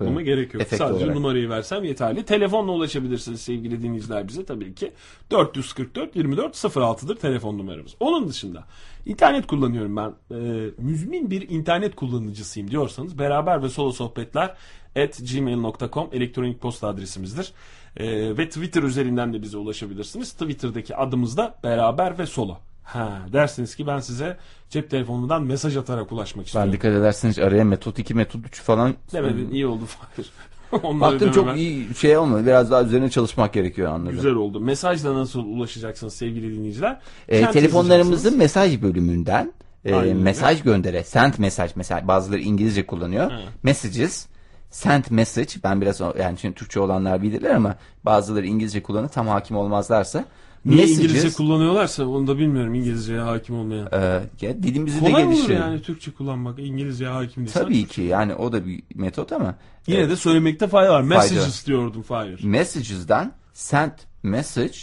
[0.00, 0.62] yapmama gerek yok.
[0.62, 1.16] Efekt Sadece olarak.
[1.16, 2.24] numarayı versem yeterli.
[2.24, 4.92] Telefonla ulaşabilirsiniz sevgili dinleyiciler bize tabii ki.
[5.30, 7.94] 444 24 06'dır telefon numaramız.
[8.00, 8.64] Onun dışında
[9.06, 10.12] internet kullanıyorum ben.
[10.30, 14.54] Ee, müzmin bir internet kullanıcısıyım diyorsanız beraber ve solo sohbetler
[14.96, 17.52] at gmail.com elektronik posta adresimizdir.
[17.96, 20.32] Ee, ve Twitter üzerinden de bize ulaşabilirsiniz.
[20.32, 22.58] Twitter'daki adımız da beraber ve solo.
[22.86, 24.36] Ha, dersiniz ki ben size
[24.70, 26.70] cep telefonundan mesaj atarak ulaşmak istiyorum.
[26.72, 30.30] Ben dikkat ederseniz araya metot 2 metot 3 falan Demedin iyi oldu Fahir.
[31.00, 31.60] Baktım çok dememe.
[31.60, 32.46] iyi şey olmadı.
[32.46, 34.12] Biraz daha üzerine çalışmak gerekiyor anladım.
[34.12, 34.60] Güzel oldu.
[34.60, 37.00] Mesajla nasıl ulaşacaksınız sevgili dinleyiciler?
[37.30, 39.52] Kent telefonlarımızın mesaj bölümünden
[39.84, 41.04] e, Aynen mesaj göndere.
[41.04, 43.30] Send mesaj mesela bazıları İngilizce kullanıyor.
[43.34, 43.48] Evet.
[43.62, 44.26] Messages
[44.70, 49.56] send message ben biraz yani şimdi Türkçe olanlar bilirler ama bazıları İngilizce kullanır tam hakim
[49.56, 50.24] olmazlarsa
[50.66, 53.88] Niye İngilizce kullanıyorlarsa onu da bilmiyorum İngilizceye hakim olmayan.
[53.92, 53.98] e,
[54.40, 57.62] ya dilimizin de Kolay olur yani Türkçe kullanmak İngilizceye hakim değilsen.
[57.62, 59.54] Tabii ki yani o da bir metot ama
[59.86, 61.02] Yine de söylemekte fayda var.
[61.02, 62.44] Fayda Messages diyordum Fahir.
[62.44, 63.92] messages'dan send
[64.22, 64.76] message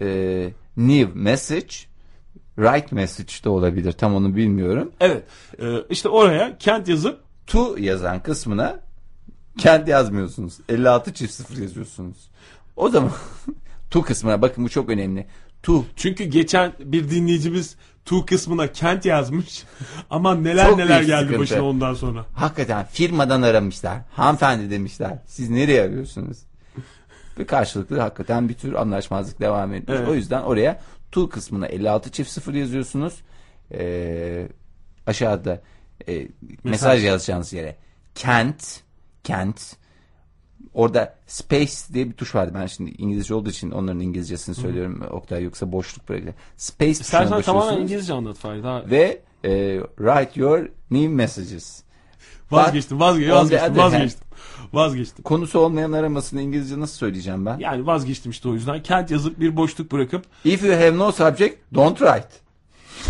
[0.00, 1.74] e, new message
[2.56, 4.92] write message de olabilir tam onu bilmiyorum.
[5.00, 5.22] Evet.
[5.60, 8.80] Ee, işte oraya kent yazıp to yazan kısmına
[9.58, 10.54] kendi yazmıyorsunuz.
[10.68, 12.16] 56 çift sıfır yazıyorsunuz.
[12.76, 13.10] O zaman
[13.90, 15.26] to kısmına bakın bu çok önemli.
[15.62, 19.64] To çünkü geçen bir dinleyicimiz tu kısmına kent yazmış.
[20.10, 21.40] Ama neler Çok neler geldi sıkıntı.
[21.40, 22.26] başına ondan sonra.
[22.34, 23.98] hakikaten firmadan aramışlar.
[24.10, 25.18] Hanımefendi demişler.
[25.26, 26.38] Siz nereye arıyorsunuz?
[27.38, 29.98] Ve karşılıklı hakikaten bir tür anlaşmazlık devam ediyor.
[29.98, 30.08] Evet.
[30.08, 30.80] O yüzden oraya
[31.12, 33.14] to kısmına 56 çift sıfır yazıyorsunuz.
[33.72, 34.48] Ee,
[35.06, 35.62] aşağıda
[36.08, 36.28] e,
[36.64, 37.04] mesaj.
[37.04, 37.76] yazacağınız yere
[38.14, 38.80] kent
[39.24, 39.76] kent
[40.74, 42.52] orada space diye bir tuş vardı.
[42.54, 45.02] Ben şimdi İngilizce olduğu için onların İngilizcesini söylüyorum.
[45.10, 46.34] Oktay yoksa boşluk bırakıyor.
[46.56, 48.36] Space tuşuna İstersen tamamen basıyorsunuz İngilizce anlat.
[48.44, 51.82] Daha ve e, write your new messages.
[52.50, 54.26] vazgeçtim, vazgeçtim, vazgeçtim, vazgeçtim.
[54.72, 55.22] Vazgeçtim.
[55.24, 57.58] Konusu olmayan aramasını İngilizce nasıl söyleyeceğim ben?
[57.58, 58.82] Yani vazgeçtim işte o yüzden.
[58.82, 62.28] Kent yazıp bir boşluk bırakıp If you have no subject, don't write.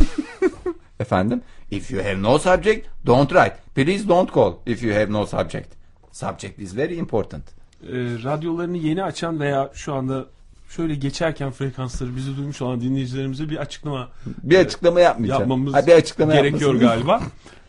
[1.00, 1.43] Efendim?
[1.70, 3.56] If you have no subject, don't write.
[3.75, 5.80] Please don't call if you have no subject.
[6.12, 7.43] Subject is very important.
[7.82, 7.88] e,
[8.25, 10.25] radyolarını yeni açan veya şu anda
[10.69, 14.09] şöyle geçerken frekansları bizi duymuş olan dinleyicilerimize bir açıklama
[14.43, 15.41] Bir açıklama yapmayacağım.
[15.41, 17.06] yapmamız Ha, bir açıklama gerekiyor yapmasın.
[17.06, 17.20] galiba.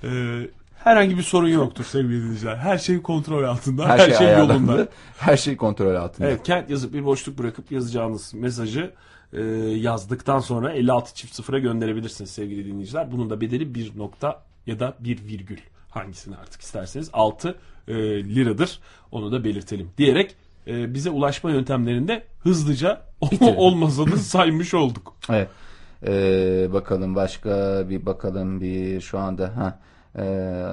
[0.03, 0.09] E,
[0.83, 2.55] herhangi bir sorun yoktur sevgili dinleyiciler.
[2.55, 3.87] Her şey kontrol altında.
[3.89, 4.87] Her, Her, şey, şey, yolunda.
[5.17, 6.27] Her şey kontrol altında.
[6.27, 8.91] Evet kent yazıp bir boşluk bırakıp yazacağınız mesajı
[9.33, 9.41] e,
[9.75, 13.11] yazdıktan sonra 56 çift sıfıra gönderebilirsiniz sevgili dinleyiciler.
[13.11, 15.57] Bunun da bedeli bir nokta ya da bir virgül
[15.91, 17.55] hangisini artık isterseniz 6
[17.87, 17.93] e,
[18.23, 18.79] liradır.
[19.11, 20.35] Onu da belirtelim diyerek
[20.67, 23.01] e, bize ulaşma yöntemlerinde hızlıca
[23.41, 25.15] olmazını saymış olduk.
[25.29, 25.49] Evet.
[26.07, 29.79] Ee, bakalım başka bir bakalım bir şu anda ha.
[30.17, 30.65] Ee,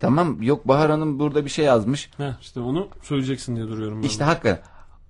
[0.00, 2.10] tamam yok Bahar Hanım burada bir şey yazmış.
[2.16, 4.02] Heh, işte onu söyleyeceksin diye duruyorum.
[4.02, 4.64] Ben İşte hakikaten.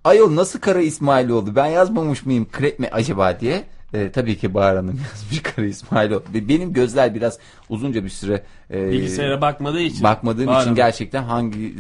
[0.05, 1.57] Ayol nasıl Kara İsmailoğlu?
[1.57, 3.65] Ben yazmamış mıyım krep mi acaba diye.
[3.95, 6.23] Ee, tabii ki Bahar Hanım yazmış Kara İsmailoğlu.
[6.35, 7.39] Ve Benim gözler biraz
[7.69, 10.03] uzunca bir süre e, Bilgisayara bakmadığı için.
[10.03, 11.75] bakmadığım Var için gerçekten hangi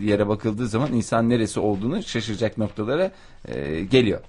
[0.00, 3.10] yere bakıldığı zaman insan neresi olduğunu şaşıracak noktalara
[3.48, 4.20] e, geliyor.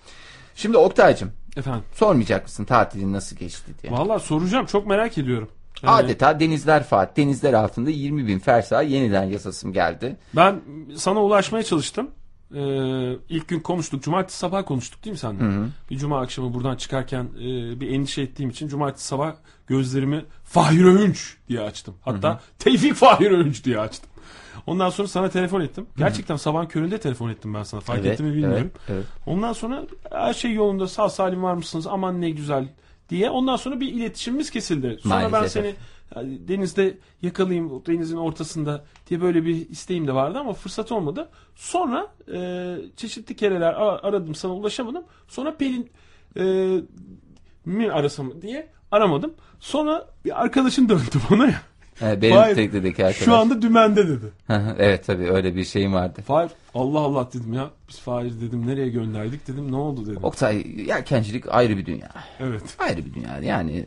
[0.56, 1.84] Şimdi Oktay'cığım Efendim.
[1.94, 3.94] sormayacak mısın tatilin nasıl geçti diye.
[3.94, 5.50] Vallahi soracağım çok merak ediyorum.
[5.84, 10.16] Yani Adeta denizler Fatih, denizler altında 20 bin fersa yeniden yazasım geldi.
[10.36, 10.62] Ben
[10.96, 12.12] sana ulaşmaya çalıştım.
[12.56, 14.04] Ee, ilk gün konuştuk.
[14.04, 15.68] Cumartesi sabah konuştuk değil mi seninle?
[15.90, 19.34] Bir cuma akşamı buradan çıkarken e, bir endişe ettiğim için cumartesi sabah
[19.68, 21.96] gözlerimi Fahir Öğünç diye açtım.
[22.02, 24.10] Hatta Tevfik Fahir Öğünç diye açtım.
[24.68, 25.88] Ondan sonra sana telefon ettim.
[25.98, 27.82] Gerçekten sabahın köründe telefon ettim ben sana.
[27.82, 28.72] Fark ettim mi bilmiyorum.
[28.74, 29.06] Evet, evet.
[29.26, 32.68] Ondan sonra her şey yolunda sağ salim var mısınız aman ne güzel
[33.10, 33.30] diye.
[33.30, 34.98] Ondan sonra bir iletişimimiz kesildi.
[35.04, 35.64] Sonra ben Maalesef.
[35.64, 35.76] seni
[36.16, 41.30] denizde yakalayayım denizin ortasında diye böyle bir isteğim de vardı ama fırsat olmadı.
[41.56, 43.74] Sonra e, çeşitli kereler
[44.04, 45.04] aradım sana ulaşamadım.
[45.28, 45.90] Sonra Pelin
[46.38, 46.78] e,
[47.66, 49.34] mi arasam diye aramadım.
[49.60, 51.62] Sonra bir arkadaşın döndü bana ya.
[52.02, 53.26] Ee, benim Fahir, teknedeki arkadaş.
[53.26, 54.26] Şu anda dümende dedi.
[54.80, 56.22] evet tabii öyle bir şeyim vardı.
[56.28, 57.70] Fahir Allah Allah dedim ya.
[57.90, 60.20] Biz Fahir dedim nereye gönderdik dedim ne oldu dedim.
[60.24, 62.10] Oktay yelkencilik ayrı bir dünya.
[62.40, 62.64] Evet.
[62.80, 63.40] Ayrı bir dünya.
[63.40, 63.86] Yani e,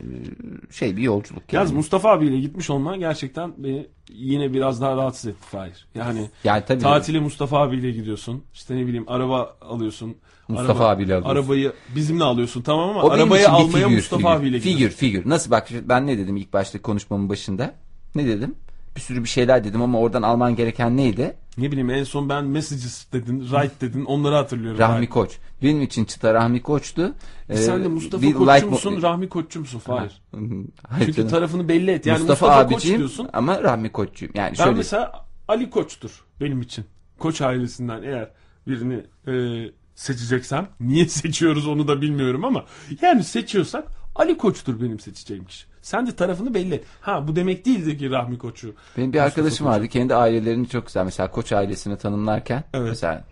[0.73, 1.53] şey bir yolculuk.
[1.53, 1.77] Yaz Yani.
[1.77, 5.87] Mustafa abiyle gitmiş olman gerçekten beni yine biraz daha rahatsız etti Fahir.
[5.95, 8.43] Yani Yani tabii tatile Mustafa abiyle gidiyorsun.
[8.53, 10.15] İşte ne bileyim araba alıyorsun.
[10.47, 11.35] Mustafa abiyle alıyorsun.
[11.35, 14.97] Arabayı bizimle alıyorsun tamam ama o arabayı almaya figür, Mustafa figür, abiyle figür, gidiyorsun.
[14.97, 15.29] figür.
[15.29, 17.73] Nasıl bak ben ne dedim ilk başta konuşmamın başında?
[18.15, 18.55] Ne dedim?
[18.95, 21.33] Bir sürü bir şeyler dedim ama oradan alman gereken neydi?
[21.57, 24.79] Ne bileyim en son ben messages dedin, write dedin onları hatırlıyorum.
[24.79, 25.09] Rahmi Fahir.
[25.09, 25.37] Koç.
[25.63, 27.15] Benim için çıta Rahmi Koç'tu.
[27.49, 30.21] E sen de Ee, Mustafa bir like- musun, Rahmi Koççu musun Fahir?
[30.87, 31.29] Hayır Çünkü canım.
[31.29, 32.05] tarafını belli et.
[32.05, 33.29] Yani Mustafa, Mustafa, Koç diyorsun.
[33.33, 34.33] ama Rahmi Koç'cuyum.
[34.37, 36.85] Yani Ben şöyle mesela Ali Koç'tur benim için.
[37.19, 38.31] Koç ailesinden eğer
[38.67, 39.33] birini e,
[39.95, 42.65] seçeceksem niye seçiyoruz onu da bilmiyorum ama
[43.01, 45.65] yani seçiyorsak Ali Koç'tur benim seçeceğim kişi.
[45.81, 46.83] Sen de tarafını belli et.
[47.01, 48.73] Ha bu demek değildir ki Rahmi Koç'u.
[48.97, 49.87] Benim bir arkadaşım vardı.
[49.87, 51.05] Kendi ailelerini çok güzel.
[51.05, 52.89] Mesela koç ailesini tanımlarken Evet.
[52.89, 53.23] mesela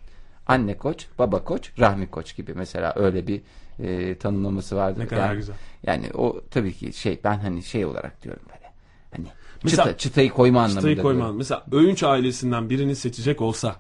[0.48, 3.42] anne koç, baba koç, rahmi koç gibi mesela öyle bir
[3.80, 5.00] e, tanımlaması vardı.
[5.00, 5.56] Ne kadar yani, güzel.
[5.84, 8.72] Yani o tabii ki şey ben hani şey olarak diyorum böyle.
[9.16, 9.26] Hani
[9.64, 10.80] Mesela- çıta, çıtayı koyma anlamında.
[10.80, 11.22] Çıtayı koyman.
[11.22, 11.38] diyorum.
[11.38, 13.76] Mesela Öğünç ailesinden birini seçecek olsa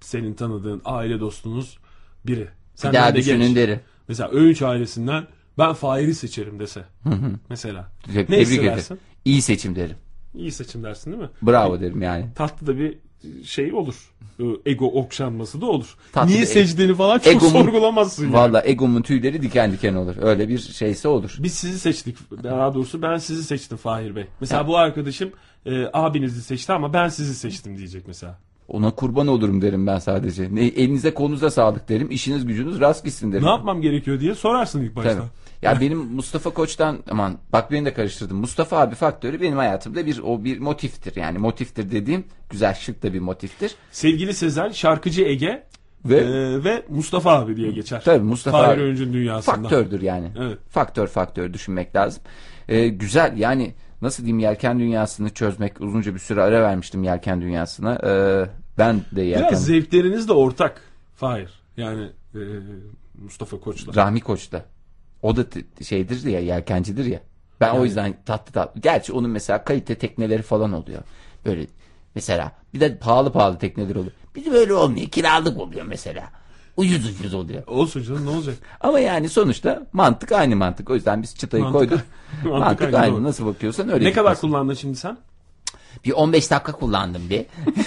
[0.00, 1.78] senin tanıdığın aile dostunuz
[2.26, 2.40] biri.
[2.40, 3.56] Bir Senden daha düşünün genç.
[3.56, 3.80] derim.
[4.08, 5.26] Mesela Öğünç ailesinden
[5.58, 6.84] ben Fahir'i seçerim dese.
[7.50, 7.88] Mesela.
[8.02, 8.94] Te- Ne Tebrik hissedersin?
[8.94, 9.06] ederim.
[9.24, 9.96] İyi seçim derim.
[10.34, 11.28] İyi seçim dersin değil mi?
[11.42, 12.26] Bravo derim yani.
[12.34, 12.98] Tatlı da bir
[13.44, 13.94] şey olur.
[14.40, 15.96] Ee, Ego okşanması da olur.
[16.12, 18.24] Tatlı Niye seçtiğini falan çok Egomun- sorgulamazsın.
[18.24, 18.32] yani.
[18.34, 20.14] Valla egomun tüyleri diken diken olur.
[20.20, 21.36] Öyle bir şeyse olur.
[21.38, 22.16] Biz sizi seçtik.
[22.44, 24.26] Daha doğrusu ben sizi seçtim Fahir Bey.
[24.40, 24.66] Mesela Ha.
[24.68, 25.30] bu arkadaşım
[25.66, 28.38] e, abinizi seçti ama ben sizi seçtim diyecek mesela.
[28.68, 30.54] Ona kurban olurum derim ben sadece.
[30.54, 32.10] Ne, elinize kolunuza sağlık derim.
[32.10, 33.44] İşiniz gücünüz rast gitsin derim.
[33.44, 35.14] Ne yapmam gerekiyor diye sorarsın ilk başta.
[35.14, 35.22] Tabii.
[35.62, 38.36] Ya benim Mustafa Koç'tan aman bak beni de karıştırdım.
[38.36, 41.16] Mustafa abi faktörü benim hayatımda bir o bir motiftir.
[41.16, 43.74] Yani motiftir dediğim güzel şık da bir motiftir.
[43.90, 45.66] Sevgili Sezen, şarkıcı Ege
[46.04, 48.02] Ve e, ve Mustafa abi diye geçer.
[48.04, 49.56] tabii Mustafa Fahir abi Öğüncü'nün dünyasında.
[49.56, 50.32] faktördür yani.
[50.38, 50.58] Evet.
[50.70, 52.22] Faktör faktör düşünmek lazım.
[52.68, 57.94] Ee, güzel yani nasıl diyeyim yelken dünyasını çözmek uzunca bir süre ara vermiştim yelken dünyasına.
[58.06, 58.46] Ee,
[58.78, 60.80] ben de yelken Biraz zevkleriniz de ortak.
[61.16, 61.50] Fahir.
[61.76, 62.40] Yani e,
[63.14, 63.94] Mustafa Koç'la.
[63.94, 64.64] Rahmi Koç da.
[65.22, 65.44] O da
[65.84, 67.20] şeydir ya yelkencidir ya.
[67.60, 67.84] Ben o Yani.
[67.84, 68.80] yüzden tatlı tatlı.
[68.80, 71.02] Gerçi onun mesela kalite tekneleri falan oluyor.
[71.46, 71.66] Böyle
[72.14, 74.12] mesela bir de pahalı pahalı tekneler oluyor.
[74.36, 75.06] Bir de böyle olmuyor.
[75.08, 76.30] Kiralık oluyor mesela.
[76.76, 77.66] Ucuz ucuz oluyor.
[77.66, 78.54] Olsun canım ne olacak?
[78.80, 80.90] Ama yani sonuçta mantık aynı mantık.
[80.90, 82.00] O yüzden biz çıtayı Mantık- koyduk.
[82.44, 83.22] mantık mantık, aynı, aynı.
[83.22, 84.04] Nasıl bakıyorsan öyle.
[84.04, 84.48] Ne kadar gitmesin.
[84.48, 85.18] kullandın şimdi sen?
[86.04, 87.46] Bir 15 dakika kullandım bir.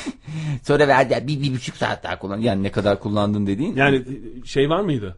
[0.64, 2.46] Sonra verdi bir, bir buçuk saat daha kullandım.
[2.46, 3.76] Yani ne kadar kullandın dediğin.
[3.76, 5.18] Yani e, şey var mıydı?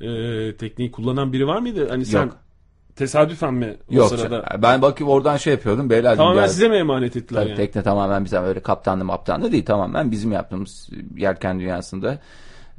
[0.00, 1.88] E, tekniği kullanan biri var mıydı?
[1.88, 2.36] Hani sen Yok.
[2.96, 4.08] tesadüfen mi o Yok.
[4.08, 4.58] sırada?
[4.62, 5.90] Ben bakayım oradan şey yapıyordum.
[5.90, 6.52] Beyler Tamamen geldi.
[6.52, 7.56] size mi emanet ettiler Tabii yani?
[7.56, 12.18] tekne tamamen bizim öyle kaptanlı maptanlı değil tamamen bizim yaptığımız yelken dünyasında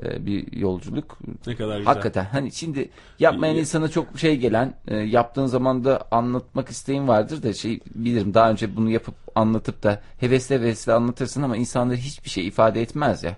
[0.04, 1.18] e, bir yolculuk.
[1.48, 1.86] Ne kadar güzel.
[1.94, 2.90] Hakikaten hani şimdi
[3.20, 8.34] yapmayan insana çok şey gelen e, yaptığın zaman da anlatmak isteğin vardır da şey bilirim
[8.34, 13.24] daha önce bunu yapıp anlatıp da hevesle hevesle anlatırsın ama insanlar hiçbir şey ifade etmez
[13.24, 13.36] ya.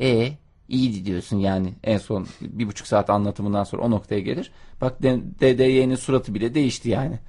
[0.00, 0.32] E
[0.68, 4.52] iyiydi diyorsun yani en son bir buçuk saat anlatımından sonra o noktaya gelir.
[4.80, 5.02] Bak
[5.40, 7.18] DDY'nin suratı bile değişti yani.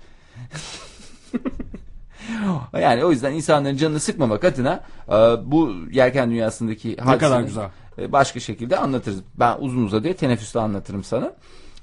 [2.73, 5.11] Yani o yüzden insanların canını sıkmamak adına e,
[5.51, 7.69] bu yelken dünyasındaki Ne kadar güzel.
[7.97, 9.19] e, başka şekilde anlatırız.
[9.39, 11.33] Ben uzun uzadıya teneffüste anlatırım sana.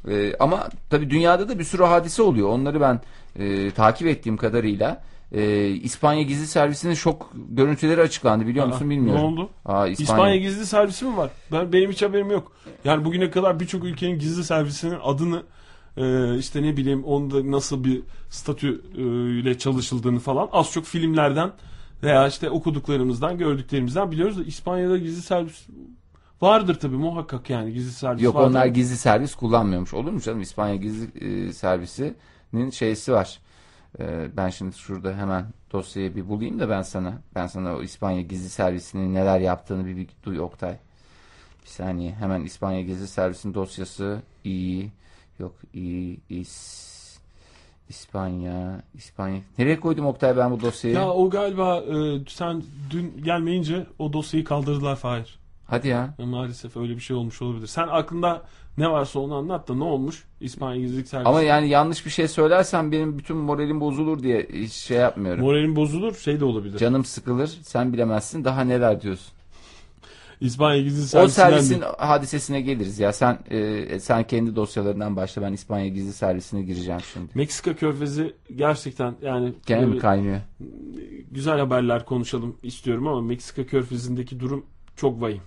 [0.09, 2.49] E, ama tabii dünyada da bir sürü hadise oluyor.
[2.49, 3.01] Onları ben
[3.71, 5.03] takip ettiğim kadarıyla
[5.33, 9.23] e, İspanya gizli servisinin şok görüntüleri açıklandı biliyor musun Aa, bilmiyorum.
[9.23, 9.51] Ne oldu?
[9.65, 10.37] Aa, İspanya...
[10.37, 11.31] gizli servisi mi var?
[11.53, 12.53] Ben benim hiç haberim yok.
[12.85, 15.43] Yani bugüne kadar birçok ülkenin gizli servisinin adını
[15.97, 19.03] e, işte ne bileyim onda nasıl bir statü e,
[19.41, 21.53] ile çalışıldığını falan az çok filmlerden
[22.03, 25.67] veya işte okuduklarımızdan gördüklerimizden biliyoruz da İspanya'da gizli servis
[26.41, 28.51] vardır tabii muhakkak yani gizli servis Yok vardır.
[28.51, 29.95] onlar gizli servis kullanmıyormuş.
[29.95, 30.41] Olur mu canım?
[30.41, 33.39] İspanya gizli e, servisinin şeysi var.
[33.99, 37.13] E, ben şimdi şurada hemen dosyayı bir bulayım da ben sana.
[37.35, 40.77] Ben sana o İspanya gizli servisinin neler yaptığını bir, bir duy Oktay.
[41.63, 42.13] Bir saniye.
[42.15, 44.91] Hemen İspanya gizli servisinin dosyası iyi.
[45.39, 46.21] Yok iyi.
[46.29, 46.91] is
[47.89, 48.83] İspanya.
[48.95, 49.41] İspanya.
[49.59, 50.97] Nereye koydum Oktay ben bu dosyayı?
[50.97, 55.39] Ya o galiba e, sen dün gelmeyince o dosyayı kaldırdılar Fahir.
[55.67, 56.15] Hadi ya.
[56.19, 57.67] Ya Maalesef öyle bir şey olmuş olabilir.
[57.67, 58.43] Sen aklında
[58.81, 60.25] ne varsa onu anlat da ne olmuş?
[60.41, 61.29] İspanya gizlilik servisi.
[61.29, 65.45] Ama yani yanlış bir şey söylersem benim bütün moralim bozulur diye hiç şey yapmıyorum.
[65.45, 66.79] Moralin bozulur şey de olabilir.
[66.79, 67.59] Canım sıkılır.
[67.63, 68.45] Sen bilemezsin.
[68.45, 69.33] Daha neler diyorsun?
[70.41, 73.13] İspanya gizli O servisinden servisin hadisesine geliriz ya.
[73.13, 75.43] Sen e, sen kendi dosyalarından başla.
[75.43, 77.33] Ben İspanya gizli servisine gireceğim şimdi.
[77.35, 80.41] Meksika körfezi gerçekten yani Gene mi kaynıyor?
[81.31, 85.43] güzel haberler konuşalım istiyorum ama Meksika körfezindeki durum çok vahim.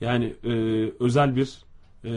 [0.00, 0.52] Yani e,
[1.00, 1.58] özel bir
[2.04, 2.10] e,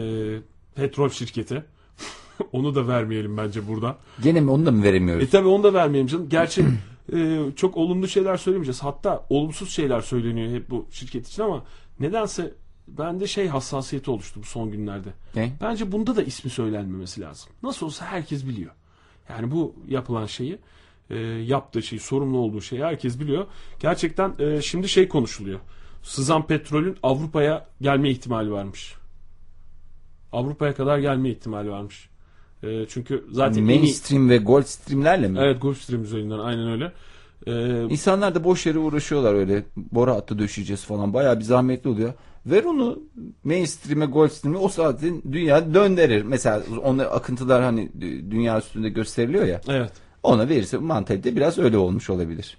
[0.74, 1.64] petrol şirketi.
[2.52, 3.98] onu da vermeyelim bence burada.
[4.22, 5.24] Gene mi onu da mı veremiyoruz?
[5.24, 6.28] E tabi onu da vermeyelim canım.
[6.28, 6.64] Gerçi
[7.12, 8.82] e, çok olumlu şeyler söylemeyeceğiz.
[8.82, 11.64] Hatta olumsuz şeyler söyleniyor hep bu şirket için ama
[12.00, 12.54] nedense
[12.88, 15.08] bende şey hassasiyeti oluştu bu son günlerde.
[15.36, 15.52] Ne?
[15.60, 17.52] Bence bunda da ismi söylenmemesi lazım.
[17.62, 18.70] Nasıl olsa herkes biliyor.
[19.28, 20.58] Yani bu yapılan şeyi
[21.10, 23.46] e, yaptığı şeyi, sorumlu olduğu şeyi herkes biliyor.
[23.80, 25.60] Gerçekten e, şimdi şey konuşuluyor.
[26.02, 28.94] Sızan petrolün Avrupa'ya gelme ihtimali varmış.
[30.32, 32.08] Avrupa'ya kadar gelme ihtimali varmış.
[32.62, 35.38] E, çünkü zaten en iyi- Mainstream ve gold streamlerle mi?
[35.42, 36.92] Evet Gulfstream üzerinden aynen öyle.
[37.46, 39.62] Ee, İnsanlar da boş yere uğraşıyorlar öyle.
[39.76, 41.14] Bora hattı döşeyeceğiz falan.
[41.14, 42.12] Bayağı bir zahmetli oluyor.
[42.46, 42.98] Ver onu
[43.44, 46.22] mainstream'e, Goldstream'e o saatin dünya döndürür.
[46.22, 49.60] Mesela onları akıntılar hani dü- dünya üstünde gösteriliyor ya.
[49.68, 49.92] evet.
[50.22, 52.56] Ona verirse mantalite biraz öyle olmuş olabilir.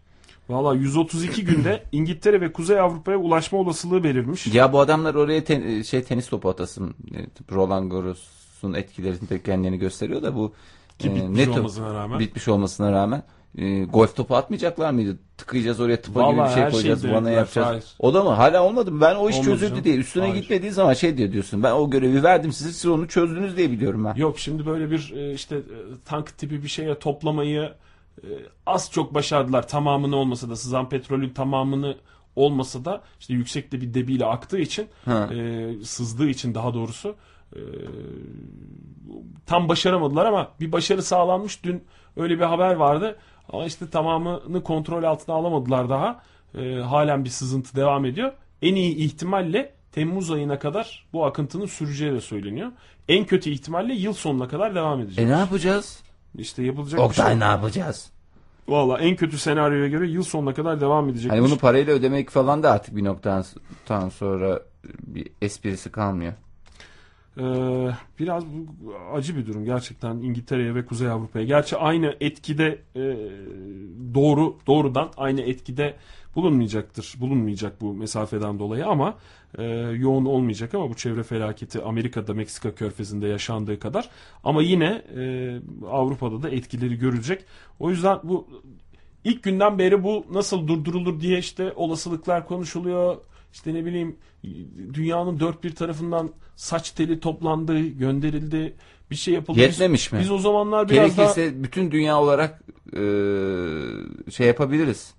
[0.53, 4.47] Valla 132 günde İngiltere ve Kuzey Avrupa'ya ulaşma olasılığı verilmiş.
[4.47, 6.95] Ya bu adamlar oraya ten- şey tenis topu atasın.
[7.15, 7.17] e,
[7.55, 10.53] Roland Garros'un etkilerinde kendini gösteriyor da bu
[10.99, 12.19] Ki e, bitmiş ne top- olmasına rağmen.
[12.19, 13.23] bitmiş olmasına rağmen
[13.57, 15.17] e, golf topu atmayacaklar mıydı?
[15.37, 17.67] Tıkayacağız oraya tıpa gibi bir Vallahi şey her koyacağız, denediler, yapacağız.
[17.67, 17.83] hayır.
[17.99, 18.29] O da mı?
[18.29, 19.01] Hala olmadı mı?
[19.01, 19.83] Ben o iş Olmadı çözüldü canım.
[19.83, 19.95] diye.
[19.95, 20.41] Üstüne Hayır.
[20.41, 21.63] gitmediği zaman şey diyor diyorsun.
[21.63, 24.15] Ben o görevi verdim size siz onu çözdünüz diye biliyorum ben.
[24.15, 25.61] Yok şimdi böyle bir e, işte e,
[26.05, 27.71] tank tipi bir şeye toplamayı
[28.65, 29.67] az çok başardılar.
[29.67, 31.97] Tamamını olmasa da sızan petrolün tamamını
[32.35, 35.29] olmasa da işte yüksekte bir debiyle aktığı için Ha.
[35.33, 37.15] e, sızdığı için daha doğrusu
[37.55, 37.59] e,
[39.45, 41.63] tam başaramadılar ama bir başarı sağlanmış.
[41.63, 41.83] Dün
[42.17, 43.17] öyle bir haber vardı.
[43.49, 46.23] Ama işte tamamını kontrol altına alamadılar daha.
[46.57, 48.33] E, halen bir sızıntı devam ediyor.
[48.61, 52.71] En iyi ihtimalle Temmuz ayına kadar bu akıntının süreceği de söyleniyor.
[53.07, 55.25] En kötü ihtimalle yıl sonuna kadar devam edecek.
[55.25, 56.03] E ne yapacağız?
[56.37, 57.39] İşte yapılacak şey Oktay yok.
[57.39, 58.09] ne yapacağız?
[58.67, 61.31] Valla en kötü senaryoya göre yıl sonuna kadar devam edecek.
[61.31, 64.61] Hani bunu parayla ödemek falan da artık bir noktadan sonra
[65.07, 66.33] bir esprisi kalmıyor.
[67.37, 67.43] Ee,
[68.19, 71.45] biraz bu acı bir durum gerçekten İngiltere'ye ve Kuzey Avrupa'ya.
[71.45, 73.01] Gerçi aynı etkide e,
[74.15, 75.95] doğru doğrudan aynı etkide
[76.35, 77.15] bulunmayacaktır.
[77.19, 79.17] Bulunmayacak bu mesafeden dolayı ama
[79.57, 79.63] e,
[79.97, 84.09] yoğun olmayacak ama bu çevre felaketi Amerika'da Meksika körfezinde yaşandığı kadar
[84.43, 85.55] ama yine e,
[85.91, 87.45] Avrupa'da da etkileri görülecek.
[87.79, 88.47] O yüzden bu
[89.23, 93.17] ilk günden beri bu nasıl durdurulur diye işte olasılıklar konuşuluyor.
[93.53, 94.15] İşte ne bileyim
[94.93, 98.75] dünyanın dört bir tarafından saç teli toplandı, gönderildi,
[99.11, 99.57] bir şey yapıldı.
[99.57, 100.19] Biz- Yetmemiş mi?
[100.19, 102.61] Biz o zamanlar biraz daha Gerekirse bütün dünya olarak
[102.93, 103.01] e,
[104.31, 105.13] şey yapabiliriz.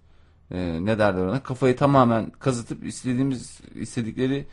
[0.51, 1.43] E, ne derler ona?
[1.43, 4.47] Kafayı tamamen kazıtıp istediğimiz istedikleri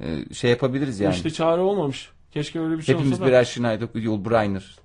[0.00, 1.14] e, şey yapabiliriz yani.
[1.14, 2.10] işte çare olmamış.
[2.30, 3.28] Keşke öyle bir şey Hepimiz olsa da.
[3.28, 4.76] birer Schneider, Yul Brynner.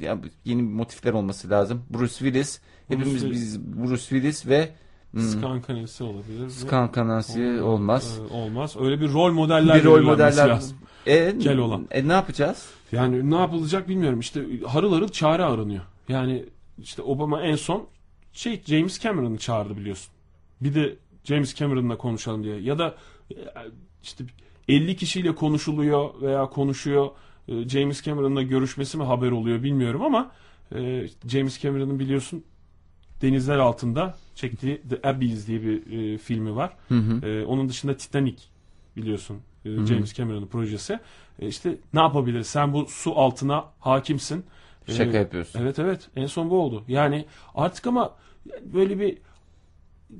[0.00, 1.82] Ya, yeni motifler olması lazım.
[1.90, 2.60] Bruce Willis.
[2.88, 4.68] Hepimiz Bruce- biz Bruce Willis ve
[5.10, 6.48] hmm, Skankanesi olabilir.
[6.48, 8.18] Skan Kanasi olmaz.
[8.30, 8.76] Ee, olmaz.
[8.80, 10.48] Öyle bir rol modeller Bir rol modeller.
[10.48, 10.76] lazım.
[11.06, 11.88] E, Gel olan.
[11.90, 12.66] E ne yapacağız?
[12.92, 14.20] Yani ne yapılacak bilmiyorum.
[14.20, 15.82] İşte harıl harıl çare aranıyor.
[16.08, 16.44] Yani
[16.78, 17.86] işte Obama en son
[18.34, 20.12] şey James Cameron'ı çağırdı biliyorsun.
[20.60, 22.60] Bir de James Cameron'la konuşalım diye.
[22.60, 22.94] Ya da
[23.30, 23.36] e,
[24.02, 24.24] işte
[24.68, 27.10] 50 kişiyle konuşuluyor veya konuşuyor.
[27.48, 30.30] E, James Cameron'la görüşmesi mi haber oluyor bilmiyorum ama
[30.74, 32.44] e, James Cameron'ın biliyorsun
[33.22, 36.72] denizler altında çektiği The Abyss diye bir e, filmi var.
[36.88, 37.44] Hı hı.
[37.46, 38.42] Onun dışında Titanic
[38.96, 40.98] biliyorsun e, James Cameron'ın projesi.
[41.38, 42.46] E, işte ne yapabiliriz?
[42.46, 44.44] Sen bu su altına hakimsin.
[44.88, 45.60] E, Şaka yapıyorsun.
[45.60, 46.84] Evet evet en son bu oldu.
[46.88, 48.14] Yani artık ama
[48.62, 49.18] böyle bir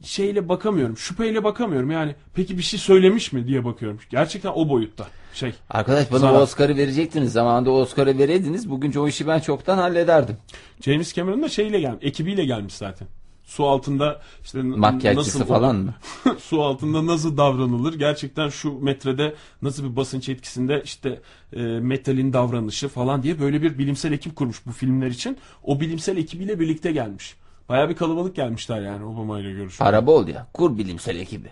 [0.02, 0.97] şeyle bakamıyorum.
[0.97, 1.90] Şüpheyle bakamıyorum.
[1.90, 3.99] Yani peki bir şey söylemiş mi diye bakıyorum.
[4.11, 5.07] Gerçekten o boyutta.
[5.35, 5.52] Şey.
[5.71, 6.40] Arkadaş bana Zarar.
[6.40, 7.33] Oscar'ı verecektiniz.
[7.33, 8.71] Zamanında Oscar'ı vereydiniz.
[8.71, 10.37] Bugün o işi ben çoktan hallederdim.
[10.81, 12.04] James Cameron da şeyle gelmiş.
[12.04, 13.09] Ekibiyle gelmiş zaten.
[13.45, 15.95] Su altında işte Makyajcısı nasıl falan mı?
[16.38, 17.95] su altında nasıl davranılır?
[17.95, 21.21] Gerçekten şu metrede nasıl bir basınç etkisinde işte
[21.52, 25.38] e, metalin davranışı falan diye böyle bir bilimsel ekip kurmuş bu filmler için.
[25.62, 27.35] O bilimsel ekibiyle birlikte gelmiş.
[27.68, 29.88] Baya bir kalabalık gelmişler yani Obama ile görüşmeye.
[29.88, 30.47] Araba ol ya.
[30.54, 31.49] Kur bilimsel ekibi.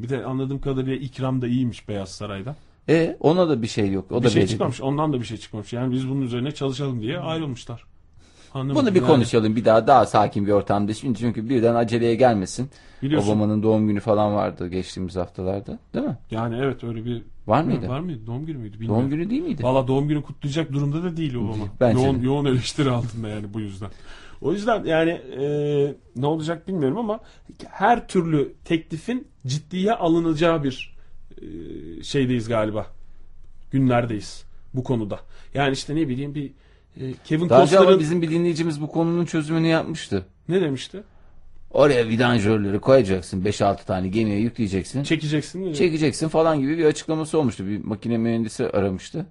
[0.00, 2.56] Bir de anladığım kadarıyla ikram da iyiymiş Beyaz Saray'da.
[2.88, 4.12] E ona da bir şey yok.
[4.12, 4.50] O bir da şey belli.
[4.50, 4.80] çıkmamış.
[4.80, 5.72] Ondan da bir şey çıkmamış.
[5.72, 7.84] Yani biz bunun üzerine çalışalım diye ayrılmışlar.
[8.54, 9.08] Anlamadım Bunu bir yani.
[9.10, 10.94] konuşalım bir daha daha sakin bir ortamda.
[10.94, 12.70] Şimdi çünkü birden aceleye gelmesin.
[13.02, 13.28] Biliyorsun.
[13.28, 15.78] Obama'nın doğum günü falan vardı geçtiğimiz haftalarda.
[15.94, 16.16] Değil mi?
[16.30, 17.22] Yani evet öyle bir...
[17.46, 17.88] Var mıydı?
[17.88, 18.26] Var mıydı?
[18.26, 18.74] Doğum günü müydü?
[18.74, 19.00] Bilmiyorum.
[19.00, 19.62] Doğum günü değil miydi?
[19.62, 21.64] Valla doğum günü kutlayacak durumda da değil Obama.
[21.80, 22.24] Bence yoğun, de.
[22.26, 23.90] yoğun eleştiri altında yani bu yüzden.
[24.46, 25.46] O yüzden yani e,
[26.16, 27.20] ne olacak bilmiyorum ama
[27.70, 30.96] her türlü teklifin ciddiye alınacağı bir
[31.42, 31.46] e,
[32.02, 32.86] şeydeyiz galiba.
[33.70, 35.20] Günlerdeyiz bu konuda.
[35.54, 36.50] Yani işte ne bileyim bir
[37.00, 40.26] e, Kevin Daha Costner'ın bizim bir dinleyicimiz bu konunun çözümünü yapmıştı.
[40.48, 41.02] ne demişti?
[41.70, 43.42] Oraya vidanjörleri koyacaksın.
[43.42, 45.02] 5-6 tane gemiye yükleyeceksin.
[45.02, 45.76] Çekeceksin değil mi?
[45.76, 47.66] çekeceksin falan gibi bir açıklaması olmuştu.
[47.66, 49.26] Bir makine mühendisi aramıştı.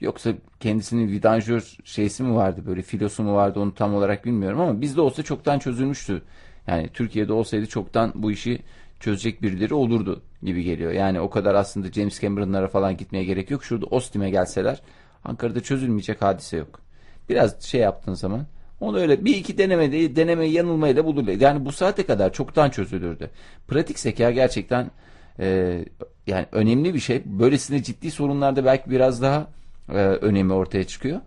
[0.00, 4.80] Yoksa kendisinin vidanjör şeysi mi vardı böyle filosu mu vardı onu tam olarak bilmiyorum ama
[4.80, 6.22] bizde olsa çoktan çözülmüştü.
[6.66, 8.58] Yani Türkiye'de olsaydı çoktan bu işi
[9.00, 10.92] çözecek birileri olurdu gibi geliyor.
[10.92, 13.64] Yani o kadar aslında James Cameron'lara falan gitmeye gerek yok.
[13.64, 14.82] Şurada Ostim'e gelseler
[15.24, 16.80] Ankara'da çözülmeyecek hadise yok.
[17.28, 18.46] Biraz şey yaptığın zaman
[18.80, 21.32] onu öyle bir iki deneme deneme yanılmayla bulurlar.
[21.32, 23.30] Yani bu saate kadar çoktan çözülürdü.
[23.68, 24.90] Pratik zeka gerçekten
[25.38, 25.78] e,
[26.26, 27.22] yani önemli bir şey.
[27.24, 29.46] Böylesine ciddi sorunlarda belki biraz daha
[29.92, 31.20] e, önemi ortaya çıkıyor.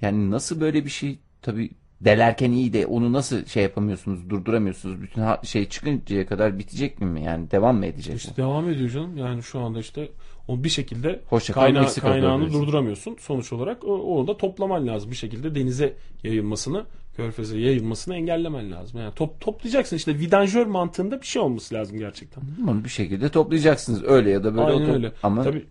[0.00, 1.70] Yani nasıl böyle bir şey tabii
[2.00, 5.02] delerken iyi de onu nasıl şey yapamıyorsunuz, durduramıyorsunuz.
[5.02, 7.22] Bütün şey çıkıncaya kadar bitecek mi?
[7.24, 8.16] Yani devam mı edecek?
[8.16, 9.16] İşte devam ediyor canım.
[9.16, 10.08] Yani şu anda işte
[10.48, 13.16] o bir şekilde Hoşça kaynağı, Meksika kaynağını durduramıyorsun.
[13.20, 15.10] Sonuç olarak onu da toplaman lazım.
[15.10, 16.84] Bir şekilde denize yayılmasını,
[17.16, 19.00] körfeze yayılmasını engellemen lazım.
[19.00, 22.44] Yani top, toplayacaksın işte vidanjör mantığında bir şey olması lazım gerçekten.
[22.58, 24.04] Bunu bir şekilde toplayacaksınız.
[24.04, 24.66] Öyle ya da böyle.
[24.66, 25.12] Aynen öyle.
[25.22, 25.66] Ama Tabii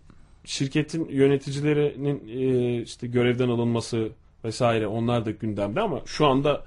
[0.46, 4.08] şirketin yöneticilerinin e, işte görevden alınması
[4.44, 6.64] vesaire onlar da gündemde ama şu anda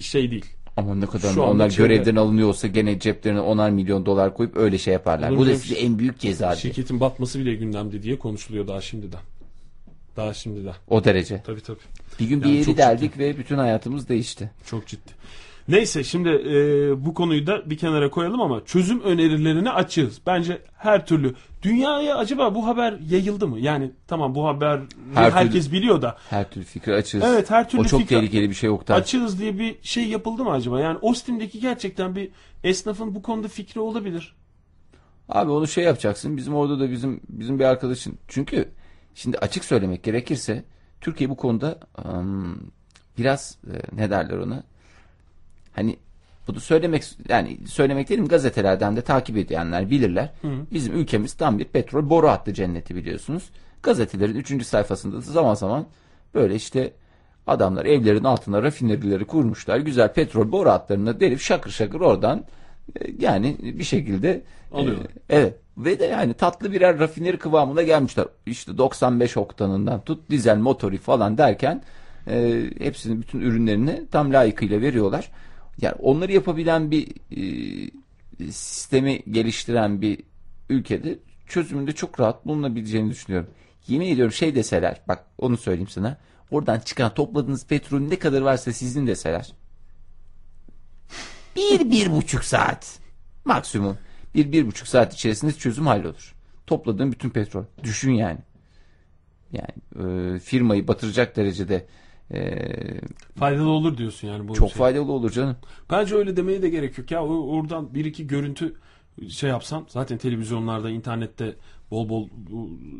[0.00, 0.46] şey değil.
[0.76, 4.92] ama ne kadar Şu onlar görevden alınıyorsa gene ceplerine onar milyon dolar koyup öyle şey
[4.92, 5.36] yaparlar.
[5.36, 6.56] Bu da size en büyük ceza.
[6.56, 9.20] Şirketin batması bile gündemde diye konuşuluyor daha şimdiden.
[10.16, 10.74] Daha şimdiden.
[10.88, 11.42] O derece.
[11.46, 11.78] Tabii tabii.
[12.20, 14.50] Bir gün bir Yani yeri çok deldik ve bütün hayatımız değişti.
[14.66, 15.10] Çok ciddi.
[15.68, 16.54] Neyse şimdi e,
[17.06, 20.20] bu konuyu da bir kenara koyalım ama çözüm önerilerine açığız.
[20.26, 21.34] Bence her türlü.
[21.62, 23.60] Dünyaya acaba bu haber yayıldı mı?
[23.60, 24.80] Yani tamam bu haber
[25.14, 26.16] Her herkes biliyor da.
[26.30, 27.22] Her türlü fikri açığız.
[27.24, 28.96] Evet her türlü o çok fikir- tehlikeli bir şey Oktay.
[28.98, 30.80] Açığız diye bir şey yapıldı mı acaba?
[30.80, 32.30] Yani Austin'deki gerçekten bir
[32.64, 34.34] esnafın bu konuda fikri olabilir.
[35.28, 36.36] Abi onu şey yapacaksın.
[36.36, 38.18] Bizim orada da bizim bizim bir arkadaşın.
[38.28, 38.68] Çünkü
[39.14, 40.64] şimdi açık söylemek gerekirse
[41.00, 42.72] Türkiye bu konuda ım,
[43.18, 44.62] biraz e, ne derler ona?
[45.72, 45.96] Hani
[46.48, 50.32] bunu söylemek yani söylemek değilim gazetelerden de takip edenler bilirler.
[50.72, 53.50] Bizim ülkemiz tam bir petrol boru hattı cenneti biliyorsunuz.
[53.82, 54.66] Gazetelerin 3.
[54.66, 55.86] sayfasında da zaman zaman
[56.34, 56.92] böyle işte
[57.46, 59.78] adamlar evlerin altına rafinerileri kurmuşlar.
[59.78, 62.44] Güzel petrol boru hatlarına delip şakır şakır oradan
[63.00, 64.30] e, yani bir şekilde
[64.72, 65.06] e, Alıyorlar.
[65.30, 68.26] evet ve de yani tatlı birer rafineri kıvamına gelmişler.
[68.46, 71.82] İşte 95 oktanından tut dizel motori falan derken
[72.26, 75.30] e, hepsinin bütün ürünlerini tam layıkıyla veriyorlar.
[75.80, 80.18] Yani onları yapabilen bir e, sistemi geliştiren bir
[80.68, 83.50] ülkede çözümünde çok rahat bulunabileceğini düşünüyorum.
[83.88, 86.18] Yemin ediyorum şey deseler bak onu söyleyeyim sana.
[86.50, 89.52] Oradan çıkan topladığınız petrolün ne kadar varsa sizin deseler.
[91.56, 92.98] Bir, bir buçuk saat.
[93.44, 93.98] Maksimum.
[94.34, 96.34] Bir, bir buçuk saat içerisinde çözüm hallolur.
[96.66, 97.64] Topladığın bütün petrol.
[97.82, 98.38] Düşün yani.
[99.52, 101.86] Yani e, firmayı batıracak derecede
[102.32, 103.00] e,
[103.38, 104.78] Faydalı olur diyorsun yani bu çok şey.
[104.78, 105.56] faydalı olur canım.
[105.90, 107.24] Bence öyle demeye de gerek yok ya.
[107.24, 108.74] Oradan bir iki görüntü
[109.28, 111.56] şey yapsan zaten televizyonlarda, internette
[111.90, 112.28] bol bol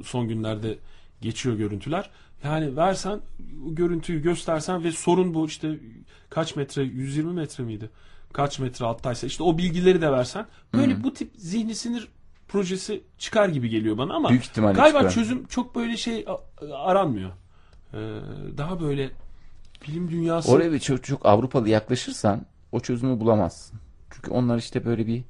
[0.05, 0.79] son günlerde
[1.21, 2.11] geçiyor görüntüler.
[2.45, 3.21] Yani versen
[3.67, 5.79] görüntüyü göstersen ve sorun bu işte
[6.31, 7.91] kaç metre 120 metre miydi?
[8.33, 12.09] Kaç metre alttaysa işte o bilgileri de versen böyle bu tip zihni sinir
[12.49, 15.11] projesi çıkar gibi geliyor bana ama Büyük galiba çıkar.
[15.11, 16.25] çözüm çok böyle şey
[16.75, 17.31] aranmıyor.
[17.95, 17.99] Ee,
[18.59, 19.11] daha böyle
[19.89, 23.81] bilim dünyası Oraya bir çok, çok Avrupalı yaklaşırsan o çözümü bulamazsın.
[24.11, 25.23] Çünkü onlar işte böyle bir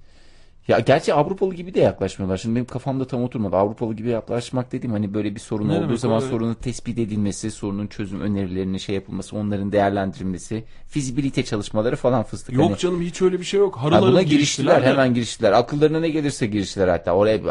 [0.68, 2.36] ya gerçi Avrupalı gibi de yaklaşmıyorlar.
[2.36, 3.56] Şimdi benim kafamda tam oturmadı.
[3.56, 6.20] Avrupalı gibi yaklaşmak dediğim hani böyle bir sorun Ne olduğu demek zaman o?
[6.20, 12.54] sorunun tespit edilmesi, sorunun çözüm önerilerinin şey yapılması, onların değerlendirilmesi, fizibilite çalışmaları falan fıstık.
[12.54, 13.76] Yok Hani- canım hiç öyle bir şey yok.
[13.76, 14.86] Harıl Ha, buna giriştiler, de.
[14.86, 15.52] hemen giriştiler.
[15.52, 17.12] Akıllarına ne gelirse giriştiler hatta.
[17.12, 17.44] Oraya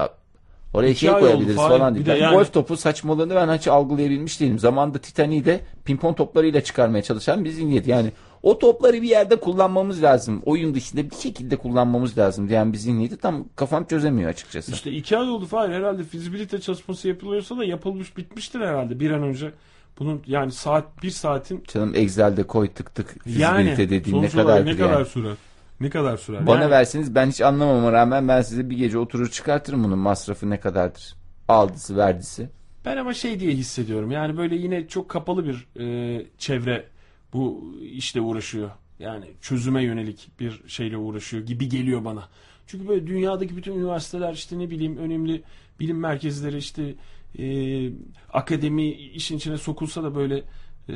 [0.73, 2.17] oraya şey koyabiliriz oldu, falan diye.
[2.17, 4.59] Yani- Golf topu saçmalığını ben hiç algılayabilmiş değilim.
[4.59, 7.87] Zamanında Titanic'i de pimpon toplarıyla çıkarmaya çalışan bir zihniyet.
[7.87, 8.11] Yani
[8.43, 10.41] o topları bir yerde kullanmamız lazım.
[10.45, 14.71] Oyun dışında bir şekilde kullanmamız lazım diyen bir zihniyeti tam kafam çözemiyor açıkçası.
[14.71, 15.73] İşte iki ay oldu Fahir.
[15.73, 19.51] Herhalde fizibilite çalışması yapılıyorsa da yapılmış bitmiştir herhalde bir an önce.
[19.99, 24.65] Bunun yani saat bir saatin Canım Excel'de koy tık tık yani fizibilite dediğin ne kadar
[24.65, 25.35] ne kadar sürer?
[25.81, 26.47] Ne kadar sürer?
[26.47, 30.49] Bana Yani verseniz ben hiç anlamama rağmen ben size bir gece oturur çıkartırım bunun masrafı
[30.49, 31.15] ne kadardır.
[31.47, 32.49] Aldısı verdisi.
[32.85, 34.11] Ben ama şey diye hissediyorum.
[34.11, 36.85] Yani böyle yine çok kapalı bir e, çevre
[37.33, 38.69] bu işle uğraşıyor.
[38.99, 42.27] Yani çözüme yönelik bir şeyle uğraşıyor gibi geliyor bana.
[42.67, 45.43] Çünkü böyle dünyadaki bütün üniversiteler işte ne bileyim önemli
[45.79, 46.95] bilim merkezleri işte
[47.39, 47.45] e,
[48.33, 50.43] akademi işin içine sokulsa da böyle
[50.89, 50.93] e,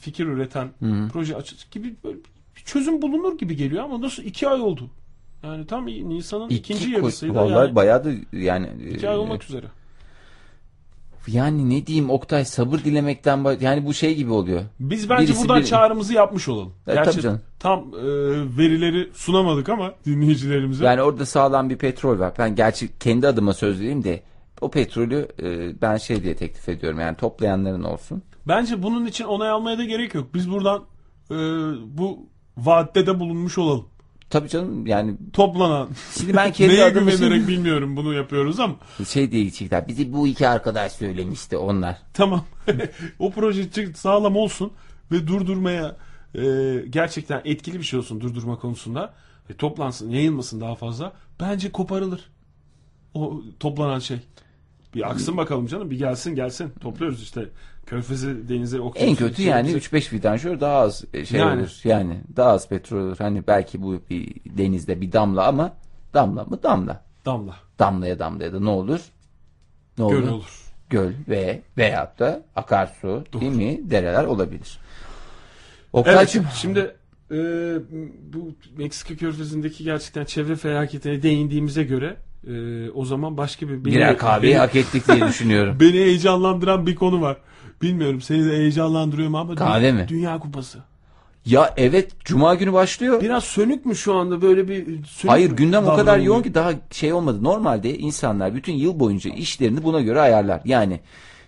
[0.00, 0.68] fikir üreten
[1.12, 2.18] proje açık gibi böyle
[2.64, 4.90] çözüm bulunur gibi geliyor ama nasıl iki ay oldu.
[5.42, 7.34] Yani tam Nisan'ın ikinci koy- yarısıydı.
[7.34, 7.74] Vallahi yani.
[7.74, 9.66] bayağı da yani iki ay e, olmak üzere.
[11.26, 14.62] Yani ne diyeyim Oktay sabır dilemekten yani bu şey gibi oluyor.
[14.80, 16.72] Biz bence Birisi buradan bir- çağrımızı yapmış olalım.
[16.86, 17.40] E, Gerçi tabii canım.
[17.58, 18.02] tam e,
[18.58, 20.84] verileri sunamadık ama dinleyicilerimize.
[20.84, 22.32] Yani orada sağlam bir petrol var.
[22.38, 24.22] Ben gerçi kendi adıma söz vereyim de
[24.60, 28.22] o petrolü e, ben şey diye teklif ediyorum yani toplayanların olsun.
[28.48, 30.34] Bence bunun için onay almaya da gerek yok.
[30.34, 30.84] Biz buradan
[31.30, 31.34] e,
[31.98, 33.84] bu vaatte de bulunmuş olalım.
[34.30, 35.88] Tabii canım yani Toplanan.
[36.18, 38.74] şimdi ben kendi Neye adıma güvenerek şimdi- bilmiyorum bunu yapıyoruz ama
[39.08, 39.88] şey diye gidecekler.
[39.88, 41.96] Bizi bu iki arkadaş söylemişti onlar.
[42.12, 42.44] tamam.
[43.18, 44.72] o proje sağlam olsun
[45.12, 45.96] ve durdurmaya
[46.34, 46.42] e,
[46.90, 49.14] gerçekten etkili bir şey olsun durdurma konusunda.
[49.50, 51.12] E, toplansın, yayılmasın daha fazla.
[51.40, 52.30] Bence koparılır.
[53.14, 54.18] O toplanan şey.
[54.94, 55.90] Bir aksın bakalım canım.
[55.90, 56.72] Bir gelsin gelsin.
[56.80, 57.48] Topluyoruz işte.
[57.86, 59.10] Körfezi, denize, okyanusu.
[59.10, 61.60] En kötü şey- yani şey- 3-5 vidanjör daha az e, şey Yani.
[61.60, 61.80] olur.
[61.84, 63.16] Yani daha az petrol olur.
[63.18, 65.72] Hani belki bu bir denizde bir damla ama
[66.14, 67.04] damla mı damla.
[67.26, 67.56] Damla.
[67.78, 69.00] Damlaya damlaya da ne olur?
[69.98, 70.28] Ne Göl olur?
[70.28, 70.62] olur.
[70.90, 73.90] Göl ve veyahut da akarsu değil mi?
[73.90, 74.78] Dereler olabilir.
[74.78, 76.06] Evet.
[76.06, 76.96] Oktay'cığım Şimdi
[77.30, 77.36] e,
[78.32, 83.72] bu Meksika körfezindeki gerçekten çevre felaketine değindiğimize göre e, o zaman başka bir...
[83.74, 85.76] beni- birer kahveyi beni- hak ettik diye düşünüyorum.
[85.80, 87.36] Beni heyecanlandıran bir konu var.
[87.82, 90.06] Bilmiyorum seni de heyecanlandırıyor mu ama Kahve mi?
[90.08, 90.78] Dünya Kupası.
[91.46, 93.20] ya evet cuma günü başlıyor.
[93.20, 96.54] Biraz sönük mü şu anda böyle bir sönük Hayır mü gündem o kadar yoğun ki
[96.54, 97.44] daha şey olmadı.
[97.44, 100.60] Normalde insanlar bütün yıl boyunca işlerini buna göre ayarlar.
[100.64, 101.00] Yani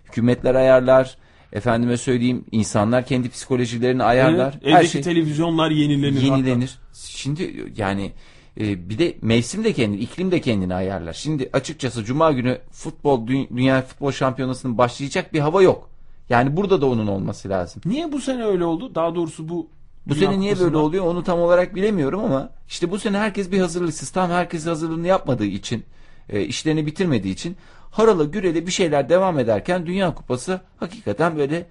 [0.04, 1.16] hükümetler ayarlar.
[1.52, 4.54] Efendime söyleyeyim insanlar kendi psikolojilerini ayarlar.
[4.62, 6.20] Evet, Her evdeki şey televizyonlar yenilenir.
[6.22, 6.78] yenilenir.
[6.92, 8.12] Şimdi yani
[8.60, 11.12] e, bir de mevsim de kendini, iklim de kendini ayarlar.
[11.12, 15.88] Şimdi açıkçası cuma günü futbol dü- dünya futbol şampiyonasının başlayacak bir hava yok.
[16.28, 17.82] Yani burada da onun olması lazım.
[17.84, 18.94] Niye bu sene öyle oldu?
[18.94, 19.68] Daha doğrusu bu
[20.06, 23.50] Bu sene niye Kupası'nda- böyle oluyor onu tam olarak bilemiyorum ama işte bu sene herkes
[23.52, 24.10] bir hazırlıksız.
[24.10, 25.84] Tam herkes hazırlığını yapmadığı için,
[26.28, 27.56] e, işlerini bitirmediği için
[27.90, 31.66] harala gürele bir şeyler devam ederken Dünya Kupası hakikaten böyle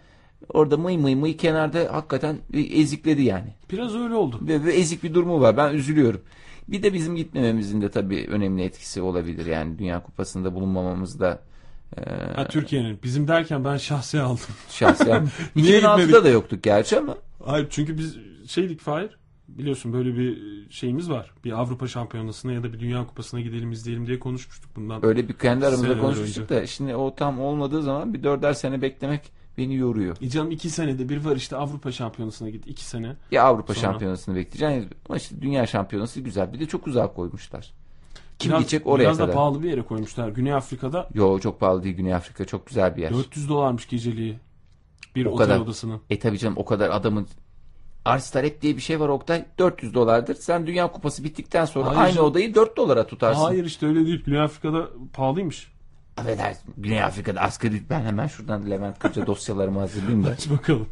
[0.53, 3.53] orada mıy mıy mıy kenarda hakikaten ezikledi yani.
[3.71, 4.39] Biraz öyle oldu.
[4.41, 5.57] Ve, ve ezik bir durumu var.
[5.57, 6.21] Ben üzülüyorum.
[6.67, 9.45] Bir de bizim gitmememizin de tabii önemli etkisi olabilir.
[9.45, 11.39] Yani Dünya Kupası'nda bulunmamamız da
[11.97, 12.01] e,
[12.35, 12.99] Ha, Türkiye'nin.
[13.03, 14.39] Bizim derken ben şahsi aldım.
[14.69, 15.27] şahsen.
[15.55, 16.23] Niye 2006'da gitmedik?
[16.25, 19.17] da yoktuk gerçi ama Hayır çünkü biz şeydik Fahir.
[19.47, 20.37] Biliyorsun böyle bir
[20.69, 21.31] şeyimiz var.
[21.43, 25.05] Bir Avrupa Şampiyonası'na ya da bir Dünya Kupası'na gidelim izleyelim diye konuşmuştuk bundan.
[25.05, 29.21] öyle bir kendi aramızda konuşmuştuk da şimdi o tam olmadığı zaman bir dörder sene beklemek
[29.57, 30.17] beni yoruyor.
[30.21, 32.67] E canım iki senede bir var işte Avrupa Şampiyonası'na git.
[32.67, 33.15] iki sene.
[33.31, 33.81] Ya Avrupa Sonra?
[33.91, 36.53] Şampiyonası'nı bekleyeceğiz ama işte Dünya Şampiyonası güzel.
[36.53, 37.73] Bir de çok uzak koymuşlar.
[38.39, 39.29] Kim Biraz, gidecek oraya biraz kadar?
[39.29, 40.29] da pahalı bir yere koymuşlar.
[40.29, 43.13] Güney Afrika'da Yo çok pahalı değil Güney Afrika çok güzel bir yer.
[43.13, 44.39] 400 dolarmış geceliği.
[45.15, 45.59] Bir O otel kadar.
[45.59, 46.01] odasının.
[46.09, 47.27] E tabii canım o kadar adamın
[48.05, 49.45] arz talep diye bir şey var Oktay.
[49.59, 50.35] 400 dolardır.
[50.35, 52.29] Sen Dünya Kupası bittikten sonra Hayır aynı canım.
[52.29, 53.41] odayı 4 dolara tutarsın.
[53.41, 54.23] Hayır işte öyle değil.
[54.25, 55.71] Güney Afrika'da pahalıymış.
[56.17, 56.73] Affedersin.
[56.77, 60.29] Güney Afrika'da asgari ben hemen şuradan Levent Kırca dosyalarımı hazırlayayım da.
[60.29, 60.87] Aç bakalım.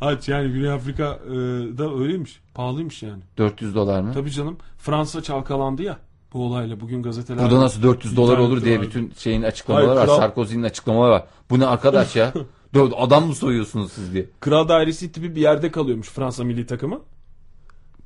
[0.00, 2.40] Aç yani Güney Afrika'da öyleymiş.
[2.54, 3.22] Pahalıymış yani.
[3.38, 4.12] 400 dolar mı?
[4.14, 4.56] Tabii canım.
[4.78, 5.98] Fransa çalkalandı ya
[6.32, 6.80] bu olayla.
[6.80, 7.44] Bugün gazeteler...
[7.44, 8.86] Burada nasıl 400 dolar olur diye var.
[8.86, 10.06] bütün şeyin açıklamaları Hayır, var.
[10.06, 11.24] kral- Sarkozy'nin açıklamaları var.
[11.50, 12.32] Bu ne arkadaş ya?
[12.96, 14.26] Adam mı soyuyorsunuz siz diye.
[14.40, 17.00] Kral dairesi tipi bir yerde kalıyormuş Fransa milli takımı.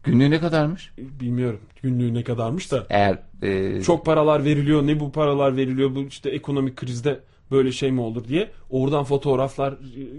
[0.05, 0.93] Günlüğü ne kadarmış?
[0.99, 2.87] Bilmiyorum günlüğü ne kadarmış da.
[2.91, 4.87] Eğer e, Çok paralar veriliyor.
[4.87, 5.95] Ne bu paralar veriliyor?
[5.95, 8.51] Bu işte ekonomik krizde böyle şey mi olur diye.
[8.71, 9.75] Oradan fotoğraflar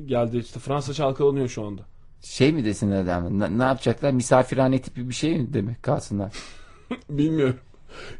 [0.05, 0.37] geldi.
[0.37, 1.81] İşte Fransa çalkalanıyor şu anda.
[2.21, 3.39] şey mi desin adam?
[3.39, 4.11] Ne, ne yapacaklar?
[4.11, 6.33] Misafirhane tipi bir şey mi demek kalsınlar?
[7.09, 7.55] Bilmiyorum.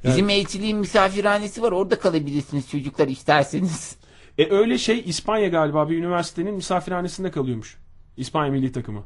[0.04, 1.72] Bizim elçiliğin misafirhanesi var.
[1.72, 3.96] Orada kalabilirsiniz çocuklar isterseniz.
[4.38, 7.78] E öyle şey İspanya galiba bir üniversitenin misafirhanesinde kalıyormuş.
[8.18, 9.04] İspanya milli takımı.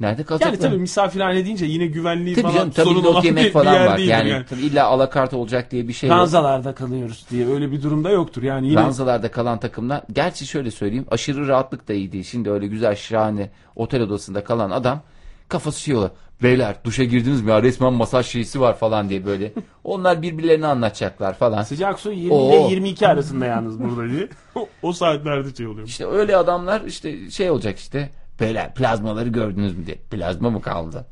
[0.00, 0.52] Nerede kalacaklar?
[0.52, 3.52] Yani tabii misafirhane deyince yine güvenliği Tabii falan canım tabii sorun not olan yemek bir,
[3.52, 3.98] falan bir yer var.
[3.98, 4.44] Yani, yani.
[4.50, 6.18] tabii illa alakart olacak diye bir şey yok.
[6.18, 8.42] Ranzalarda kalıyoruz diye öyle bir durumda yoktur.
[8.42, 12.24] Yani yine Ranzalarda kalan takımlar gerçi şöyle söyleyeyim aşırı rahatlık da iyi değil.
[12.24, 15.02] Şimdi öyle güzel şahane otel odasında kalan adam
[15.48, 16.10] kafası şey olur.
[16.42, 19.52] Beyler duşa girdiniz mi ya resmen masaj şeysi var falan diye böyle.
[19.84, 21.62] Onlar birbirlerine anlatacaklar falan.
[21.62, 22.48] sıcak su 20 Oo.
[22.48, 24.28] ile 22 arasında yalnız burada diye.
[24.54, 25.86] O- o saatlerde şey oluyor.
[25.86, 28.10] İşte öyle adamlar işte şey olacak işte.
[28.40, 29.96] Beyler plazmaları gördünüz mü diye.
[29.96, 31.06] Plazma mı kaldı?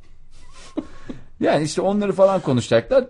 [1.41, 3.05] yani işte onları falan konuşacaklar.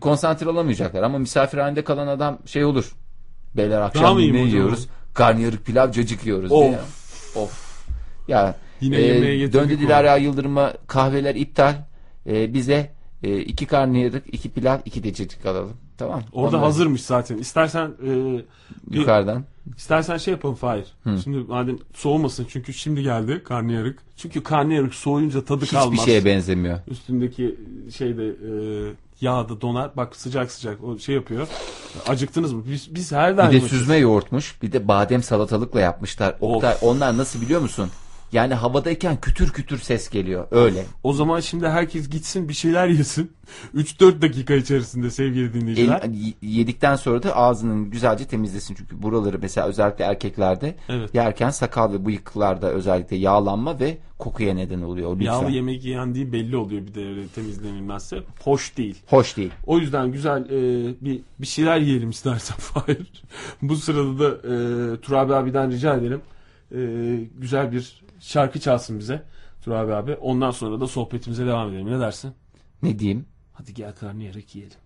[0.00, 2.92] Konsantre olamayacaklar ama misafirhanede kalan adam şey olur.
[3.56, 4.88] Beyler akşam ne yiyoruz?
[5.14, 6.62] Karnıyarık pilav cacık yiyoruz Of.
[6.62, 6.78] diye.
[7.34, 7.72] Of.
[8.28, 9.80] Ya Yine e, döndü.
[9.80, 11.74] Dilara Yıldırım'a kahveler iptal.
[12.26, 15.76] E, bize e, iki karnıyarık, iki pilav, iki de cacık alalım.
[15.98, 16.22] Tamam.
[16.32, 17.38] Orada Onları hazırmış zaten.
[17.38, 18.42] İstersen e,
[18.90, 19.44] bir, yukarıdan.
[19.76, 20.84] istersen şey yapalım Fahir.
[21.24, 23.98] Şimdi madem soğumasın çünkü şimdi geldi karnıyarık.
[24.16, 26.04] Çünkü karnıyarık soğuyunca tadı Hiçbir kalmaz.
[26.04, 26.78] şeye benzemiyor.
[26.88, 27.56] Üstündeki
[27.96, 28.52] şeyde e,
[29.20, 29.90] yağ da donar.
[29.96, 31.48] Bak sıcak sıcak o şey yapıyor.
[32.08, 32.62] Acıktınız mı?
[32.70, 34.62] Biz, biz her daim Bir de süzme yoğurtmuş.
[34.62, 36.34] Bir de badem salatalıkla yapmışlar.
[36.40, 37.90] Oktay, onlar nasıl biliyor musun?
[38.32, 40.46] Yani havadayken kütür kütür ses geliyor.
[40.50, 40.84] Öyle.
[41.02, 43.32] O zaman şimdi herkes gitsin bir şeyler yesin.
[43.76, 46.00] 3-4 dakika içerisinde sevgili dinleyiciler.
[46.04, 48.74] El, y- yedikten sonra da ağzının güzelce temizlesin.
[48.74, 51.14] Çünkü buraları mesela özellikle erkeklerde Evet.
[51.14, 55.12] yerken sakal ve bıyıklarda özellikle yağlanma ve kokuya neden oluyor.
[55.12, 55.24] Lütfen.
[55.24, 58.16] Yağlı yemek yendiği belli oluyor bir de öyle temizlenilmezse.
[58.44, 59.02] Hoş değil.
[59.06, 59.50] Hoş değil.
[59.66, 63.12] O yüzden güzel e, bir bir şeyler yiyelim istersen Fahir.
[63.62, 66.20] Bu sırada da e, Turabi abiden rica edelim.
[66.74, 66.80] E,
[67.38, 69.22] güzel bir şarkı çalsın bize.
[69.62, 70.14] Turabi abi.
[70.14, 71.90] Ondan sonra da sohbetimize devam edelim.
[71.90, 72.34] Ne dersin?
[72.82, 73.26] Ne diyeyim?
[73.52, 74.78] Hadi gel karnıyarık yiyelim.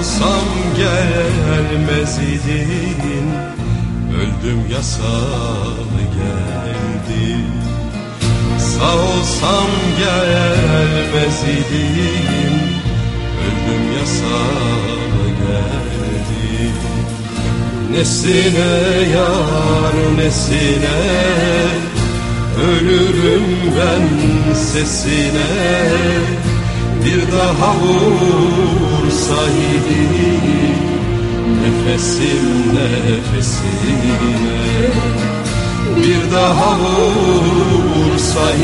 [0.00, 3.26] Olsam gelmez idin.
[4.20, 5.20] Öldüm yasa
[5.92, 7.46] mı geldin
[8.58, 12.54] Sağ olsam gelmez idim
[13.44, 16.76] Öldüm yasama geldim
[17.92, 21.00] Nesine yar nesine?
[22.62, 25.70] Ölürüm ben sesine
[27.04, 28.50] Bir daha vursaydım
[31.60, 34.50] Nefesim nefesine
[35.96, 36.78] bir daha
[37.98, 38.60] vursaydı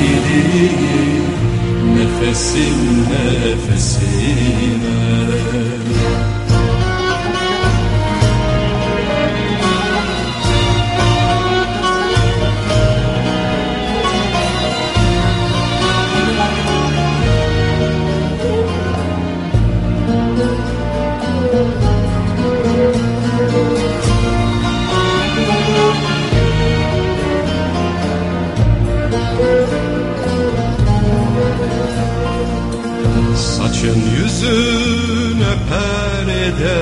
[1.95, 2.79] nefesim
[3.11, 3.67] nefesine
[36.47, 36.79] perde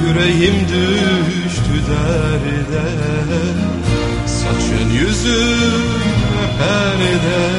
[0.00, 2.88] Yüreğim düştü derde.
[4.26, 7.50] Saçın yüzüne perde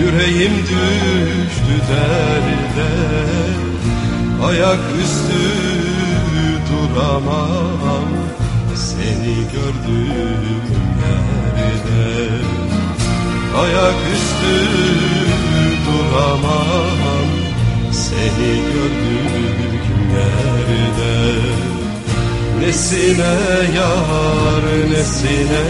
[0.00, 2.90] Yüreğim düştü derde.
[4.46, 5.42] Ayak üstü
[6.70, 8.10] duramam.
[8.74, 12.28] Seni gördüm yerde
[13.60, 14.66] Ayak üstü
[15.86, 17.19] duramam
[18.10, 19.70] Seni gördüğüm
[20.14, 21.14] yerde
[22.60, 23.34] Nesine
[23.76, 25.64] yar nesine?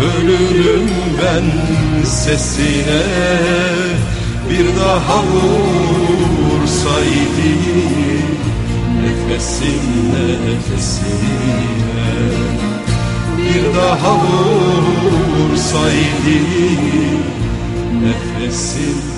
[0.00, 0.88] Ölürüm
[1.22, 1.46] ben
[2.04, 3.02] sesine.
[4.50, 6.60] Bir daha vursaydı
[9.02, 9.86] Nefesim
[10.46, 12.10] nefesine.
[13.38, 14.12] Bir daha
[15.36, 15.86] vursaydı
[18.02, 19.15] nefesim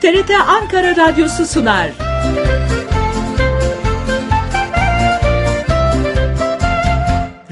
[0.00, 1.90] TRT Ankara Radyosu sunar.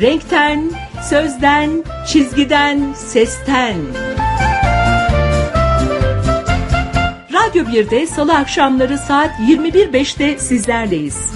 [0.01, 3.77] Renkten, sözden, çizgiden, sesten.
[7.33, 11.33] Radyo 1'de Salı akşamları saat 21.05'te sizlerleyiz.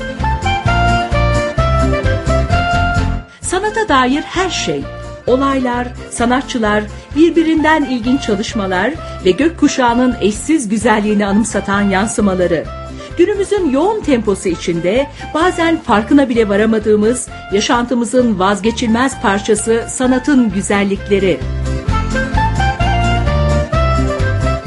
[3.40, 4.82] Sanata dair her şey,
[5.26, 6.84] olaylar, sanatçılar,
[7.16, 8.92] birbirinden ilginç çalışmalar
[9.24, 12.81] ve gökkuşağının eşsiz güzelliğini anımsatan yansımaları.
[13.18, 21.40] Günümüzün yoğun temposu içinde bazen farkına bile varamadığımız yaşantımızın vazgeçilmez parçası sanatın güzellikleri.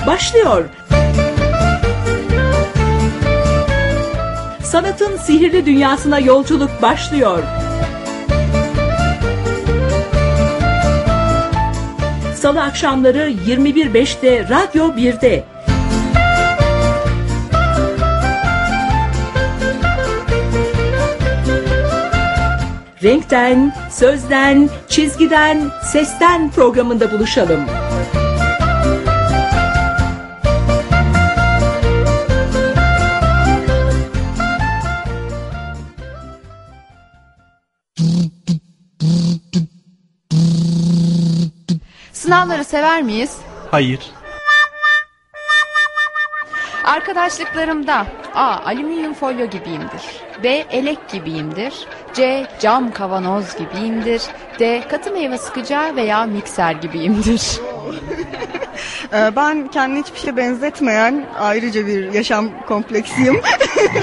[0.06, 0.66] başlıyor.
[4.64, 7.44] Sanatın sihirli dünyasına yolculuk başlıyor.
[12.36, 15.55] Salı akşamları 21.5'te Radyo 1'de.
[23.04, 27.66] Renkten, sözden, çizgiden, sesten programında buluşalım.
[42.14, 43.38] Sınavları sever miyiz?
[43.72, 44.00] Hayır.
[46.86, 48.60] Arkadaşlıklarımda A.
[48.66, 50.02] Alüminyum folyo gibiyimdir.
[50.44, 50.50] B.
[50.50, 51.74] Elek gibiyimdir.
[52.14, 52.48] C.
[52.62, 54.22] Cam kavanoz gibiyimdir.
[54.60, 54.88] D.
[54.88, 57.60] Katı meyve sıkacağı veya mikser gibiyimdir.
[59.14, 63.42] Ee, Ben kendini hiçbir şeye benzetmeyen ayrıca bir yaşam kompleksiyim.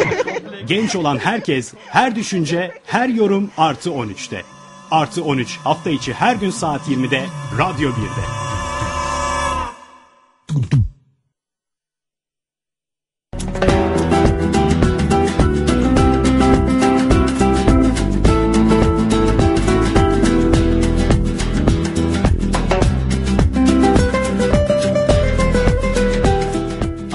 [0.66, 4.42] Genç olan herkes, her düşünce, her yorum artı 13'te.
[4.90, 7.24] Artı 13 hafta içi her gün saat 20'de
[7.58, 8.22] Radyo 1'de.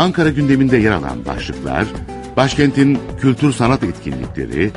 [0.07, 1.85] Ankara gündeminde yer alan başlıklar,
[2.37, 4.71] başkentin kültür sanat etkinlikleri,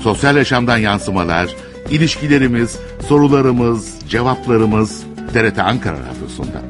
[0.00, 1.50] sosyal yaşamdan yansımalar,
[1.90, 6.62] ilişkilerimiz, sorularımız, cevaplarımız TRT Ankara Radyosu'nda.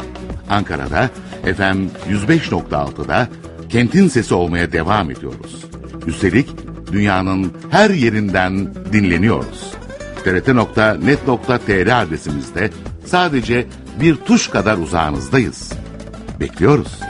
[0.50, 1.10] Ankara'da
[1.42, 3.28] FM 105.6'da
[3.68, 5.64] kentin sesi olmaya devam ediyoruz.
[6.06, 6.48] Üstelik
[6.92, 9.72] dünyanın her yerinden dinleniyoruz.
[10.24, 12.70] TRT.net.tr adresimizde
[13.06, 13.66] sadece
[14.00, 15.72] bir tuş kadar uzağınızdayız.
[16.40, 17.00] Bekliyoruz.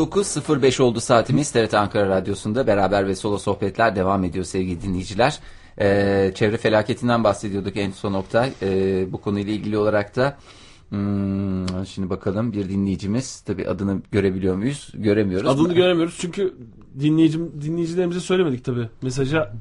[0.00, 5.38] ...19.05 oldu saatimiz TRT Ankara Radyosu'nda beraber ve solo sohbetler devam ediyor sevgili dinleyiciler.
[5.80, 8.48] Ee, çevre felaketinden bahsediyorduk en son nokta.
[8.62, 10.38] Ee, bu konuyla ilgili olarak da...
[10.88, 14.92] hmm, şimdi bakalım bir dinleyicimiz tabi adını görebiliyor muyuz?
[14.94, 15.48] Göremiyoruz.
[15.48, 16.54] Adını göremiyoruz çünkü
[17.00, 18.88] dinleyicim dinleyicilerimize söylemedik tabi.
[19.02, 19.52] Mesaja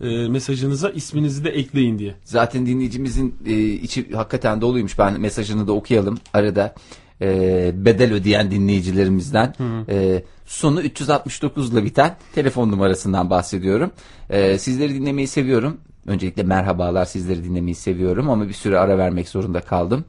[0.00, 2.14] e, mesajınıza isminizi de ekleyin diye.
[2.24, 4.98] Zaten dinleyicimizin e, içi hakikaten doluymuş.
[4.98, 6.74] Ben mesajını da okuyalım arada.
[7.22, 9.54] E, bedel ödeyen dinleyicilerimizden
[9.88, 13.90] e, sonu 369 ile biten telefon numarasından bahsediyorum.
[14.30, 15.76] E, sizleri dinlemeyi seviyorum.
[16.06, 20.04] Öncelikle merhabalar sizleri dinlemeyi seviyorum ama bir süre ara vermek zorunda kaldım.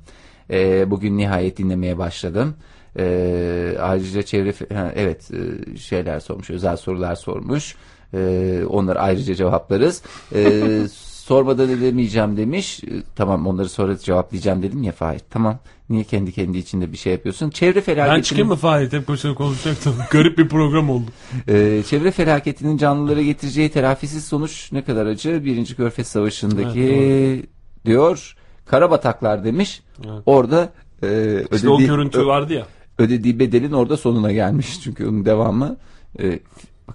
[0.50, 2.56] E, bugün nihayet dinlemeye başladım.
[3.00, 7.76] E, ayrıca çevre ha, evet e, şeyler sormuş özel sorular sormuş.
[8.14, 10.02] E, onları ayrıca cevaplarız.
[10.36, 10.64] E,
[11.28, 12.84] sormadan edemeyeceğim demiş.
[12.84, 15.22] E, tamam onları sonra cevaplayacağım dedim ya Fahir.
[15.30, 15.60] Tamam.
[15.90, 17.50] Niye kendi kendi içinde bir şey yapıyorsun?
[17.50, 18.90] Çevre Ben felaketinin çıkayım mı Fahir?
[18.90, 19.96] Tek başına konuşacaktım.
[20.12, 21.06] Garip bir program oldu.
[21.48, 25.46] e, çevre felaketinin canlılara getireceği telafisiz sonuç ne kadar acı?
[25.46, 27.46] Birinci Körfez Savaşı'ndaki Evet,
[27.86, 29.82] diyor Karabataklar demiş.
[30.06, 30.22] Evet.
[30.26, 30.70] Orada
[31.04, 31.08] e,
[31.54, 32.68] İşte o ödediği- görüntü vardı ya.
[32.98, 34.82] ödediği bedelin orada sonuna gelmiş.
[34.84, 35.78] Çünkü onun devamı
[36.20, 36.40] e,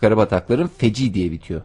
[0.01, 1.61] Karabatakların feci diye bitiyor.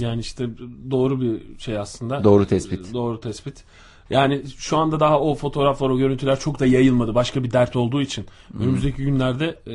[0.00, 0.48] Yani işte
[0.90, 2.24] doğru bir şey aslında.
[2.24, 2.94] Doğru tespit.
[2.94, 3.64] Doğru tespit.
[4.10, 7.14] Yani şu anda daha o fotoğraflar, o görüntüler çok da yayılmadı.
[7.14, 8.26] Başka bir dert olduğu için.
[8.60, 9.74] Önümüzdeki günlerde e,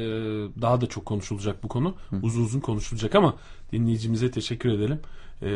[0.61, 1.95] daha da çok konuşulacak bu konu.
[2.21, 3.35] Uzun uzun konuşulacak ama
[3.71, 4.99] dinleyicimize teşekkür edelim.
[5.41, 5.49] E,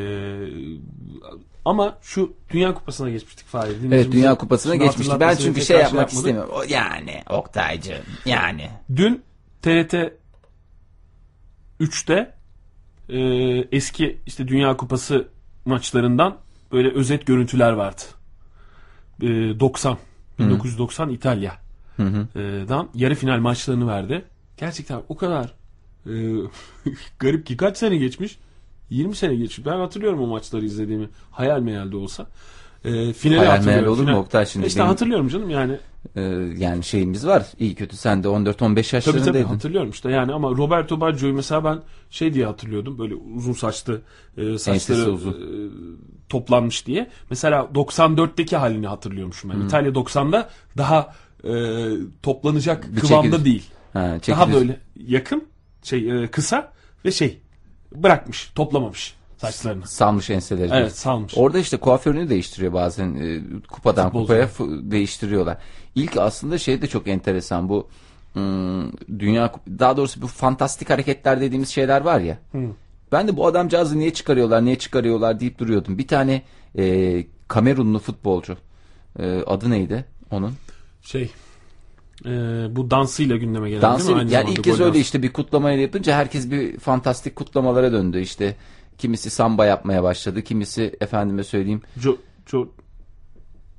[1.65, 3.75] ama şu Dünya Kupası'na geçmiştik Fahir.
[3.87, 5.19] Evet Dünya Kupası'na şunu geçmişti.
[5.19, 6.13] Ben çünkü şey yapmak yapmadık.
[6.13, 6.55] istemiyorum.
[6.69, 8.69] Yani Oktaycı yani.
[8.95, 9.23] Dün
[9.61, 9.93] TRT
[11.79, 12.36] 3'te
[13.09, 13.19] e,
[13.71, 15.27] eski işte Dünya Kupası
[15.65, 16.37] maçlarından
[16.71, 18.01] böyle özet görüntüler vardı.
[19.21, 19.27] E,
[19.59, 19.97] 90
[20.39, 24.25] 1990 İtalya'dan yarı final maçlarını verdi.
[24.57, 25.53] Gerçekten o kadar
[26.05, 26.13] e,
[27.19, 28.37] garip ki kaç sene geçmiş?
[28.89, 29.67] 20 sene geçmiş.
[29.67, 31.09] Ben hatırlıyorum o maçları izlediğimi.
[31.31, 32.27] Hayal meyal de olsa.
[32.85, 33.87] E, finali Hayal hatırlıyorum.
[33.93, 34.65] olur mu Final- Oktay şimdi?
[34.67, 35.77] İşte Benim- hatırlıyorum canım yani.
[36.15, 36.21] Ee,
[36.57, 37.45] yani şeyimiz var.
[37.59, 39.43] İyi kötü sen de 14-15 Tabii tabii yaşlarındaydın.
[39.47, 44.01] hatırlıyorum işte yani ama Roberto Baggio'yu mesela ben şey diye hatırlıyordum böyle uzun saçlı
[44.37, 45.31] e, saçları Ensesi uzun.
[45.31, 45.35] e,
[46.29, 47.09] toplanmış diye.
[47.29, 49.65] Mesela 94'teki halini hatırlıyormuşum ben.
[49.65, 51.13] İtalya 90'da daha
[51.43, 51.51] e,
[52.23, 53.45] toplanacak Bir kıvamda çekilir.
[53.45, 53.63] değil.
[53.93, 54.53] Ha, Daha çekilir.
[54.53, 55.43] böyle yakın
[55.83, 56.71] şey e, kısa
[57.05, 57.41] ve şey
[57.95, 59.87] bırakmış toplamamış saçlarını.
[59.87, 60.69] Salmış enseleri.
[60.73, 61.33] Evet salmış.
[61.37, 64.27] Orada işte kuaförünü değiştiriyor bazen e, kupadan Futbolcu.
[64.27, 64.49] kupaya
[64.91, 65.57] değiştiriyorlar.
[65.95, 67.87] İlk aslında şey de çok enteresan bu
[68.33, 72.37] hmm, dünya daha doğrusu bu fantastik hareketler dediğimiz şeyler var ya.
[73.11, 75.97] Ben de bu adamcağızı niye çıkarıyorlar niye çıkarıyorlar deyip duruyordum.
[75.97, 76.41] Bir tane
[76.77, 78.57] e, Kamerunlu futbolcu
[79.19, 80.53] e, adı neydi onun?
[81.01, 81.31] Şey
[82.25, 82.29] e,
[82.75, 84.19] bu dansıyla gündeme gelen Dansı değil mi?
[84.19, 84.99] Aynı yani ilk kez öyle dansı.
[84.99, 88.55] işte bir kutlamayla yapınca herkes bir fantastik kutlamalara döndü işte.
[88.97, 90.41] Kimisi samba yapmaya başladı.
[90.41, 92.67] Kimisi efendime söyleyeyim Jo, Jo,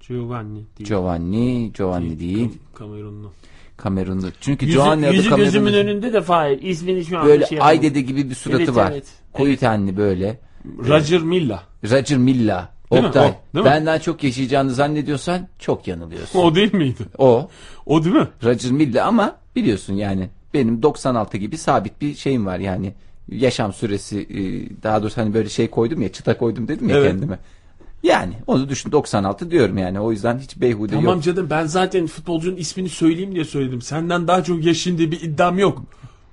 [0.08, 0.88] Giovanni değil.
[0.88, 2.48] Giovanni, Giovanni değil.
[2.48, 3.32] Kam- Kamerunlu.
[3.76, 4.26] Kamerunlu.
[4.40, 5.44] Çünkü Yüzü, Giovanni adı yüzü Kamerunlu.
[5.52, 6.62] gözümün önünde de Fahir.
[6.62, 8.90] İsmini şu an Böyle şey ay dede gibi bir suratı Evet, var.
[8.92, 9.06] evet.
[9.32, 10.40] Koyu tenli böyle.
[10.88, 11.62] Roger Milla.
[11.90, 12.72] Roger Milla.
[12.92, 13.08] Değil mi?
[13.08, 13.28] Oktay.
[13.28, 13.70] O, değil mi?
[13.70, 16.38] Benden çok yaşayacağını zannediyorsan çok yanılıyorsun.
[16.42, 17.02] O değil miydi?
[17.18, 17.48] o.
[17.86, 18.28] O değil mi?
[18.44, 22.94] Roger Milla ama biliyorsun yani benim 96 gibi sabit bir şeyim var yani.
[23.30, 24.38] Yaşam süresi e,
[24.82, 27.10] daha doğrusu hani böyle şey koydum ya çıta koydum dedim ya Evet.
[27.10, 27.38] kendime.
[28.02, 31.24] Yani onu düşün 96 diyorum yani o yüzden hiç beyhude Tamam yok.
[31.24, 33.82] canım ben zaten futbolcunun ismini söyleyeyim diye söyledim.
[33.82, 35.82] Senden daha çok yaşın diye bir iddiam yok.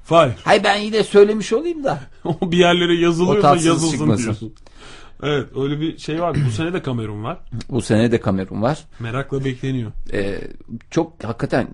[0.10, 0.34] Hayır.
[0.44, 2.00] Hay ben yine söylemiş olayım da.
[2.42, 4.24] O bir yerlere yazılıyorsa yazılsın çıkmasın.
[4.24, 4.54] diyorsun.
[5.24, 6.38] Evet öyle bir şey var.
[6.48, 7.38] Bu sene de Kamerun var.
[7.70, 8.86] Bu sene de Kamerun var.
[9.00, 9.92] Merakla bekleniyor.
[10.14, 10.42] Ee,
[10.92, 11.68] çok hakikaten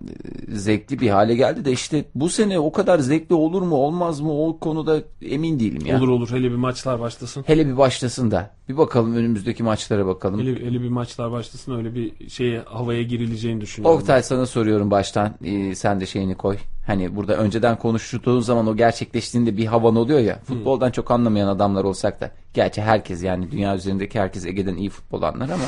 [0.49, 4.45] zevkli bir hale geldi de işte bu sene o kadar zevkli olur mu olmaz mı
[4.45, 5.97] o konuda emin değilim ya.
[5.97, 7.43] Olur olur hele bir maçlar başlasın.
[7.47, 8.51] Hele bir başlasın da.
[8.69, 10.39] Bir bakalım önümüzdeki maçlara bakalım.
[10.39, 13.97] Hele, hele bir maçlar başlasın öyle bir şeye havaya girileceğini düşünüyorum.
[13.99, 15.33] Oktay sana soruyorum baştan.
[15.43, 16.57] Ee, sen de şeyini koy.
[16.87, 20.39] Hani burada önceden konuştuğun zaman o gerçekleştiğinde bir havan oluyor ya.
[20.43, 22.31] Futboldan çok anlamayan adamlar olsak da.
[22.53, 25.63] Gerçi herkes yani dünya üzerindeki herkes Ege'den iyi futbol anlar ama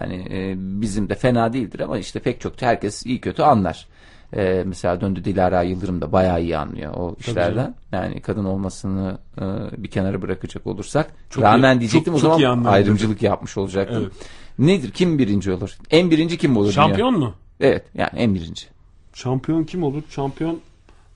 [0.00, 3.86] yani e, bizim de fena değildir ama işte pek çok herkes iyi kötü anlar.
[4.36, 7.74] Ee, mesela döndü Dilara Yıldırım da bayağı iyi anlıyor o işlerden.
[7.92, 9.42] Yani kadın olmasını e,
[9.82, 11.10] bir kenara bırakacak olursak.
[11.30, 12.72] Çok rağmen iyi- diyecektim çok- o çok zaman anlar.
[12.72, 14.02] ayrımcılık yapmış olacaktım.
[14.02, 14.12] Evet.
[14.58, 14.90] Nedir?
[14.90, 15.76] Kim birinci olur?
[15.90, 16.64] En birinci kim olur?
[16.64, 16.72] dünya?
[16.72, 17.34] Şampiyon mu?
[17.60, 18.66] Evet yani en birinci.
[19.14, 20.02] Şampiyon kim olur?
[20.10, 20.60] Şampiyon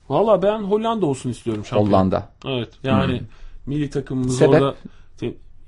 [0.09, 1.87] Valla ben Hollanda olsun istiyorum şampiyon.
[1.91, 2.29] Hollanda.
[2.45, 3.21] Evet yani
[3.65, 4.61] milli takımımız Sebep?
[4.61, 4.75] orada.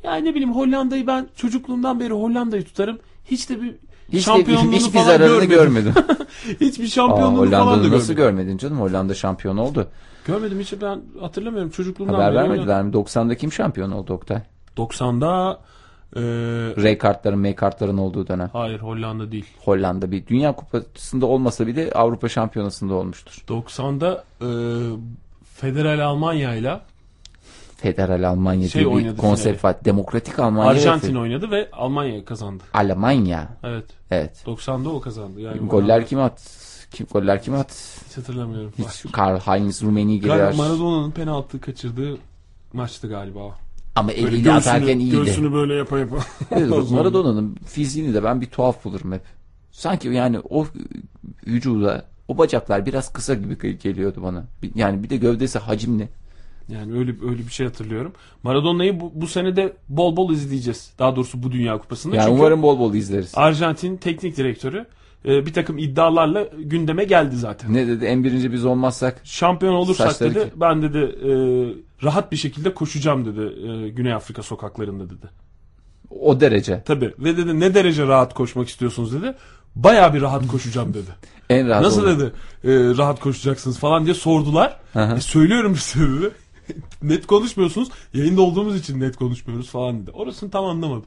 [0.03, 2.99] Yani ne bileyim Hollanda'yı ben çocukluğumdan beri Hollanda'yı tutarım.
[3.25, 3.75] Hiç de bir
[4.07, 5.93] Hiç de, şampiyonluğunu hiçbir falan zararını görmedim.
[5.93, 6.25] görmedim.
[6.61, 8.38] Hiçbir Aa, şampiyonluğunu falan da Hollanda'nı nasıl görmedim.
[8.38, 8.80] görmedin canım?
[8.82, 9.88] Hollanda şampiyon oldu.
[10.25, 12.36] Görmedim hiç ben hatırlamıyorum çocukluğumdan Haber beri.
[12.49, 12.91] vermediler mi?
[12.93, 14.41] 90'da kim şampiyon oldu Oktay?
[14.77, 15.59] 90'da
[16.16, 16.22] e,
[16.84, 18.49] Ray kartların, May kartların olduğu dönem.
[18.53, 19.45] hayır Hollanda değil.
[19.66, 23.43] Hollanda bir Dünya Kupası'nda olmasa bile Avrupa Şampiyonası'nda olmuştur.
[23.47, 24.47] 90'da e,
[25.55, 26.80] Federal Almanya ile
[27.78, 29.76] Federal Almanya Şey diye bir konsept var.
[29.86, 30.70] Demokratik Almanya.
[30.72, 32.64] ve Arjantin Fe- oynadı ve Almanya kazandı.
[32.74, 33.49] Almanya.
[33.64, 33.86] Evet.
[34.12, 34.43] Evet.
[34.45, 35.41] 90'da o kazandı.
[35.41, 36.60] Yani Goller kim at?
[36.91, 38.01] Kim, goller kim at?
[38.10, 38.74] Hiç hatırlamıyorum.
[38.78, 40.57] Hiç Karl Heinz Rummenigge Galiba girer.
[40.57, 42.18] Maradona'nın penaltı kaçırdığı
[42.74, 43.41] maçtı galiba.
[43.99, 45.15] Ama Böyle eliyle atarken iyiydi.
[45.15, 46.17] göğsünü böyle yapa yapa.
[46.51, 49.21] Evet, Maradona'nın fiziğini de ben bir tuhaf bulurum hep.
[49.71, 50.65] Sanki yani o
[51.47, 54.45] vücuda o bacaklar biraz kısa gibi geliyordu bana.
[54.75, 56.09] Yani bir de gövdesi hacimli.
[56.69, 58.13] Yani öyle öyle bir şey hatırlıyorum.
[58.43, 60.93] Maradona'yı bu, bu sene de bol bol izleyeceğiz.
[60.99, 62.15] Daha doğrusu bu Dünya Kupası'nda.
[62.15, 63.31] Yani Çünkü umarım bol bol izleriz.
[63.35, 64.85] Arjantin teknik direktörü
[65.26, 67.74] e, bir takım iddialarla gündeme geldi zaten.
[67.74, 71.30] Ne dedi en birinci biz olmazsak Şampiyon olursak Saçları dedi ki- ben dedi e,
[72.05, 75.30] rahat bir şekilde koşacağım dedi e, Güney Afrika sokaklarında dedi.
[76.09, 76.84] o derece.
[76.86, 79.36] Tabii ve dedi ne derece rahat koşmak istiyorsunuz dedi.
[79.76, 81.09] Bayağı bir rahat koşacağım dedi.
[81.49, 82.20] En rahat Nasıl olan.
[82.20, 82.32] dedi
[82.63, 84.80] e, rahat koşacaksınız falan diye sordular.
[84.93, 84.99] Hı.
[85.17, 86.32] E, söylüyorum size dedi.
[87.01, 87.89] net konuşmuyorsunuz.
[88.13, 90.11] Yayında olduğumuz için net konuşmuyoruz falan dedi.
[90.11, 91.05] Orasını tam anlamadım.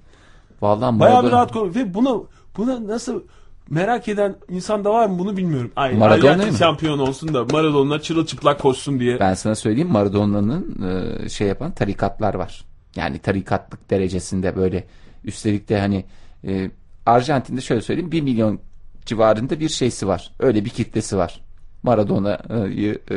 [0.63, 3.23] Vallahi Bayağı bir rahat konuş ve bunu buna nasıl
[3.71, 5.71] merak eden insan da var mı bunu bilmiyorum.
[5.77, 6.59] Ay, Maradona'yı Arjantin mı?
[6.59, 9.21] şampiyon olsun da Maradona çırılçıplak koşsun diye.
[9.21, 10.83] Ben sana söyleyeyim Maradona'nın
[11.25, 12.65] e, şey yapan tarikatlar var.
[12.97, 14.85] Yani tarikatlık derecesinde böyle
[15.25, 16.05] üstelik de hani
[16.45, 16.71] e,
[17.07, 18.61] Arjantin'de şöyle söyleyeyim 1 milyon
[19.07, 20.31] civarında bir şeysi var.
[20.39, 21.41] Öyle bir kitlesi var.
[21.83, 23.17] Maradona'yı e,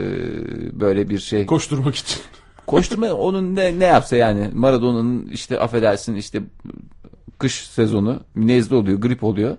[0.79, 2.21] böyle bir şey Koşturmak için.
[2.67, 6.41] koşturma onun ne, ne yapsa yani Maradona'nın işte affedersin işte
[7.39, 9.57] kış sezonu nezle oluyor grip oluyor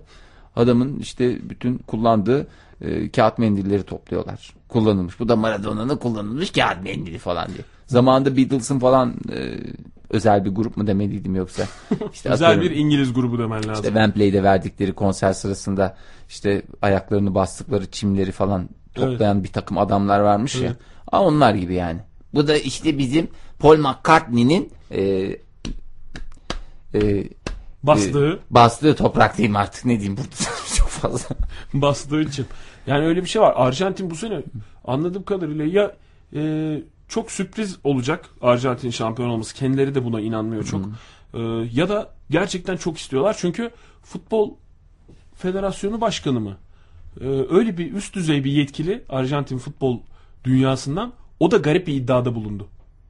[0.57, 2.47] adamın işte bütün kullandığı
[2.81, 8.79] e, kağıt mendilleri topluyorlar kullanılmış bu da Maradona'nın kullanılmış kağıt mendili falan diye Zamanında Beatles'ın
[8.79, 9.57] falan e,
[10.09, 11.63] özel bir grup mu demeliydim yoksa?
[12.13, 13.73] İşte Özel atıyorum, bir İngiliz grubu demen lazım.
[13.73, 15.97] işte Wembley'de verdikleri konser sırasında
[16.29, 20.61] işte ayaklarını bastıkları çimleri falan toplayan bir takım adamlar varmış ya.
[20.67, 20.77] Evet.
[21.11, 21.99] Aa, onlar gibi yani.
[22.33, 23.27] Bu da işte bizim
[23.59, 25.01] Paul McCartney'nin e,
[26.93, 27.23] e,
[27.87, 30.35] Bastığı, e, bastığı toprak diyeyim artık ne diyeyim burada
[30.77, 31.35] çok fazla.
[31.73, 32.45] bastığı için.
[32.87, 33.53] Yani öyle bir şey var.
[33.55, 34.41] Arjantin bu sene
[34.85, 35.95] anladığım kadarıyla ya
[36.35, 39.55] e, çok sürpriz olacak Arjantin şampiyon olması.
[39.55, 40.85] Kendileri de buna inanmıyor çok.
[41.33, 41.39] E,
[41.73, 43.35] ya da gerçekten çok istiyorlar.
[43.39, 43.71] Çünkü
[44.03, 44.53] futbol
[45.35, 46.57] federasyonu başkanı mı?
[47.21, 49.99] E, öyle bir üst düzey bir yetkili Arjantin futbol
[50.43, 52.67] dünyasından o da garip bir iddiada bulundu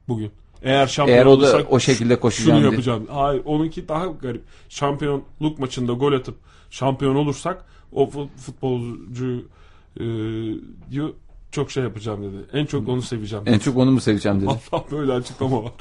[0.08, 0.30] bugün.
[0.62, 2.70] Eğer şampiyon Eğer o da olursak o şekilde koşacağım şunu diye.
[2.70, 3.06] yapacağım.
[3.10, 4.42] Hayır onunki daha garip.
[4.68, 6.34] Şampiyonluk maçında gol atıp
[6.70, 9.44] şampiyon olursak o fu- futbolcuyu
[11.52, 12.36] çok şey yapacağım dedi.
[12.52, 13.44] En çok onu seveceğim.
[13.48, 14.46] En çok onu mu seveceğim dedi.
[14.72, 15.72] Vallahi böyle açıklama var.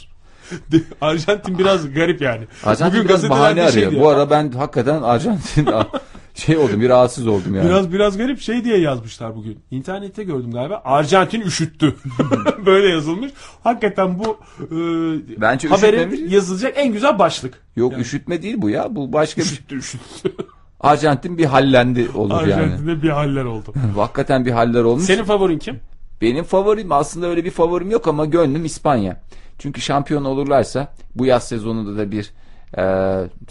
[0.72, 2.48] De- Arjantin biraz garip yani.
[2.64, 3.92] Arjantin Bugün biraz bahane arıyor.
[3.92, 5.66] diye- Bu ara ben hakikaten Arjantin
[6.38, 7.66] şey oldum bir rahatsız oldum yani.
[7.70, 9.60] Biraz biraz garip şey diye yazmışlar bugün.
[9.72, 10.82] İnternette gördüm galiba.
[10.86, 11.96] Arjantin üşüttü.
[12.66, 13.32] Böyle yazılmış.
[13.64, 16.34] Hakikaten bu e, Bence habere üşütmemiş.
[16.34, 17.62] yazılacak en güzel başlık.
[17.76, 18.96] Yok üşütme değil bu ya.
[18.96, 20.32] Bu başka bir Üşüttü üşüttü.
[20.80, 22.54] Arjantin bir hallendi olur yani.
[22.54, 23.74] Arjantin'de bir haller oldu.
[23.96, 25.04] Hakikaten bir haller olmuş.
[25.04, 25.80] Senin favorin kim?
[26.22, 29.24] Benim favorim aslında öyle bir favorim yok ama gönlüm İspanya.
[29.60, 32.32] Çünkü şampiyon olurlarsa bu yaz sezonunda da bir
[32.78, 32.84] e,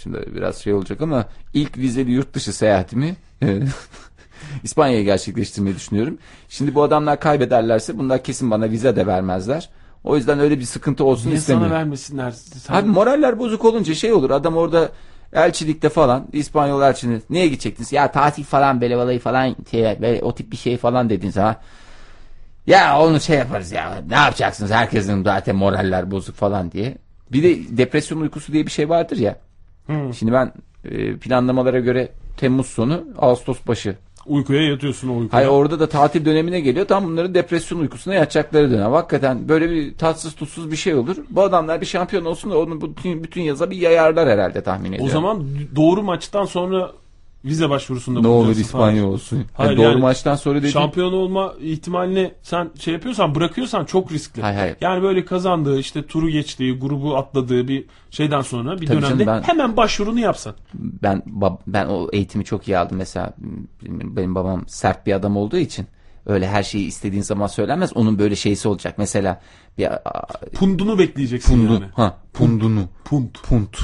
[0.02, 3.16] şimdi biraz şey olacak ama ilk vizeli yurt dışı seyahatimi
[4.64, 6.18] İspanya'ya gerçekleştirmeyi düşünüyorum.
[6.48, 9.68] Şimdi bu adamlar kaybederlerse bunlar kesin bana vize de vermezler.
[10.04, 11.68] O yüzden öyle bir sıkıntı olsun Niye istemiyorum.
[11.70, 12.30] sana vermesinler?
[12.30, 14.30] Sen- Abi moraller bozuk olunca şey olur.
[14.30, 14.88] Adam orada
[15.32, 17.92] elçilikte falan İspanyol elçinin niye gidecektiniz?
[17.92, 21.56] Ya tatil falan böyle balayı falan şey, böyle, o tip bir şey falan dedin sana.
[22.66, 24.02] Ya onu şey yaparız ya.
[24.08, 24.70] Ne yapacaksınız?
[24.70, 26.98] Herkesin zaten moraller bozuk falan diye.
[27.32, 29.38] Bir de depresyon uykusu diye bir şey vardır ya.
[30.12, 30.52] Şimdi ben
[30.84, 33.96] e, planlamalara göre Temmuz sonu Ağustos başı
[34.26, 35.32] Uykuya yatıyorsun o uykuya.
[35.32, 36.86] Hayır orada da tatil dönemine geliyor.
[36.86, 38.92] Tam bunların depresyon uykusuna yatacakları dönem.
[38.92, 41.16] Hakikaten böyle bir tatsız tutsuz bir şey olur.
[41.30, 45.06] Bu adamlar bir şampiyon olsun da onu bütün, bütün yaza bir yayarlar herhalde tahmin ediyorum.
[45.06, 45.44] o zaman
[45.76, 46.92] doğru maçtan sonra
[47.44, 48.88] vize başvurusunda ne olur bulunacaksın falan.
[48.94, 49.44] İspanya olsun.
[49.54, 54.12] Hayır, Yani doğru yani maçtan sonra dediğim Şampiyon olma ihtimalini sen şey yapıyorsan bırakıyorsan çok
[54.12, 54.42] riskli.
[54.42, 54.76] Hayır, hayır.
[54.80, 59.26] Yani böyle kazandığı işte turu geçtiği grubu atladığı bir şeyden sonra bir Tabii dönemde canım,
[59.26, 60.54] ben- hemen başvurunu yapsan.
[60.74, 61.22] ben
[61.66, 63.32] ben o eğitimi çok iyi aldım mesela
[63.82, 65.86] benim babam sert bir adam olduğu için
[66.26, 67.96] öyle her şeyi istediğin zaman söylenmez.
[67.96, 68.94] Onun böyle şeysi olacak.
[68.98, 69.40] Mesela
[69.78, 69.88] bir
[70.54, 71.84] Pundunu bekleyeceksin pundu yani.
[71.94, 73.28] ha pundunu Pund.
[73.48, 73.78] punt.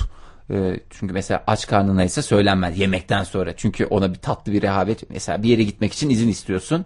[0.53, 3.57] Ee, çünkü mesela aç karnına ise söylenmez yemekten sonra.
[3.57, 5.11] Çünkü ona bir tatlı bir rehavet.
[5.11, 6.85] Mesela bir yere gitmek için izin istiyorsun.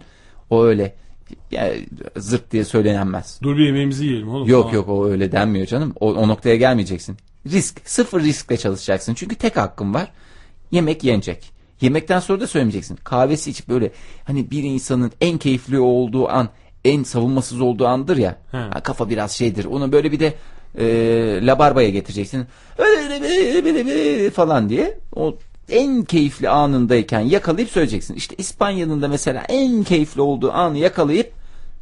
[0.49, 0.95] O öyle
[1.51, 1.73] ya,
[2.17, 3.39] zırt diye söylenmez.
[3.43, 4.47] Dur bir yemeğimizi yiyelim oğlum.
[4.47, 4.75] Yok Aa.
[4.75, 5.93] yok o öyle denmiyor canım.
[5.99, 7.17] O, o noktaya gelmeyeceksin.
[7.51, 7.81] Risk.
[7.85, 9.13] Sıfır riskle çalışacaksın.
[9.13, 10.11] Çünkü tek hakkın var.
[10.71, 11.51] Yemek yenecek.
[11.81, 12.95] Yemekten sonra da söylemeyeceksin.
[12.95, 13.91] Kahvesi içip böyle
[14.23, 16.49] hani bir insanın en keyifli olduğu an
[16.85, 18.37] en savunmasız olduğu andır ya.
[18.51, 18.57] He.
[18.57, 19.65] Ha, kafa biraz şeydir.
[19.65, 20.33] Onu böyle bir de
[20.77, 20.85] e,
[21.45, 22.45] labarbaya getireceksin.
[24.33, 24.97] falan diye.
[25.15, 25.35] O
[25.69, 28.13] en keyifli anındayken yakalayıp söyleyeceksin.
[28.15, 31.31] İşte İspanya'nın da mesela en keyifli olduğu anı yakalayıp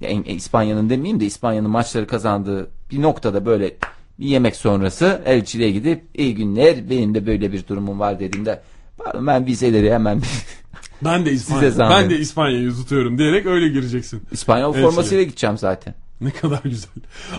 [0.01, 3.73] ya en- İspanya'nın demeyeyim de İspanya'nın maçları kazandığı bir noktada böyle
[4.19, 8.61] bir yemek sonrası elçiliğe gidip iyi günler benim de böyle bir durumum var dediğimde
[8.97, 10.21] pardon ben vizeleri hemen
[11.03, 11.89] Ben de İspanya.
[11.89, 14.21] Ben de İspanya'yı tutuyorum diyerek öyle gireceksin.
[14.31, 14.89] İspanyol Elçiliğe.
[14.89, 15.95] formasıyla gideceğim zaten.
[16.21, 16.91] Ne kadar güzel.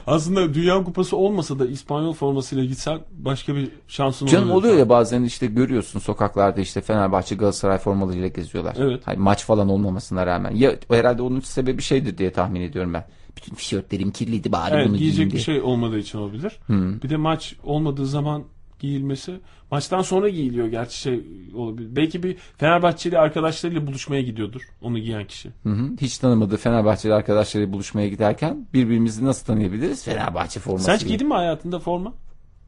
[0.06, 5.22] Aslında Dünya Kupası olmasa da İspanyol formasıyla gitsen başka bir şansın Canım oluyor ya bazen
[5.22, 8.76] işte görüyorsun sokaklarda işte Fenerbahçe Galatasaray formalarıyla geziyorlar.
[8.78, 9.02] Evet.
[9.04, 10.50] Hayır, maç falan olmamasına rağmen.
[10.50, 13.04] Ya herhalde onun sebebi şeydir diye tahmin ediyorum ben.
[13.36, 15.44] Bütün tişörtlerim kirliydi bari Evet, bunu giyecek giyeyim bir diye.
[15.44, 16.58] şey olmadığı için olabilir.
[17.02, 18.44] Bir de maç olmadığı zaman
[18.78, 19.40] giyilmesi.
[19.70, 21.20] Maçtan sonra giyiliyor gerçi şey
[21.54, 21.96] olabilir.
[21.96, 25.50] Belki bir Fenerbahçeli arkadaşlarıyla buluşmaya gidiyordur onu giyen kişi.
[25.62, 25.90] Hı hı.
[26.00, 30.04] Hiç tanımadığı Fenerbahçeli arkadaşlarıyla buluşmaya giderken birbirimizi nasıl tanıyabiliriz?
[30.04, 30.84] Fenerbahçe forması.
[30.84, 32.12] Sen hiç giydin mi hayatında forma?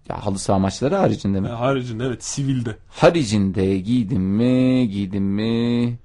[0.09, 1.49] Ya halı saha maçları haricinde mi?
[1.49, 2.77] Ha, haricinde evet sivilde.
[2.89, 4.89] Haricinde giydim mi?
[4.89, 5.99] Giydim mi?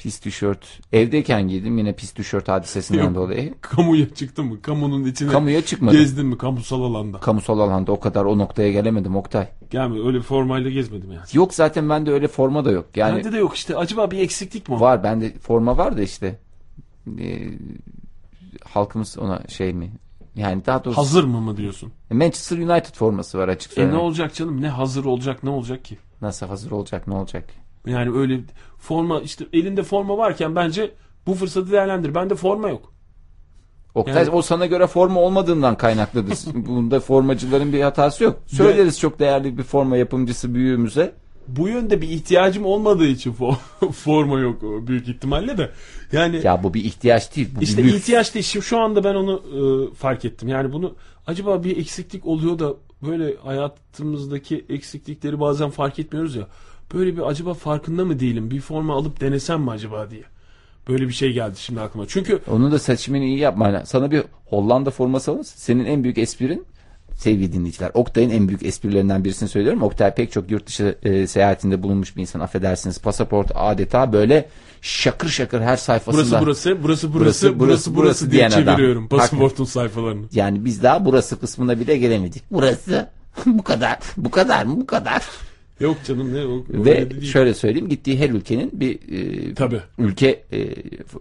[0.00, 0.80] Pis tişört.
[0.92, 3.14] Evdeyken giydim yine pis tişört hadisesinden Yok.
[3.14, 3.54] dolayı.
[3.60, 4.62] Kamuya çıktın mı?
[4.62, 5.98] Kamunun içine Kamuya çıkmadım.
[5.98, 7.18] gezdin mi kamusal alanda?
[7.20, 9.48] Kamusal alanda o kadar o noktaya gelemedim Oktay.
[9.70, 11.24] Gelme öyle bir formayla gezmedim yani.
[11.32, 12.86] Yok zaten bende öyle forma da yok.
[12.96, 13.76] Yani Bende de yok işte.
[13.76, 14.74] Acaba bir eksiklik mi?
[14.74, 14.80] o?
[14.80, 16.38] var bende forma var da işte.
[17.18, 17.48] Ee,
[18.64, 19.90] halkımız ona şey mi?
[20.36, 21.92] Yani daha doğrusu Hazır mı mı diyorsun?
[22.10, 24.60] Manchester United forması var açık E ne olacak canım?
[24.62, 25.98] Ne hazır olacak ne olacak ki?
[26.22, 27.44] Nasıl hazır olacak ne olacak?
[27.86, 28.40] Yani öyle
[28.78, 30.90] forma işte elinde forma varken bence
[31.26, 32.14] bu fırsatı değerlendir.
[32.14, 32.92] Bende forma yok.
[33.94, 36.38] Oktay Yani- o sana göre forma olmadığından kaynaklıdır.
[36.54, 38.38] Bunda formacıların bir hatası yok.
[38.46, 41.12] Söyleriz çok değerli bir forma yapımcısı büyüğümüze.
[41.48, 43.56] Bu yönde bir ihtiyacım olmadığı için fo-
[43.92, 45.70] forma yok büyük ihtimalle de.
[46.12, 47.48] Yani Ya bu bir ihtiyaç değil.
[47.56, 47.94] Bu İşte lüks.
[47.94, 48.44] ihtiyaç değil.
[48.44, 49.42] Şimdi şu anda ben onu
[49.90, 50.48] e, fark ettim.
[50.48, 50.94] Yani bunu
[51.26, 56.46] acaba bir eksiklik oluyor da böyle hayatımızdaki eksiklikleri bazen fark etmiyoruz ya.
[56.94, 58.50] Böyle bir acaba farkında mı değilim?
[58.50, 60.22] Bir forma alıp denesem mi acaba diye.
[60.88, 62.06] Böyle bir şey geldi şimdi aklıma.
[62.08, 63.82] Çünkü Onu da seçimini iyi yapma.
[63.86, 65.42] Sana bir Hollanda forması alın.
[65.42, 66.66] Senin en büyük esprin
[67.16, 67.90] sevgili dinleyiciler.
[67.94, 69.82] Oktay'ın en büyük esprilerinden birisini söylüyorum.
[69.82, 72.40] Oktay pek çok yurt dışı e, seyahatinde bulunmuş bir insan.
[72.40, 74.48] Affedersiniz pasaport adeta böyle
[74.82, 76.40] şakır şakır her sayfasında.
[76.40, 78.76] burası burası, burası burası, Burası, burası burası, burası, diye diyen adam.
[78.76, 80.26] çeviriyorum pasaportun sayfalarını.
[80.32, 82.42] Yani biz daha burası kısmına bile gelemedik.
[82.50, 83.08] Burası
[83.46, 83.98] bu kadar.
[84.16, 84.80] Bu kadar mı?
[84.80, 85.22] Bu kadar.
[85.80, 87.32] Yok canım ne o, Ve değil.
[87.32, 88.94] şöyle söyleyeyim gittiği her ülkenin bir
[89.50, 89.80] e, Tabii.
[89.98, 90.58] ülke e,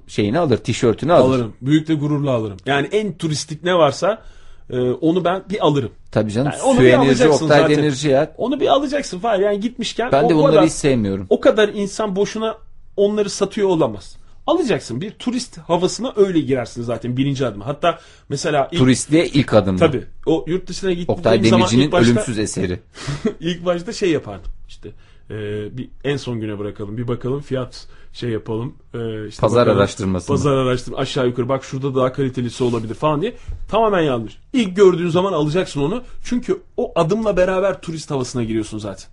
[0.08, 1.36] şeyini alır, tişörtünü alır.
[1.36, 1.54] alırım.
[1.62, 2.58] Büyük de gururla alırım.
[2.66, 4.22] Yani en turistik ne varsa
[4.70, 5.92] e, onu ben bir alırım.
[6.12, 6.52] Tabii canım.
[6.52, 7.80] Yani onu alacaksın Oktay zaten.
[7.80, 8.34] enerji ya.
[8.38, 9.42] Onu bir alacaksın falan.
[9.42, 11.26] Yani gitmişken Ben de bunları kadar- hiç sevmiyorum.
[11.30, 12.58] o kadar insan boşuna
[12.98, 14.16] onları satıyor olamaz.
[14.50, 17.62] Alacaksın bir turist havasına öyle girersin zaten birinci adım.
[17.62, 19.76] Hatta mesela ilk, Turistliğe ilk adım.
[19.76, 19.80] bu.
[19.80, 22.80] tabii o yurt dışına gittiğim Oktay zaman Demirci'nin ilk başta, ölümsüz eseri.
[23.40, 24.90] ilk başta şey yapardım işte
[25.30, 25.34] e,
[25.78, 30.28] bir en son güne bırakalım bir bakalım fiyat şey yapalım e, işte Pazar bakalım, araştırması.
[30.28, 33.34] pazar araştırma aşağı yukarı bak şurada daha kalitelisi olabilir falan diye
[33.70, 34.38] tamamen yanlış.
[34.54, 39.08] İlk gördüğün zaman alacaksın onu çünkü o adımla beraber turist havasına giriyorsun zaten.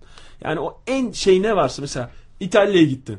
[0.45, 2.11] Yani o en şey ne varsa mesela
[2.41, 3.19] İtalya'ya gittin.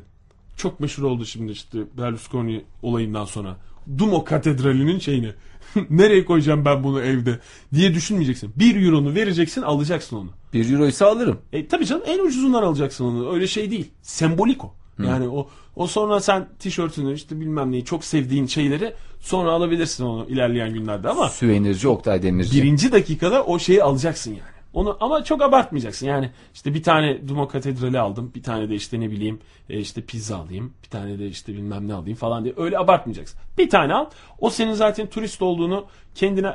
[0.58, 3.56] Çok meşhur oldu şimdi işte Berlusconi olayından sonra.
[3.98, 5.32] Duomo Katedrali'nin şeyini.
[5.90, 7.38] Nereye koyacağım ben bunu evde
[7.74, 8.52] diye düşünmeyeceksin.
[8.56, 10.30] Bir euronu vereceksin alacaksın onu.
[10.52, 11.38] Bir euro ise alırım.
[11.52, 13.32] E tabii canım en ucuzundan alacaksın onu.
[13.34, 13.90] Öyle şey değil.
[14.02, 14.74] Sembolik o.
[15.04, 20.26] Yani o o sonra sen tişörtünü işte bilmem neyi çok sevdiğin şeyleri sonra alabilirsin onu
[20.28, 22.62] ilerleyen günlerde ama Su enerji Oktay Demirci.
[22.62, 24.57] birinci dakikada o şeyi alacaksın yani.
[24.72, 26.06] Onu ama çok abartmayacaksın.
[26.06, 28.32] Yani işte bir tane Duomo Katedrali aldım.
[28.34, 29.40] Bir tane de işte ne bileyim
[29.70, 30.72] e, işte pizza alayım.
[30.84, 32.54] Bir tane de işte bilmem ne alayım falan diye.
[32.56, 33.40] Öyle abartmayacaksın.
[33.58, 34.06] Bir tane al.
[34.38, 36.54] O senin zaten turist olduğunu kendine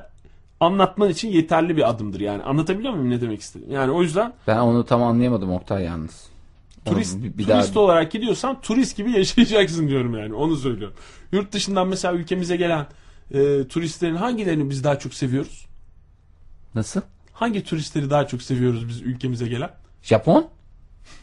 [0.60, 2.44] anlatman için yeterli bir adımdır yani.
[2.44, 3.68] Anlatabiliyor muyum ne demek istedim?
[3.72, 6.28] Yani o yüzden Ben onu tam anlayamadım Oktay yalnız.
[6.86, 10.34] Onu turist bir, bir turist daha olarak gidiyorsan turist gibi yaşayacaksın diyorum yani.
[10.34, 10.98] Onu söylüyorum.
[11.32, 12.86] Yurt dışından mesela ülkemize gelen
[13.34, 15.66] e, turistlerin hangilerini biz daha çok seviyoruz?
[16.76, 17.02] nasıl?
[17.44, 19.70] Hangi turistleri daha çok seviyoruz biz ülkemize gelen?
[20.02, 20.48] Japon?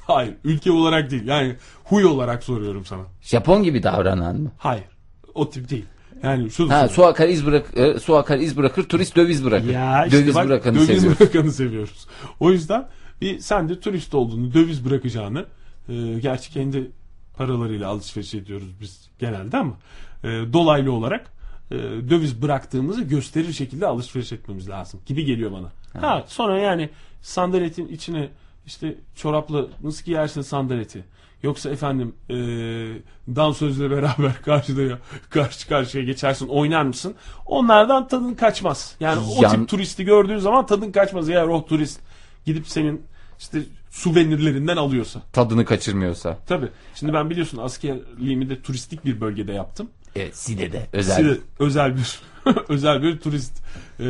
[0.00, 0.34] Hayır.
[0.44, 1.26] Ülke olarak değil.
[1.26, 3.02] Yani huy olarak soruyorum sana.
[3.20, 4.52] Japon gibi davranan mı?
[4.58, 4.84] Hayır.
[5.34, 5.84] O tip değil.
[6.22, 9.68] Yani şu Ha, su akar iz bırak e, su akar iz bırakır, turist döviz bırakır.
[9.68, 11.20] ya işte döviz bak, bırakanı döviz seviyoruz.
[11.20, 12.06] bırakanı seviyoruz.
[12.40, 12.88] O yüzden
[13.20, 15.46] bir sen de turist olduğunu, döviz bırakacağını
[15.88, 16.90] e, gerçi kendi
[17.36, 19.74] paralarıyla alışveriş ediyoruz biz genelde ama
[20.24, 21.32] e, dolaylı olarak
[21.70, 21.76] e,
[22.10, 25.72] döviz bıraktığımızı gösterir şekilde alışveriş etmemiz lazım gibi geliyor bana.
[26.00, 26.90] Ha, sonra yani
[27.22, 28.28] sandaletin içine
[28.66, 31.04] işte çorapla nasıl giyersin sandaleti?
[31.42, 32.34] Yoksa efendim e,
[33.36, 34.98] dansözle beraber karşıda
[35.30, 37.14] karşı karşıya geçersin oynar mısın?
[37.46, 38.94] Onlardan tadın kaçmaz.
[39.00, 41.28] Yani o tip turisti gördüğün zaman tadın kaçmaz.
[41.28, 42.00] Eğer o turist
[42.46, 43.02] gidip senin
[43.38, 45.22] işte suvenirlerinden alıyorsa.
[45.32, 46.38] Tadını kaçırmıyorsa.
[46.46, 46.68] Tabii.
[46.94, 49.90] Şimdi ben biliyorsun askerliğimi de turistik bir bölgede yaptım.
[50.16, 51.20] Evet, Side'de özel.
[51.20, 52.20] Side- özel bir
[52.68, 53.52] özel bir turist
[54.00, 54.04] e,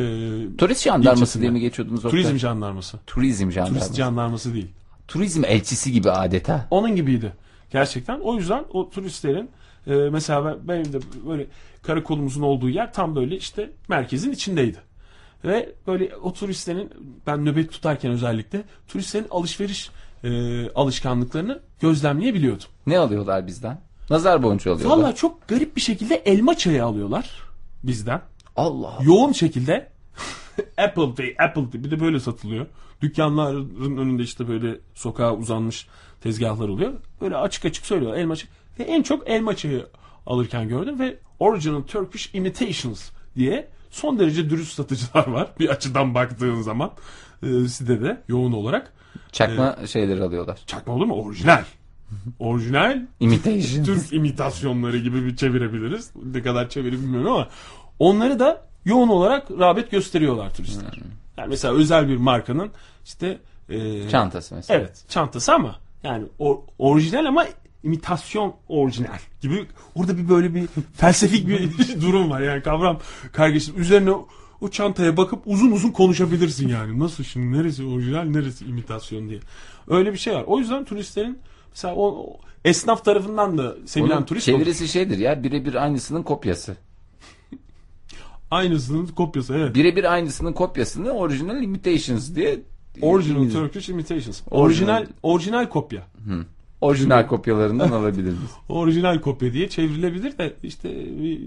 [0.57, 1.41] Turist jandarması ilçesinde.
[1.41, 2.21] diye mi geçiyordunuz Oktay?
[2.21, 2.97] turizm jandarması.
[3.07, 3.79] Turizm jandarması.
[3.85, 4.67] Turist jandarması değil.
[5.07, 6.67] Turizm elçisi gibi adeta.
[6.71, 7.33] Onun gibiydi.
[7.71, 8.19] Gerçekten.
[8.19, 9.49] O yüzden o turistlerin
[9.87, 11.47] e, mesela ben- benim de böyle
[11.83, 14.77] karakolumuzun olduğu yer tam böyle işte merkezin içindeydi.
[15.45, 16.89] Ve böyle o turistlerin
[17.27, 19.89] ben nöbet tutarken özellikle turistlerin alışveriş
[20.23, 20.29] e,
[20.69, 22.65] alışkanlıklarını gözlemleyebiliyordum.
[22.87, 23.81] Ne alıyorlar bizden?
[24.09, 24.97] Nazar boncuğu alıyorlar.
[24.97, 27.29] Valla çok garip bir şekilde elma çayı alıyorlar
[27.83, 28.21] bizden.
[28.55, 28.99] Allah.
[29.01, 29.89] Yoğun şekilde
[30.77, 32.65] Apple Pay, Apple Pay bir de böyle satılıyor.
[33.01, 35.87] Dükkanların önünde işte böyle sokağa uzanmış
[36.21, 36.93] tezgahlar oluyor.
[37.21, 38.49] Böyle açık açık söylüyor elma çayı.
[38.79, 39.87] Ve en çok elma çayı
[40.25, 45.47] alırken gördüm ve Original Turkish Imitations diye son derece dürüst satıcılar var.
[45.59, 46.91] Bir açıdan baktığın zaman
[47.43, 48.93] e, sitede yoğun olarak.
[49.31, 50.59] Çakma şeyleri alıyorlar.
[50.65, 51.13] Çakma olur mu?
[51.13, 51.63] Orijinal.
[52.39, 53.83] Orijinal Imitation.
[53.83, 56.11] Türk imitasyonları gibi bir çevirebiliriz.
[56.33, 57.47] Ne kadar çeviri bilmiyorum ama
[57.99, 60.99] onları da yoğun olarak rağbet gösteriyorlar turistler.
[61.37, 62.71] Yani mesela özel bir markanın
[63.05, 63.37] işte
[63.69, 64.79] e, Çantası mesela.
[64.79, 67.45] Evet, çantası ama yani o, orijinal ama
[67.83, 71.69] imitasyon orijinal gibi orada bir böyle bir felsefik bir
[72.01, 72.99] durum var yani kavram
[73.31, 74.11] kargaşası üzerine
[74.61, 79.39] o çantaya bakıp uzun uzun konuşabilirsin yani nasıl şimdi neresi orijinal neresi imitasyon diye
[79.87, 81.39] öyle bir şey var o yüzden turistlerin
[81.71, 84.57] mesela o, esnaf tarafından da sevilen Bunun turist olur.
[84.59, 86.75] çevirisi şeydir ya birebir aynısının kopyası.
[88.51, 89.75] Aynısının kopyası evet.
[89.75, 92.59] Birebir aynısının kopyasını Original Imitations diye
[93.01, 94.41] Original İngiliz- Turkish Imitations.
[94.51, 94.93] Orijinal.
[94.97, 96.01] Orijinal orijinal kopya.
[96.81, 98.35] orijinal kopyalarından alabiliriz.
[98.69, 101.37] Orijinal kopya diye çevrilebilir de işte e,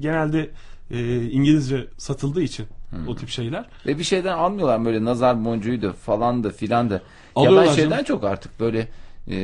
[0.00, 0.50] genelde
[0.90, 2.66] e, İngilizce satıldığı için
[3.08, 3.68] o tip şeyler.
[3.86, 6.94] Ve bir şeyden almıyorlar böyle nazar boncuğuydu falan da filan da.
[6.94, 7.00] Ya
[7.36, 8.04] Alıyorlar ben şeyden canım.
[8.04, 8.88] çok artık böyle
[9.30, 9.36] e,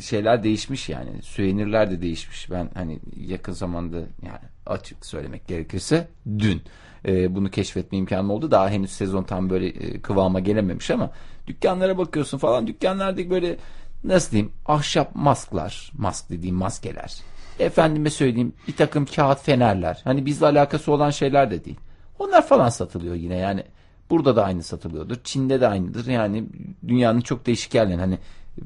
[0.00, 1.22] şeyler değişmiş yani.
[1.22, 2.50] Süvenirler de değişmiş.
[2.50, 6.08] Ben hani yakın zamanda yani açık söylemek gerekirse
[6.38, 6.62] dün
[7.06, 8.50] e, bunu keşfetme imkanım oldu.
[8.50, 11.10] Daha henüz sezon tam böyle e, kıvama gelememiş ama
[11.46, 12.66] dükkanlara bakıyorsun falan.
[12.66, 13.56] Dükkanlardaki böyle
[14.04, 17.14] nasıl diyeyim ahşap masklar, mask dediğim maskeler.
[17.58, 20.00] Efendime söyleyeyim bir takım kağıt fenerler.
[20.04, 21.76] Hani bizle alakası olan şeyler de değil.
[22.18, 23.64] Onlar falan satılıyor yine yani.
[24.10, 25.16] Burada da aynı satılıyordur.
[25.24, 26.06] Çin'de de aynıdır.
[26.06, 26.44] Yani
[26.88, 28.18] dünyanın çok değişik yerlerinde hani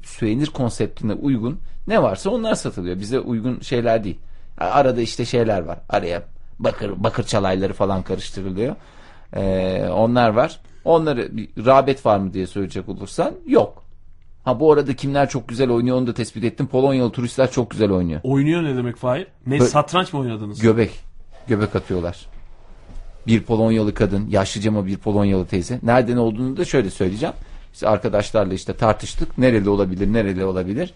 [0.05, 3.01] süvenir konseptine uygun ne varsa onlar satılıyor.
[3.01, 4.19] Bize uygun şeyler değil.
[4.59, 5.79] Arada işte şeyler var.
[5.89, 6.23] Araya
[6.59, 8.77] bakır bakır çalayları falan karıştırılıyor.
[9.37, 10.61] Ee, onlar var.
[10.85, 13.85] Onları bir rağbet var mı diye söyleyecek olursan yok.
[14.45, 16.67] Ha bu arada kimler çok güzel oynuyor onu da tespit ettim.
[16.67, 18.21] Polonyalı turistler çok güzel oynuyor.
[18.25, 19.27] Oynuyor ne demek Fahir?
[19.47, 20.61] Ne Böyle- satranç mı oynadınız?
[20.61, 20.91] Göbek.
[21.49, 22.27] Göbek atıyorlar.
[23.27, 25.81] Bir Polonyalı kadın, yaşlıcama bir Polonyalı teyze.
[25.83, 27.35] Nereden olduğunu da şöyle söyleyeceğim.
[27.79, 29.39] İşte arkadaşlarla işte tartıştık.
[29.39, 30.95] Nereli olabilir, nereli olabilir.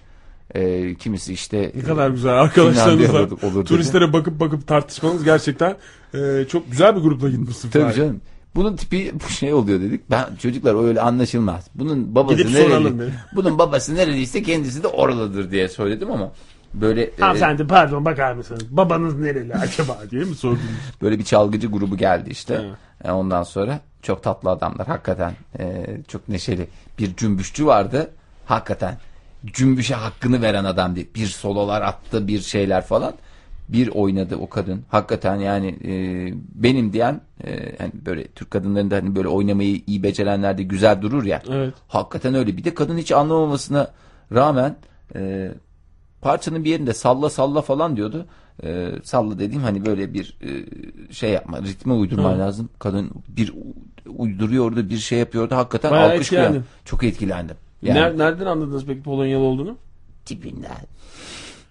[0.55, 3.65] Ee, kimisi işte Ne kadar güzel arkadaşlarınızla olur- olur dedi.
[3.69, 5.77] turistlere bakıp bakıp tartışmanız gerçekten
[6.15, 7.71] e, çok güzel bir grupla gitmişsin.
[7.71, 7.95] Tabii Fahir.
[7.97, 8.21] canım.
[8.55, 10.11] Bunun tipi bu şey oluyor dedik.
[10.11, 11.67] Ben çocuklar öyle anlaşılmaz.
[11.75, 12.93] Bunun babası Gidip nereli?
[13.35, 16.33] Bunun babası nereliyse kendisi de oralıdır diye söyledim ama
[16.75, 18.63] böyle e, Hanımefendi pardon bakar mısınız?
[18.71, 19.99] Babanız nereli acaba?
[20.11, 20.61] diye mi sordunuz?
[21.03, 22.61] böyle bir çalgıcı grubu geldi işte.
[22.65, 22.75] Evet.
[23.05, 26.69] E, ondan sonra çok tatlı adamlar hakikaten e, çok neşeli.
[26.99, 28.11] Bir cümbüşçü vardı
[28.47, 28.99] hakikaten
[29.47, 31.09] cümbüşe hakkını veren adam değil.
[31.15, 33.15] Bir sololar attı bir şeyler falan.
[33.69, 34.85] Bir oynadı o kadın.
[34.91, 35.93] Hakikaten yani e,
[36.55, 41.25] benim diyen e, hani böyle Türk kadınlarında hani böyle oynamayı iyi becerenler de güzel durur
[41.25, 41.43] ya.
[41.51, 41.75] Evet.
[41.89, 42.57] Hakikaten öyle.
[42.57, 43.91] Bir de kadın hiç anlamamasına
[44.35, 44.77] rağmen
[45.15, 45.53] e,
[46.21, 48.27] parçanın bir yerinde salla salla falan diyordu.
[48.65, 50.51] E, salla dediğim hani böyle bir e,
[51.13, 52.39] şey yapma, ritme uydurman Hı.
[52.39, 52.69] lazım.
[52.79, 53.53] Kadın bir
[54.17, 55.55] uyduruyordu, bir şey yapıyordu.
[55.55, 56.43] Hakikaten Bayağı alkışlıyor.
[56.43, 56.67] etkilendin.
[56.85, 57.57] Çok etkilendim.
[57.83, 59.77] Yani Ner- nereden anladınız peki Polonyalı olduğunu?
[60.25, 60.71] tipinden.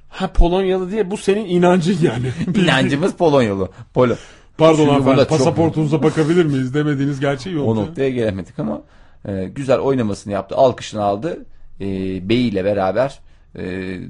[0.10, 2.32] Ha Polonyalı diye bu senin inancın yani.
[2.64, 3.70] İnancımız Polonyalı.
[3.94, 4.16] Polo.
[4.58, 7.68] Pardon hanımefendi burada çok- pasaportunuza bakabilir miyiz demediğiniz gerçeği yok.
[7.68, 8.82] O noktaya gelemedik ama
[9.28, 10.56] e, güzel oynamasını yaptı.
[10.56, 11.46] Alkışını aldı.
[11.82, 11.86] E,
[12.30, 13.20] beyiyle beraber
[13.56, 13.64] e,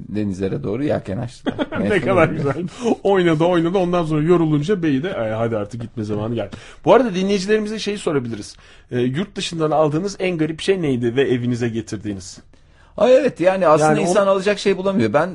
[0.08, 1.56] denizlere doğru yelken açtılar.
[1.80, 2.54] ne kadar güzel.
[3.02, 6.56] Oynadı oynadı ondan sonra yorulunca beyi de "Ay, hadi artık gitme zamanı geldi.
[6.84, 8.56] Bu arada dinleyicilerimize şeyi sorabiliriz.
[8.90, 12.38] Ee, yurt dışından aldığınız en garip şey neydi ve evinize getirdiğiniz?
[12.96, 15.12] Ay evet yani aslında Yani insan alacak şey bulamıyor.
[15.12, 15.30] Ben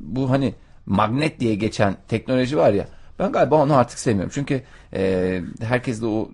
[0.00, 0.54] bu hani
[0.86, 2.86] magnet diye geçen teknoloji var ya
[3.18, 4.32] ben galiba onu artık sevmiyorum.
[4.34, 4.62] Çünkü
[4.94, 6.30] e, herkesle o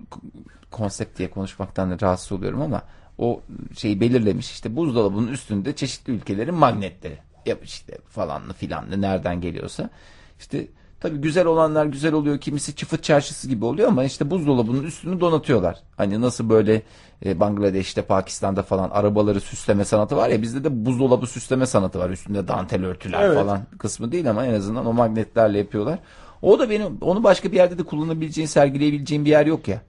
[0.71, 2.83] konsept diye konuşmaktan rahatsız oluyorum ama
[3.21, 3.41] o
[3.77, 7.19] şeyi belirlemiş işte buzdolabının üstünde çeşitli ülkelerin magnetleri.
[7.47, 9.91] Yap işte falanlı filanlı nereden geliyorsa.
[10.39, 10.67] İşte
[11.01, 12.41] tabii güzel olanlar güzel oluyor.
[12.41, 15.79] Kimisi çıfıt çarşısı gibi oluyor ama işte buzdolabının üstünü donatıyorlar.
[15.97, 16.83] Hani nasıl böyle
[17.25, 22.11] e, Bangladeş'te, Pakistan'da falan arabaları süsleme sanatı var ya bizde de buzdolabı süsleme sanatı var.
[22.11, 23.35] Üstünde dantel örtüler Evet.
[23.35, 25.99] falan kısmı değil ama en azından o magnetlerle yapıyorlar.
[26.43, 29.83] O da benim onu başka bir yerde de kullanabileceğin, sergileyebileceğin bir yer yok ya.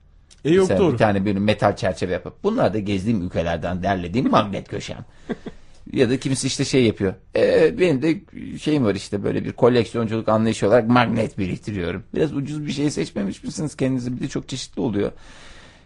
[0.44, 0.92] E yok Mesela doğru.
[0.92, 2.44] Bir tane böyle metal çerçeve yapıp.
[2.44, 5.04] Bunlar da gezdiğim ülkelerden derlediğim magnet köşem.
[5.92, 7.14] ya da kimisi işte şey yapıyor.
[7.36, 8.20] E, benim de
[8.58, 12.04] şeyim var işte böyle bir koleksiyonculuk anlayışı olarak magnet biriktiriyorum.
[12.14, 14.16] Biraz ucuz bir şey seçmemiş misiniz kendinize?
[14.16, 15.12] Bir de çok çeşitli oluyor.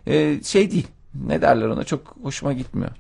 [0.07, 0.87] E, şey değil.
[1.27, 2.91] Ne derler ona çok hoşuma gitmiyor.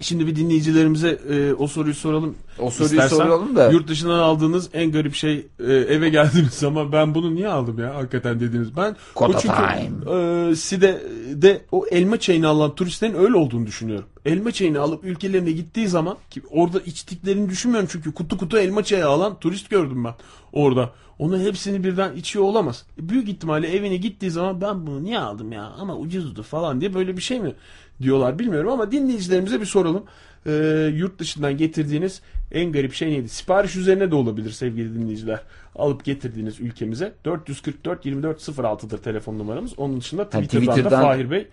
[0.00, 2.34] Şimdi bir dinleyicilerimize e, o soruyu soralım.
[2.58, 3.70] O soruyu İstersen, soralım da.
[3.70, 7.94] Yurt dışından aldığınız en garip şey e, eve geldiğiniz zaman ben bunu niye aldım ya
[7.94, 8.76] hakikaten dediğiniz.
[8.76, 10.50] Ben Kota bu çünkü time.
[10.50, 14.06] e, Side'de o elma çayını alan turistlerin öyle olduğunu düşünüyorum.
[14.24, 19.06] Elma çayını alıp ülkelerine gittiği zaman ki orada içtiklerini düşünmüyorum çünkü kutu kutu elma çayı
[19.06, 20.14] alan turist gördüm ben
[20.52, 20.90] orada.
[21.18, 22.86] Onun hepsini birden içiyor olamaz.
[23.02, 26.94] E, Büyük ihtimalle evine gittiği zaman ben bunu niye aldım ya ama ucuzdu falan diye
[26.94, 27.54] böyle bir şey mi
[28.02, 30.02] diyorlar bilmiyorum ama dinleyicilerimize bir soralım.
[30.46, 30.52] Ee,
[30.94, 32.22] yurt dışından getirdiğiniz
[32.52, 33.28] en garip şey neydi?
[33.28, 35.40] Sipariş üzerine de olabilir sevgili dinleyiciler.
[35.76, 39.78] Alıp getirdiğiniz ülkemize 444 24 06'dır telefon numaramız.
[39.78, 41.48] Onun dışında Twitter'dan, Twitter'dan- da Fahir Bey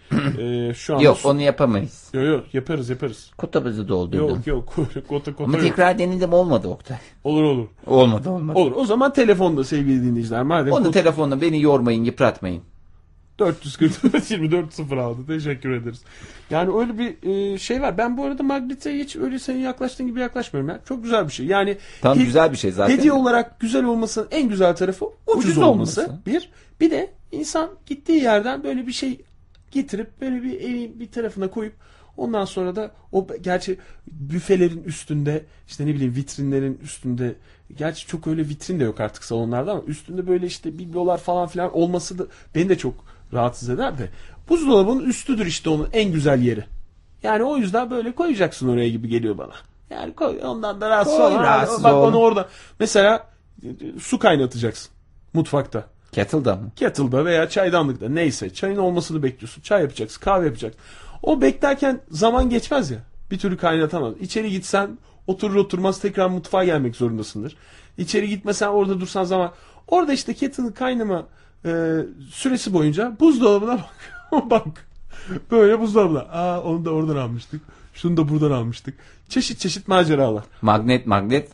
[0.70, 2.10] e, şu anda Yok onu yapamayız.
[2.14, 3.32] Yok yok yaparız yaparız.
[3.38, 4.28] Kotamızı doldurdum.
[4.28, 5.02] Yok yok kota
[5.34, 5.62] kota Ama yok.
[5.68, 6.98] tekrar denedim olmadı Oktay.
[7.24, 7.68] Olur olur.
[7.88, 8.60] Olmadı olmadı.
[8.60, 8.72] Olur.
[8.76, 10.44] O zaman telefonda sevgili dinleyiciler.
[10.44, 12.64] Madem Onu kod- telefonla beni yormayın, yıpratmayın.
[13.40, 16.02] 444 2406 teşekkür ederiz.
[16.50, 17.98] Yani öyle bir e, şey var.
[17.98, 20.82] Ben bu arada magnete hiç öyle senin yaklaştığın gibi yaklaşmıyorum ya.
[20.88, 21.46] Çok güzel bir şey.
[21.46, 22.98] Yani Tam güzel bir şey zaten.
[22.98, 26.02] Hediye olarak güzel olmasının en güzel tarafı ucuz, Ucuz olması.
[26.02, 26.26] olması.
[26.26, 26.50] Bir.
[26.80, 29.22] Bir de insan gittiği yerden böyle bir şey
[29.72, 31.74] getirip böyle bir evin bir tarafına koyup
[32.18, 33.78] ondan sonra da o gerçi
[34.08, 37.36] büfelerin üstünde işte ne bileyim vitrinlerin üstünde
[37.78, 41.76] gerçi çok öyle vitrin de yok artık salonlarda ama üstünde böyle işte biblolar falan filan
[41.76, 42.26] olması da
[42.56, 44.10] beni de çok rahatsız eder de
[44.50, 46.64] buzdolabının üstüdür işte onun en güzel yeri.
[47.24, 49.54] Yani o yüzden böyle koyacaksın oraya gibi geliyor bana.
[49.90, 51.44] Yani koy ondan da rahatsız Koy, olma.
[51.44, 52.50] rahatsız Bak onu orada.
[52.80, 53.28] Mesela
[53.64, 53.68] e,
[54.00, 54.92] su kaynatacaksın
[55.34, 55.88] mutfakta.
[56.12, 56.72] Kettle'da mı?
[56.76, 59.62] Kettle'da veya çaydanlıkta neyse çayın olmasını bekliyorsun.
[59.62, 60.82] Çay yapacaksın, kahve yapacaksın.
[61.24, 62.98] O beklerken zaman geçmez ya.
[63.32, 64.14] Bir türlü kaynatamaz.
[64.20, 64.98] İçeri gitsen
[65.28, 67.58] oturur oturmaz tekrar mutfağa gelmek zorundasındır.
[67.98, 69.52] İçeri gitmesen orada dursan zaman.
[69.88, 71.28] Orada işte kettle'ın kaynama
[71.66, 72.02] e,
[72.32, 73.80] süresi boyunca buzdolabına
[74.32, 74.50] bak.
[74.50, 74.88] bak.
[75.52, 76.20] Böyle buzdolabına.
[76.20, 77.62] Aa onu da oradan almıştık.
[77.94, 78.94] Şunu da buradan almıştık.
[79.30, 80.44] Çeşit çeşit maceralar.
[80.62, 81.50] Magnet magnet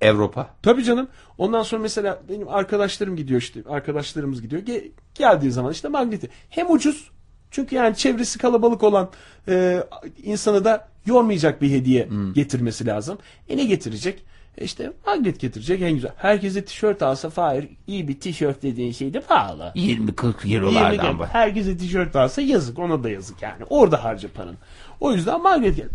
[0.00, 0.50] e, Avrupa.
[0.62, 1.08] Tabii canım.
[1.38, 3.62] Ondan sonra mesela benim arkadaşlarım gidiyor işte.
[3.68, 4.62] Arkadaşlarımız gidiyor.
[4.62, 6.30] Ge- geldiği zaman işte magneti.
[6.50, 7.10] Hem ucuz
[7.50, 9.10] çünkü yani çevresi kalabalık olan
[9.48, 9.84] e,
[10.22, 13.18] insanı da yormayacak bir hediye getirmesi lazım.
[13.48, 14.24] E ne getirecek?
[14.58, 16.12] İşte magnet getirecek en güzel.
[16.16, 19.72] Herkese tişört alsa Fahir iyi bir tişört dediğin şey de pahalı.
[19.76, 21.24] 20-40 Eurolardan bu.
[21.24, 22.78] Herkese tişört alsa yazık.
[22.78, 23.64] Ona da yazık yani.
[23.70, 24.56] Orada harca paranı.
[25.00, 25.88] O yüzden magnet gel.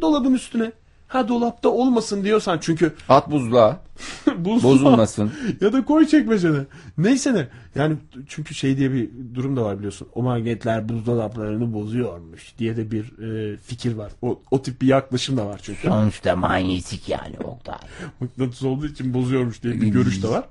[0.00, 0.72] Dolabın üstüne.
[1.08, 3.80] Ha dolapta olmasın diyorsan çünkü At buzluğa.
[4.38, 4.72] Buzluğa.
[4.72, 5.32] Bozulmasın.
[5.60, 6.58] ya da koy çekmecene.
[6.98, 7.48] Neyse ne.
[7.74, 7.96] Yani
[8.28, 10.08] çünkü şey diye bir durum da var biliyorsun.
[10.14, 14.12] O magnetler buzdolaplarını bozuyormuş diye de bir e, fikir var.
[14.22, 15.88] O, o tip bir yaklaşım da var çünkü.
[15.88, 17.78] Sonuçta manyetik yani Oktay.
[18.20, 20.44] Mıknatıs olduğu için bozuyormuş diye bir görüş de var.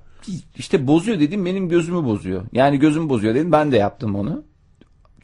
[0.57, 2.43] İşte bozuyor dedim benim gözümü bozuyor.
[2.51, 4.43] Yani gözümü bozuyor dedim ben de yaptım onu.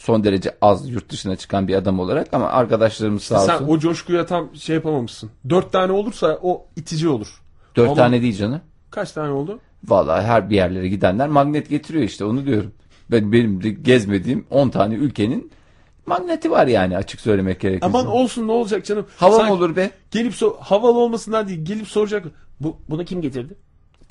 [0.02, 3.68] Son derece az yurt dışına çıkan bir adam olarak ama arkadaşlarımız sağ Sen olsun.
[3.68, 5.30] o coşkuya tam şey yapamamışsın.
[5.50, 7.42] Dört tane olursa o itici olur.
[7.76, 8.62] Dört Ama tane değil canım.
[8.92, 9.60] Kaç tane oldu?
[9.88, 12.72] Vallahi her bir yerlere gidenler magnet getiriyor işte onu diyorum.
[13.12, 15.52] Ben, benim de gezmediğim 10 tane ülkenin
[16.06, 17.86] magneti var yani açık söylemek gerekirse.
[17.86, 19.06] Aman olsun ne olacak canım.
[19.18, 19.92] Hava Sanki olur be?
[20.12, 22.26] Gelip so havalı olmasından değil gelip soracak.
[22.60, 23.56] Bu, bunu kim getirdi?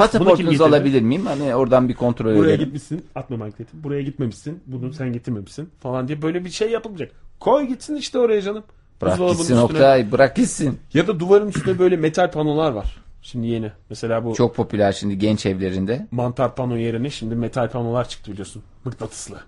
[0.01, 1.27] Pasaportunuzu alabilir miyim?
[1.27, 2.65] Hani oradan bir kontrol Buraya edelim.
[2.65, 3.85] gitmişsin atma magneti.
[3.85, 4.61] Buraya gitmemişsin.
[4.67, 7.13] Bunu sen getirmemişsin falan diye böyle bir şey yapılacak.
[7.41, 8.63] Koy gitsin işte oraya canım.
[9.03, 9.65] Bırak Buzdolabının gitsin üstüne.
[9.65, 10.81] Oktay bırak gitsin.
[10.95, 12.97] Ya da duvarın üstünde böyle metal panolar var.
[13.23, 13.73] Şimdi yeni.
[13.91, 16.07] Mesela bu Çok popüler şimdi genç evlerinde.
[16.11, 18.63] mantar pano yerine şimdi metal panolar çıktı biliyorsun.
[18.85, 19.41] Mıknatıslı.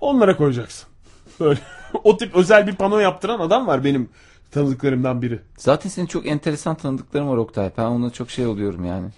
[0.00, 0.88] Onlara koyacaksın.
[1.40, 1.60] Böyle
[2.04, 4.08] o tip özel bir pano yaptıran adam var benim
[4.50, 5.40] tanıdıklarımdan biri.
[5.58, 7.70] Zaten senin çok enteresan tanıdıklarım var Oktay.
[7.78, 9.08] Ben ona çok şey oluyorum yani.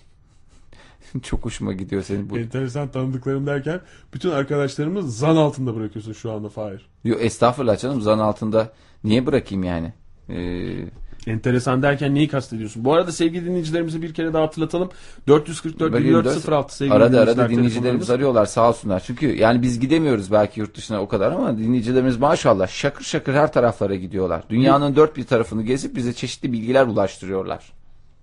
[1.23, 2.39] çok hoşuma gidiyor senin bu.
[2.39, 3.81] Enteresan tanıdıklarım derken
[4.15, 6.87] bütün arkadaşlarımız zan altında bırakıyorsun şu anda Fahir.
[7.05, 8.73] Yo estağfurullah canım zan altında
[9.05, 9.93] niye bırakayım yani?
[10.29, 10.89] Ee,
[11.27, 12.85] Enteresan derken neyi kastediyorsun?
[12.85, 14.91] Bu arada sevgili dinleyicilerimize bir kere daha hatırlatalım.
[15.29, 19.03] 444 Böyle 2406 sevgili arada dinleyiciler, arada dinleyicilerimiz arıyorlar sağ olsunlar.
[19.07, 23.53] Çünkü yani biz gidemiyoruz belki yurt dışına o kadar ama dinleyicilerimiz maşallah şakır şakır her
[23.53, 24.45] taraflara gidiyorlar.
[24.51, 27.73] Dünyanın dört bir tarafını gezip bize çeşitli bilgiler ulaştırıyorlar.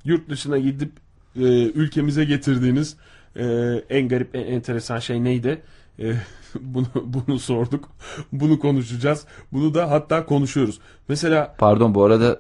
[0.04, 0.92] Yurt dışına gidip
[1.36, 2.98] e, ülkemize getirdiğiniz
[3.36, 3.46] e,
[3.90, 5.62] en garip, en enteresan şey neydi?
[6.00, 6.14] E,
[6.62, 7.90] bunu bunu sorduk.
[8.32, 9.26] Bunu konuşacağız.
[9.54, 10.80] Bunu da hatta konuşuyoruz.
[11.08, 12.40] Mesela Pardon bu arada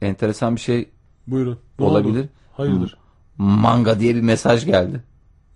[0.00, 0.88] e, enteresan bir şey
[1.26, 1.58] buyurun.
[1.78, 2.20] Ne olabilir.
[2.20, 2.28] oldu?
[2.52, 2.96] Hayırdır?
[3.38, 5.02] Manga diye bir mesaj geldi.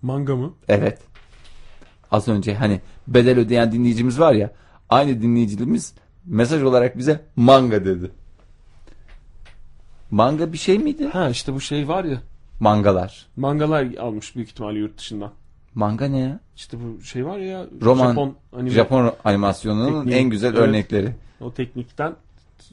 [0.03, 0.55] Manga mı?
[0.69, 0.99] Evet.
[2.11, 4.51] Az önce hani bedel ödeyen dinleyicimiz var ya
[4.89, 5.95] aynı dinleyicimiz
[6.27, 8.11] mesaj olarak bize manga dedi.
[10.11, 11.07] Manga bir şey miydi?
[11.07, 12.23] Ha işte bu şey var ya.
[12.61, 13.27] Mangalar.
[13.37, 15.31] Mangalar almış büyük ihtimalle yurt dışından.
[15.75, 16.41] Manga ne ya?
[16.57, 17.67] İşte bu şey var ya.
[17.83, 20.17] Roman, Japon, anime, Japon animasyonunun Tekniği.
[20.25, 20.59] en güzel Evet.
[20.69, 21.13] örnekleri.
[21.41, 22.15] O teknikten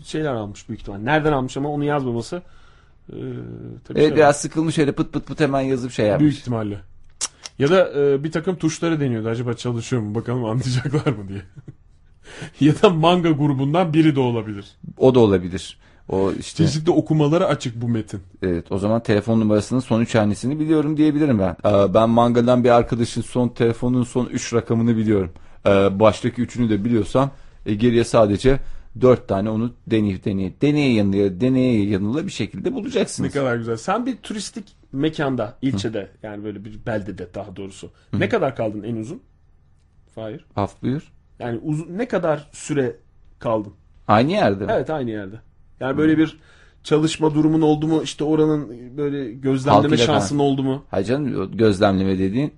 [0.03, 1.05] şeyler almış büyük ihtimalle.
[1.05, 2.36] Nereden almış ama onu yazmaması.
[3.09, 3.15] E,
[3.88, 6.21] tabii Evet şey- biraz sıkılmış öyle pıt pıt pıt hemen yazıp şey yapmış.
[6.21, 6.79] Büyük ihtimalle.
[7.59, 9.27] Ya da e, bir takım tuşları deniyordu.
[9.29, 10.15] Acaba çalışıyor mu?
[10.15, 11.41] Bakalım anlayacaklar mı diye.
[12.59, 14.65] ya da manga grubundan biri de olabilir.
[14.97, 15.77] O da olabilir.
[16.10, 18.22] O işte Çeşitli okumaları açık bu metin.
[18.41, 21.56] evet o zaman telefon numarasının son üç hanesini biliyorum diyebilirim ben.
[21.66, 25.32] Ee, ben mangadan bir arkadaşın son telefonun son üç rakamını biliyorum.
[25.66, 27.32] Ee, baştaki üçünü de biliyorsam
[27.66, 28.60] e, geriye sadece
[29.01, 33.34] dört tane onu deneyip deneyip deneye yanıla deneye yanıla bir şekilde Ne bulacaksınız.
[33.34, 33.78] kadar güzel.
[33.78, 37.91] Sen bir turistik mekanda, ilçede yani böyle bir beldede daha doğrusu.
[38.14, 39.22] Ne kadar kaldın en uzun?
[40.16, 40.45] Hayır.
[40.56, 41.12] Af buyur.
[41.39, 42.95] Yani uzun ne kadar süre
[43.39, 43.74] kaldın?
[44.08, 44.72] Aynı yerde mi?
[44.76, 45.36] Evet aynı yerde.
[45.80, 46.38] Yani böyle bir
[46.84, 48.01] çalışma durumun oldu mu?
[48.03, 50.84] İşte oranın böyle gözlemleme Halkıyla şansın oldu mu?
[50.91, 52.53] Hayır canım gözlemleme dediğin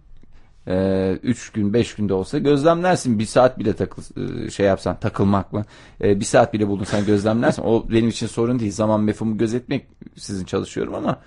[0.67, 3.19] Ee, üç gün beş günde olsa gözlemlersin.
[3.19, 4.01] Bir saat bile takıl
[4.45, 5.65] e, şey yapsan takılmak mı?
[6.01, 7.61] Ee, bir saat bile bulunsan gözlemlersin.
[7.61, 8.71] O benim için sorun değil.
[8.71, 9.85] Zaman mefhumu gözetmek
[10.15, 11.19] sizin çalışıyorum ama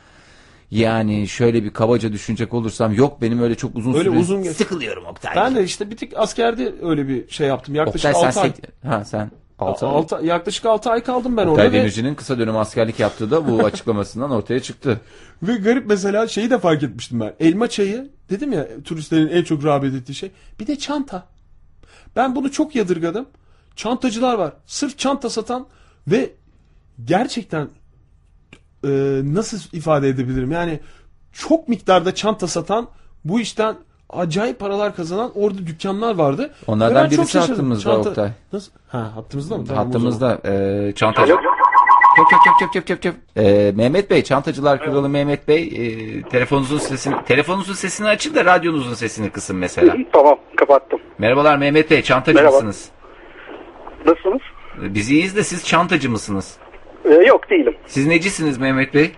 [0.71, 5.05] yani şöyle bir kabaca düşünecek olursam yok benim öyle çok uzun Öyle süre uzun sıkılıyorum
[5.07, 5.37] Oktay.
[5.37, 7.75] Ben de işte bir tık askerde öyle bir şey yaptım.
[7.75, 8.49] Yaklaşık Oktay sen 6 ay.
[8.51, 12.39] sek- ha sen 6 Altı- yaklaşık 6 ay kaldım ben Oktay orada ve, Demirci'nin kısa
[12.39, 15.01] dönem askerlik yaptığı da bu açıklamasından ortaya çıktı.
[15.43, 17.35] ve garip mesela şeyi de fark etmiştim ben.
[17.41, 20.31] Elma çayı dedim ya turistlerin en çok rağbet ettiği şey.
[20.61, 21.27] Bir de çanta.
[22.17, 23.27] Ben bunu çok yadırgadım.
[23.77, 24.53] Çantacılar var.
[24.67, 25.67] Sırf çanta satan
[26.09, 26.31] ve
[27.05, 27.69] gerçekten
[28.85, 28.89] e,
[29.25, 30.53] nasıl ifade edebilirim?
[30.53, 30.81] Yani
[31.33, 32.89] çok miktarda çanta satan
[33.25, 33.77] bu işten
[34.11, 36.51] acayip paralar kazanan orada dükkanlar vardı.
[36.67, 37.55] Onlardan ben birisi şaşırdım.
[37.71, 38.31] hattımızda Oktay.
[38.53, 38.73] Nasıl?
[38.89, 39.65] Ha hattımızda mı?
[39.69, 39.87] Tamam.
[39.87, 41.33] Hattımızda e, çantacı.
[42.17, 43.15] Çöp çöp çöp çöp çöp çöp çöp.
[43.47, 48.95] E, Mehmet Bey, Çantacılar Kralı Mehmet Bey, e, telefonunuzun sesini telefonunuzun sesini açın da radyonuzun
[48.95, 49.97] sesini kısın mesela.
[50.13, 51.01] Tamam kapattım.
[51.19, 52.55] Merhabalar Mehmet Bey, çantacı Merhaba.
[52.55, 52.89] mısınız?
[54.07, 54.41] Nasılsınız?
[54.85, 56.57] E, Biz iyiyiz de siz çantacı mısınız?
[57.05, 57.77] Ee, yok değilim.
[57.87, 59.11] Siz necisiniz Mehmet Bey?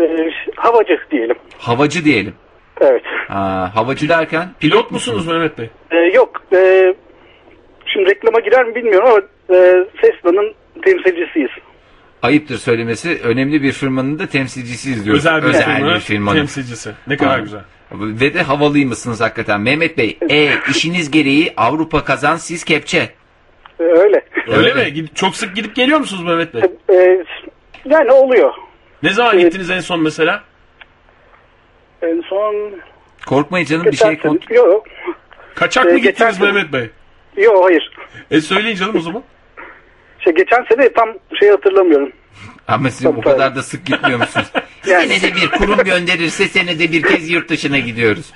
[0.00, 0.04] Ee,
[0.56, 1.36] havacı diyelim.
[1.58, 2.34] Havacı diyelim.
[2.80, 3.02] Evet.
[3.28, 5.70] Ha, havacı derken pilot musunuz Mehmet Bey?
[5.90, 6.42] Ee, yok.
[6.52, 6.94] ee,
[7.86, 9.20] şimdi reklama girer mi bilmiyorum ama
[9.58, 10.54] ee, Tesla'nın
[10.84, 11.50] temsilcisiyiz.
[12.22, 15.20] Ayıptır söylemesi önemli bir firmanın da temsilcisiyiz diyoruz.
[15.26, 16.38] Özel bir, firma, bir firmanın.
[16.38, 16.90] temsilcisi.
[17.06, 17.38] Ne kadar Ha.
[17.38, 17.60] güzel.
[17.92, 19.60] Ve de havalıymışsınız hakikaten.
[19.60, 22.98] Mehmet Bey, e, işiniz gereği Avrupa kazan siz kepçe.
[23.80, 24.24] Ee, öyle.
[24.48, 25.06] Öyle mi?
[25.14, 26.62] Çok sık gidip geliyor musunuz Mehmet Bey?
[26.90, 27.24] Ee,
[27.84, 28.52] yani oluyor.
[29.02, 30.42] Ne zaman gittiniz en son mesela?
[32.02, 32.54] En son...
[33.26, 34.86] Korkmayın canım bir şey kont- Yok.
[35.54, 36.90] Kaçak Ee, mı gittiniz sene- Mehmet Bey?
[37.44, 37.90] Yok hayır.
[38.30, 39.22] E söyleyin canım o zaman.
[40.18, 41.08] Şey, geçen sene tam
[41.40, 42.12] şey hatırlamıyorum.
[42.68, 44.46] Ama siz o kadar da sık gitmiyor musunuz?
[44.86, 48.32] Yani- Senede bir kurum gönderirse senede bir kez yurt dışına gidiyoruz.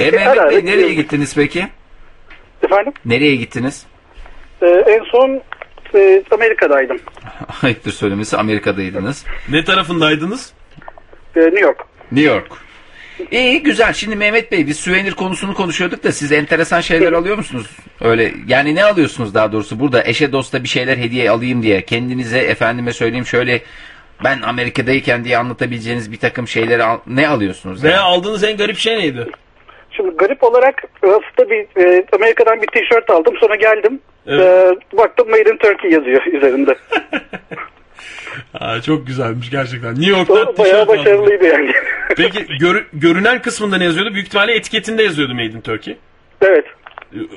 [0.00, 1.66] E ara Mehmet ara Bey nereye gittiniz peki?
[2.62, 2.92] Efendim?
[3.04, 3.86] Nereye gittiniz?
[4.62, 5.42] Ee, en son
[5.94, 7.00] ee, Amerika'daydım.
[7.62, 9.24] Ayıptır söylemesi Amerika'daydınız.
[9.48, 10.52] Ne tarafındaydınız?
[11.36, 11.78] Ee, New York.
[12.12, 12.46] New York.
[13.30, 13.92] İyi güzel.
[13.92, 17.66] Şimdi Mehmet Bey biz süvenir konusunu konuşuyorduk da siz enteresan şeyler alıyor musunuz?
[18.00, 22.38] Öyle yani ne alıyorsunuz daha doğrusu burada eşe dosta bir şeyler hediye alayım diye kendinize
[22.38, 23.60] efendime söyleyeyim şöyle
[24.24, 27.84] ben Amerika'dayken diye anlatabileceğiniz bir takım şeyleri al- ne alıyorsunuz?
[27.84, 27.96] Yani?
[27.96, 29.26] aldığınız en garip şey neydi?
[29.90, 33.34] Şimdi garip olarak aslında bir e, Amerika'dan bir tişört aldım.
[33.40, 34.00] Sonra geldim.
[34.26, 34.40] Evet.
[34.92, 36.74] E, baktım Made in Turkey yazıyor üzerinde.
[38.54, 39.90] Aa, çok güzelmiş gerçekten.
[39.94, 41.72] New York'tan O bayağı başarılıydı yani.
[42.16, 44.14] Peki görü- görünen kısmında ne yazıyordu?
[44.14, 45.96] Büyük ihtimalle etiketinde yazıyordu Made in Turkey.
[46.42, 46.64] evet.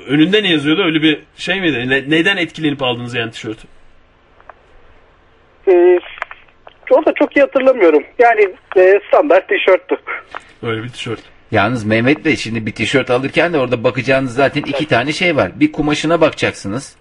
[0.08, 0.82] Önünde ne yazıyordu?
[0.84, 1.88] Öyle bir şey miydi?
[1.88, 3.62] Ne- neden etkilenip aldınız yani tişörtü?
[5.68, 5.98] E,
[6.90, 8.02] o da çok iyi hatırlamıyorum.
[8.18, 9.96] Yani e, standart tişörttü.
[10.62, 11.20] Öyle bir tişört.
[11.50, 15.50] Yalnız Mehmet Bey şimdi bir tişört alırken de orada bakacağınız zaten iki tane şey var.
[15.60, 16.96] Bir kumaşına bakacaksınız.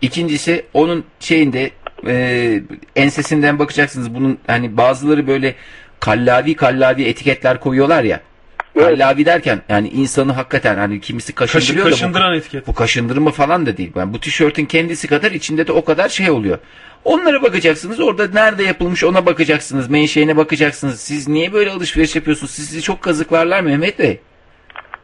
[0.00, 1.70] İkincisi onun şeyinde
[2.06, 2.62] e,
[2.96, 4.14] ensesinden bakacaksınız.
[4.14, 5.54] Bunun hani bazıları böyle
[6.00, 8.20] kallavi kallavi etiketler koyuyorlar ya.
[8.78, 12.66] Kallavi derken yani insanı hakikaten hani kimisi kaşındırıyor da bu- kaşındıran etiket.
[12.66, 13.92] Bu kaşındırma falan da değil.
[13.96, 16.58] Yani bu tişörtün kendisi kadar içinde de o kadar şey oluyor.
[17.04, 18.00] Onlara bakacaksınız.
[18.00, 19.88] Orada nerede yapılmış ona bakacaksınız.
[19.90, 21.00] Menşeine bakacaksınız.
[21.00, 22.50] Siz niye böyle alışveriş yapıyorsunuz?
[22.52, 24.20] Sizi çok kazıklarlar Mehmet Bey.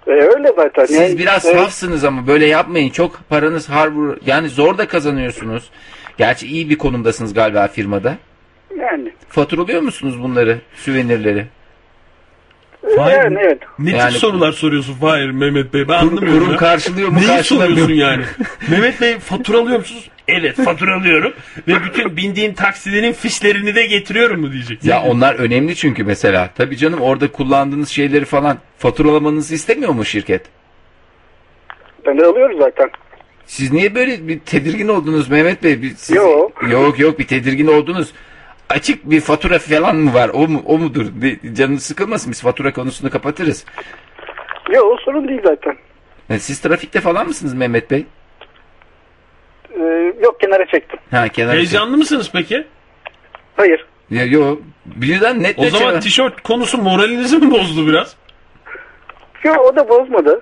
[0.07, 0.87] E, öyle zaten.
[0.87, 2.91] Siz Yani, biraz e, safsınız ama böyle yapmayın.
[2.91, 4.17] Çok paranız harbur.
[4.27, 5.71] Yani zor da kazanıyorsunuz.
[6.19, 8.17] Gerçi iyi bir konumdasınız galiba firmada.
[8.79, 9.13] Yani.
[9.29, 10.59] Faturalıyor musunuz bunları?
[10.75, 11.47] Süvenirleri?
[12.97, 13.59] Fahir, Yani evet.
[13.79, 15.89] Ne Yani- tip sorular soruyorsun Fahir Mehmet Bey?
[15.89, 16.57] Ben Kurum- anlamıyorum kurum ya.
[16.59, 18.25] karşılıyor mu, Neyi soruyorsun yani?
[18.71, 20.11] Mehmet Bey faturalıyor musunuz?
[20.29, 21.33] Evet faturalıyorum.
[21.69, 24.85] Ve bütün bindiğim taksilerin fişlerini de getiriyorum mu diyecek.
[24.85, 26.51] Ya onlar önemli çünkü mesela.
[26.57, 30.43] Tabii canım orada kullandığınız şeyleri falan faturalamanızı istemiyor mu şirket?
[32.07, 32.91] Ben de alıyoruz zaten.
[33.47, 35.83] Siz niye böyle bir tedirgin oldunuz Mehmet Bey?
[35.83, 36.63] Bir, siz- Yok.
[36.71, 38.13] Yok yok bir tedirgin oldunuz.
[38.69, 40.31] Açık bir fatura falan mı var?
[40.35, 41.07] O mu o mudur?
[41.53, 43.65] Canınız sıkılmasın biz fatura konusunu kapatırız.
[44.73, 45.77] Yok o sorun değil zaten.
[46.31, 48.07] E, Siz trafikte falan mısınız Mehmet Bey?
[49.71, 49.83] E,
[50.23, 50.99] yok kenara çektim.
[51.11, 51.57] Ha kenar.
[51.57, 52.65] Heyecanlı mısınız peki?
[53.57, 53.87] Hayır.
[54.11, 54.63] Ya, yok.
[54.87, 58.17] Birden net O net zaman şey- tişört konusu moralinizi mi bozdu biraz?
[59.45, 60.41] Yok o da bozmadı.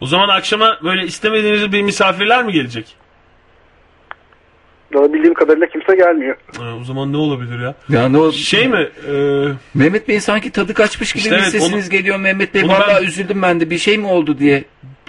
[0.00, 2.96] O zaman akşama böyle istemediğiniz bir misafirler mi gelecek?
[4.94, 6.36] Daha bildiğim kadarıyla kimse gelmiyor.
[6.58, 7.74] Ha, o zaman ne olabilir ya?
[7.88, 8.32] Ya ne oldu?
[8.32, 8.88] Şey mi?
[9.08, 9.12] e,
[9.74, 12.62] Mehmet Bey sanki tadı kaçmış gibi İşte bir evet, sesiniz onu- geliyor Mehmet Bey.
[12.68, 14.64] Vallahi ben- üzüldüm ben de bir şey mi oldu diye.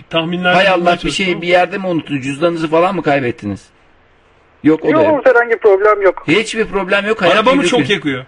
[0.09, 2.23] tahminler Hay Allah bir şey bir yerde mi unuttunuz?
[2.23, 3.69] Cüzdanınızı falan mı kaybettiniz?
[4.63, 5.25] Yok o da yok.
[5.25, 6.23] Herhangi bir problem yok.
[6.27, 7.23] Hiçbir problem yok.
[7.23, 7.69] Araba mı yürüyor.
[7.69, 8.25] çok yakıyor?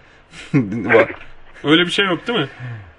[1.63, 2.47] Öyle bir şey yok değil mi?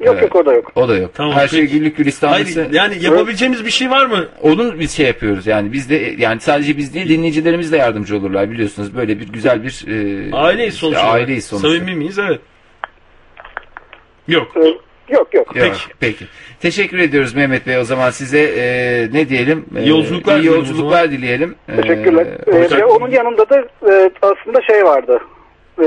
[0.04, 0.72] Yok yok o da yok.
[0.74, 1.10] O da yok.
[1.14, 1.72] Tamam, Her şey peki.
[1.78, 2.60] güllük gülistanlısı.
[2.60, 4.28] Hayır yani yapabileceğimiz bir şey var mı?
[4.42, 8.50] Onu biz şey yapıyoruz yani biz de yani sadece biz değil dinleyicilerimiz de yardımcı olurlar
[8.50, 11.02] biliyorsunuz böyle bir güzel bir e, Aileyiz işte sonuçta.
[11.08, 11.68] aileyiz sonuçta.
[11.68, 12.18] Samimi miyiz?
[12.18, 12.40] Evet.
[14.28, 14.52] Yok.
[14.56, 14.74] Ee,
[15.08, 15.56] Yok yok.
[15.56, 16.24] Yok, peki.
[16.60, 18.64] Teşekkür ediyoruz Mehmet Bey o zaman size e,
[19.12, 19.64] ne diyelim?
[19.76, 21.54] E, Yolculuklar iyi yolculuklar dileyelim.
[21.68, 22.26] E, Teşekkürler.
[22.46, 23.58] Ee, hoşça- ve onun yanında da
[23.90, 25.18] e, aslında şey vardı.
[25.78, 25.84] E,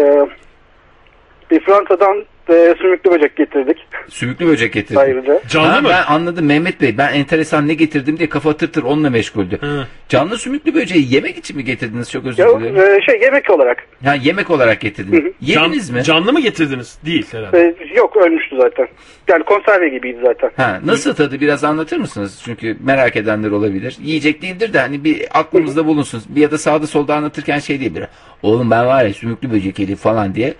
[1.51, 3.77] bir Fransa'dan e, sümüklü böcek getirdik
[4.09, 5.01] Sümüklü böcek getirdim.
[5.01, 5.41] ayrıca.
[5.49, 5.89] Canlı Ha, mı?
[5.89, 6.97] Ben anladım Mehmet Bey.
[6.97, 9.57] Ben enteresan ne getirdim diye kafa tır tır onunla meşguldü.
[9.61, 9.87] Ha.
[10.09, 12.11] Canlı sümüklü böceği yemek için mi getirdiniz?
[12.11, 12.77] Çok özür dilerim.
[12.77, 13.77] e, şey yemek olarak.
[14.05, 15.33] Ha, yemek olarak getirdiniz.
[15.41, 16.03] Yediniz Can- mi?
[16.03, 16.97] Canlı mı getirdiniz?
[17.05, 17.75] Değil herhalde.
[17.91, 18.87] E, yok ölmüştü zaten.
[19.27, 20.49] Yani konserve gibiydi zaten.
[20.57, 22.41] Ha, nasıl tadı biraz anlatır mısınız?
[22.45, 23.97] Çünkü merak edenler olabilir.
[24.01, 26.23] Yiyecek değildir de hani bir aklımızda bulunsun.
[26.29, 28.07] Bir ya da sağda solda anlatırken şey diyebilir.
[28.43, 30.53] Oğlum ben var ya sümüklü böcek yedim falan diye.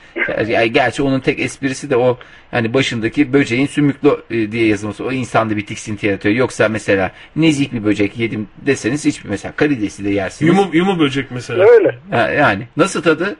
[0.48, 2.18] Yani gerçi onun tek esprisi de o
[2.52, 5.06] hani başındaki böceğin sümüklü e, diye yazılması.
[5.06, 6.36] O insanda bir tiksinti yaratıyor.
[6.36, 10.50] Yoksa mesela nezik bir böcek yedim deseniz hiçbir mesela karidesi de yersiniz.
[10.58, 11.66] Yumu, yumu böcek mesela.
[11.72, 11.96] Öyle.
[12.12, 13.36] Ha, yani nasıl tadı?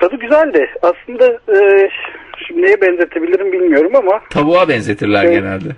[0.00, 0.66] Tadı güzeldi.
[0.82, 1.88] Aslında e,
[2.46, 5.34] şimdi neye benzetebilirim bilmiyorum ama Tavuğa benzetirler Evet.
[5.34, 5.68] genelde.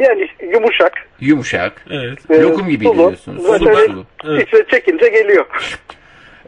[0.00, 0.92] yani yumuşak.
[1.20, 1.84] Yumuşak.
[1.90, 2.30] Evet.
[2.30, 2.94] e, Lokum gibi sulu.
[2.94, 3.42] geliyorsunuz.
[3.42, 4.06] Sulu sulu.
[4.24, 4.48] Evet.
[4.48, 5.46] içine çekince geliyor.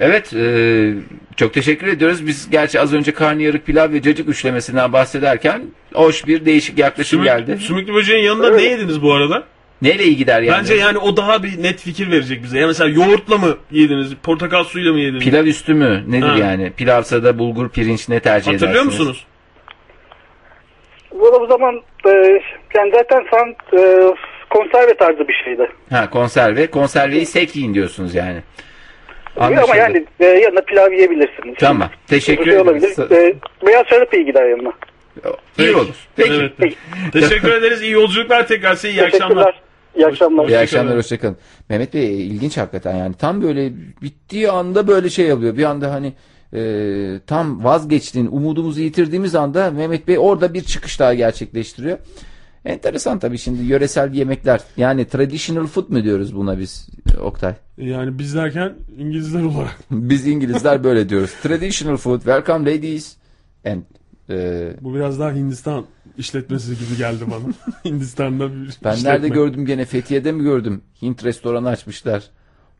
[0.01, 0.93] Evet, e,
[1.37, 2.27] çok teşekkür ediyoruz.
[2.27, 5.63] Biz gerçi az önce karnıyarık pilav ve cacık üçlemesinden bahsederken
[5.95, 7.59] hoş bir değişik yaklaşım Sümük- geldi.
[7.59, 9.43] Sümüklü böceğin yanında ne yediniz bu arada?
[9.83, 10.59] Neyle iyi gider yani?
[10.59, 12.59] Bence yani o daha bir net fikir verecek bize.
[12.59, 14.15] Ya mesela yoğurtla mı yediniz?
[14.23, 15.25] Portakal suyuyla mı yediniz?
[15.25, 16.05] Pilav üstü mü?
[16.09, 16.37] Nedir Ha.
[16.39, 16.73] yani?
[16.77, 18.99] Pilavsa da bulgur, pirinç ne tercih Hatırlıyor edersiniz?
[18.99, 19.27] musunuz?
[21.13, 21.75] Valla bu zaman
[22.07, 22.11] e,
[22.77, 23.49] yani zaten san,
[23.81, 24.15] e,
[24.51, 25.69] konserve tarzı bir şeydi.
[25.91, 26.67] Ha konserve.
[26.71, 28.43] Konserveyi sek yiyin diyorsunuz yani.
[29.39, 29.77] Ama Anlaşıldı.
[29.77, 31.55] yani e, yanına pilav yiyebilirsiniz.
[31.59, 31.91] Tamam.
[32.07, 32.93] Teşekkür şey olabilir.
[32.99, 33.13] ederiz.
[33.13, 33.35] E,
[33.67, 34.73] beyaz şarap iyi gider yanına.
[35.59, 36.07] İyi olur.
[36.17, 36.33] Peki.
[36.33, 36.53] Evet.
[37.13, 37.83] Teşekkür ederiz.
[37.83, 38.91] İyi yolculuklar tekrar size.
[38.91, 39.61] iyi akşamlar.
[39.97, 40.49] İyi akşamlar.
[40.49, 41.37] İyi akşamlar hoşçakalın.
[41.69, 43.71] Mehmet Bey ilginç hakikaten yani tam böyle
[44.03, 45.57] bittiği anda böyle şey oluyor.
[45.57, 46.13] Bir anda hani
[46.55, 46.61] e,
[47.27, 51.99] tam vazgeçtiğin umudumuzu yitirdiğimiz anda Mehmet Bey orada bir çıkış daha gerçekleştiriyor.
[52.65, 56.89] Enteresan tabii şimdi yöresel yemekler yani traditional food mu diyoruz buna biz
[57.21, 57.55] Oktay?
[57.79, 59.77] Yani biz derken İngilizler olarak.
[59.91, 61.31] Biz İngilizler böyle diyoruz.
[61.43, 63.17] Traditional food, welcome ladies.
[63.67, 63.83] And
[64.31, 65.85] e, Bu biraz daha Hindistan
[66.19, 67.53] işletmesi gibi geldi bana.
[67.85, 69.11] Hindistan'da bir ben işletme.
[69.13, 70.83] nerede gördüm gene Fethiye'de mi gördüm?
[71.03, 72.23] Hint restoranı açmışlar.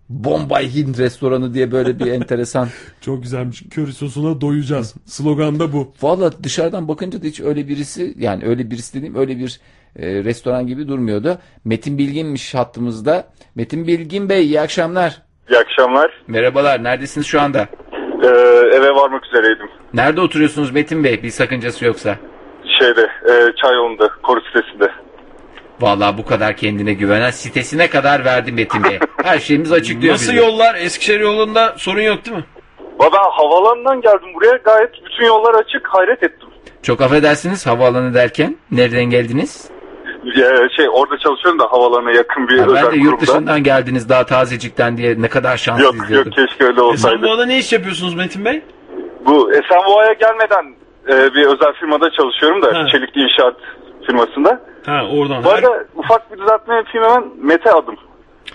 [0.09, 2.69] Bombay Hint restoranı diye böyle bir enteresan.
[3.01, 3.63] Çok güzelmiş.
[3.71, 4.95] Köri sosuna doyacağız.
[5.07, 5.93] Slogan da bu.
[6.03, 9.61] Valla dışarıdan bakınca da hiç öyle birisi yani öyle birisi dediğim öyle bir
[9.97, 11.39] e, restoran gibi durmuyordu.
[11.65, 13.29] Metin Bilgin'miş hattımızda.
[13.55, 15.23] Metin Bilgin Bey iyi akşamlar.
[15.51, 16.11] İyi akşamlar.
[16.27, 17.69] Merhabalar neredesiniz şu anda?
[18.23, 18.27] Ee,
[18.77, 19.67] eve varmak üzereydim.
[19.95, 22.17] Nerede oturuyorsunuz Metin Bey bir sakıncası yoksa?
[22.81, 24.93] Şeyde, e, Çayyolu'nda, koru sitesinde.
[25.81, 28.99] Vallahi bu kadar kendine güvenen sitesine kadar verdi Metin Bey.
[29.23, 30.43] Her şeyimiz açık diyor Nasıl bize.
[30.45, 30.75] yollar?
[30.75, 32.45] Eskişehir yolunda sorun yok değil mi?
[32.99, 34.57] Valla ben havalandan geldim buraya.
[34.57, 35.89] Gayet bütün yollar açık.
[35.89, 36.49] Hayret ettim.
[36.83, 39.71] Çok affedersiniz havaalanı derken nereden geldiniz?
[40.27, 43.27] Ee, şey orada çalışıyorum da havalarına yakın bir Ha, özel ben de yurt kurumda.
[43.33, 46.33] dışından geldiniz daha tazecikten diye ne kadar şanslıyız Yok diyordum.
[46.39, 47.17] yok keşke öyle olsaydı.
[47.17, 48.63] Esenboğa'da ne iş yapıyorsunuz Metin Bey?
[49.27, 50.75] Bu Esenboğa'ya gelmeden
[51.09, 52.87] e, bir özel firmada çalışıyorum da Ha.
[52.93, 53.57] çelik inşaat
[54.19, 54.61] firmasında.
[54.87, 55.45] Ha oradan.
[55.45, 57.25] Bu arada ufak bir düzeltme yapayım hemen.
[57.43, 57.97] Mete adım.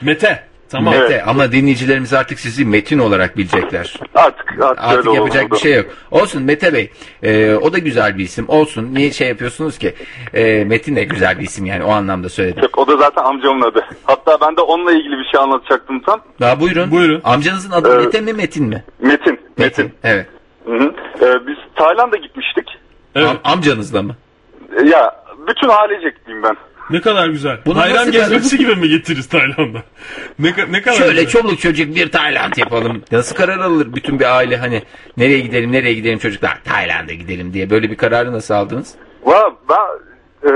[0.01, 0.43] Mete.
[0.69, 0.93] Tamam.
[0.93, 1.23] Mete Evet.
[1.27, 3.93] ama dinleyicilerimiz artık sizi Metin olarak bilecekler.
[4.15, 5.51] Artık artık, Artık öyle yapacak oldu.
[5.53, 5.85] bir şey yok.
[6.11, 6.91] Olsun Mete Bey.
[7.23, 8.45] Ee, o da güzel bir isim.
[8.47, 8.89] Olsun.
[8.93, 9.93] Niye şey yapıyorsunuz ki?
[10.33, 12.63] Ee, Metin de güzel bir isim yani o anlamda söyledim.
[12.63, 13.85] Yok o da zaten amcamın adı.
[14.03, 16.21] Hatta ben de onunla ilgili bir şey anlatacaktım tam.
[16.41, 16.91] Daha buyurun.
[16.91, 17.21] Buyurun.
[17.23, 18.83] Amcanızın adı Ee, Mete mi Metin mi?
[18.99, 19.39] Metin.
[19.57, 19.93] Metin.
[20.03, 20.25] Evet.
[20.65, 20.93] Hı hı.
[21.21, 22.65] Ee, biz Tayland'a gitmiştik.
[23.15, 23.27] Evet.
[23.29, 24.15] Am- amcanızla mı?
[24.85, 26.55] Ya bütün ailecek diyeyim ben.
[26.89, 27.57] Ne kadar güzel.
[27.65, 29.83] Bunu Bayram gezmesi gibi mi getiririz Tayland'a?
[30.39, 31.41] Ne, ne kadar Şöyle güzel.
[31.41, 33.01] çoluk çocuk bir Tayland yapalım.
[33.11, 34.81] Nasıl karar alır bütün bir aile hani
[35.17, 38.95] nereye gidelim nereye gidelim çocuklar Tayland'a gidelim diye böyle bir kararı nasıl aldınız?
[39.25, 39.77] Valla ben
[40.49, 40.51] e,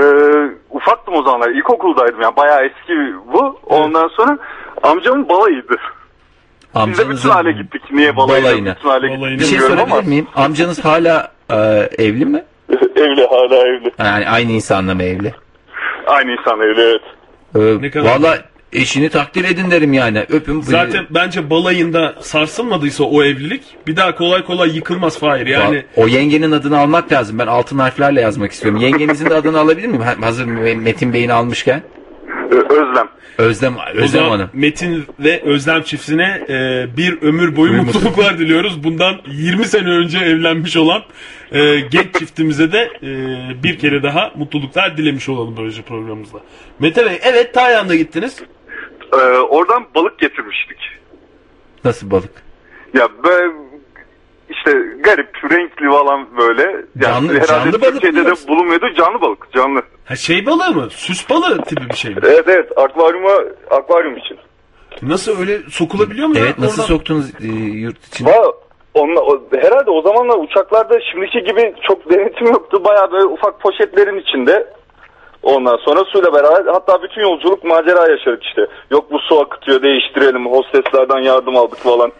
[0.70, 1.50] ufaktım o zamanlar.
[1.50, 2.92] İlkokuldaydım yani bayağı eski
[3.32, 3.60] bu.
[3.66, 4.38] Ondan sonra
[4.82, 5.76] amcamın balayıydı.
[6.74, 7.82] Biz de bütün Amcanızın aile gittik.
[7.92, 8.46] Niye balayına?
[8.48, 8.74] balayına.
[8.76, 9.28] Bütün aile Balayına.
[9.30, 10.26] gittik Bir şey sorabilir miyim?
[10.34, 11.56] Amcanız hala e,
[11.98, 12.44] evli mi?
[12.98, 13.90] Evli hala evli.
[13.98, 15.34] Yani aynı insanla mı evli?
[16.06, 17.00] Aynı insan evli evet.
[17.56, 18.38] Ee, Ne kadar- Valla
[18.72, 20.26] eşini takdir edin derim yani.
[20.30, 20.60] Öpün.
[20.60, 25.46] Zaten bence balayında sarsılmadıysa o evlilik bir daha kolay kolay yıkılmaz Fahir.
[25.46, 27.38] Yani O yengenin adını almak lazım.
[27.38, 28.80] Ben altın harflerle yazmak istiyorum.
[28.80, 30.02] Yengenizin de adını alabilir miyim?
[30.02, 31.82] Ha- Hazır Me- Metin Bey'ini almışken.
[32.50, 33.08] Özlem.
[33.38, 34.50] Özlem, O Özlem zaman Hanım.
[34.52, 38.84] Metin ve Özlem çiftine e, bir ömür boyu Ömür mutluluklar diliyoruz.
[38.84, 41.02] Bundan 20 sene önce evlenmiş olan
[41.52, 43.08] e, genç çiftimize de e,
[43.62, 46.38] bir kere daha mutluluklar dilemiş olalım böylece programımızda.
[46.78, 48.42] Mete Bey evet Tayland'a gittiniz.
[49.12, 50.78] Ee, oradan balık getirmiştik.
[51.84, 52.30] Nasıl balık?
[52.94, 53.52] Ya böyle
[54.50, 56.62] işte garip, renkli falan böyle.
[56.62, 58.86] Yani Canlı- herhalde canlı balık Türkiye'de de bulunmuyordu.
[58.96, 59.82] Canlı balık, canlı.
[60.04, 60.86] Ha şey balığı mı?
[60.90, 62.20] Süs balığı tipi bir şey mi?
[62.24, 63.30] Evet evet, akvaryuma,
[63.70, 64.38] akvaryum için.
[65.02, 66.38] Nasıl öyle sokulabiliyor mu?
[66.38, 66.44] ya?
[66.44, 67.46] Evet nasıl Oradan- soktunuz e,
[67.78, 68.28] yurt içine?
[68.30, 68.52] Valla
[68.94, 72.84] onunla, o- herhalde o zamanlar uçaklarda şimdiki gibi çok denetim yoktu.
[72.84, 74.66] Bayağı böyle ufak poşetlerin içinde.
[75.42, 78.66] Ondan sonra suyla beraber hatta bütün yolculuk macera yaşadık işte.
[78.90, 82.12] Yok bu su akıtıyor değiştirelim hosteslerden yardım aldık falan.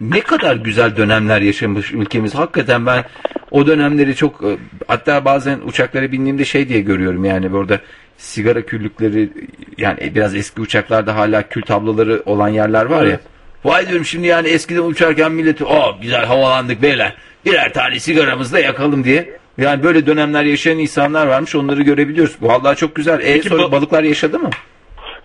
[0.00, 2.34] Ne kadar güzel dönemler yaşamış ülkemiz.
[2.34, 3.04] Hakikaten ben
[3.50, 4.56] o dönemleri çok e,
[4.88, 7.80] hatta bazen uçaklara bindiğimde şey diye görüyorum yani burada
[8.16, 9.30] sigara küllükleri
[9.78, 13.20] yani biraz eski uçaklarda hala kül tabloları olan yerler var ya.
[13.64, 17.14] Vay diyorum şimdi yani eskiden uçarken milleti oh güzel havalandık beyler
[17.46, 19.30] birer tane sigaramızı da yakalım diye.
[19.58, 22.36] Yani böyle dönemler yaşayan insanlar varmış onları görebiliyoruz.
[22.40, 23.20] Bu vallahi çok güzel.
[23.20, 24.50] E, Peki sonra ba- balıklar yaşadı mı?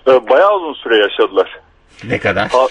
[0.08, 1.60] Ee, bayağı uzun süre yaşadılar.
[2.04, 2.48] Ne kadar?
[2.50, 2.68] Ha-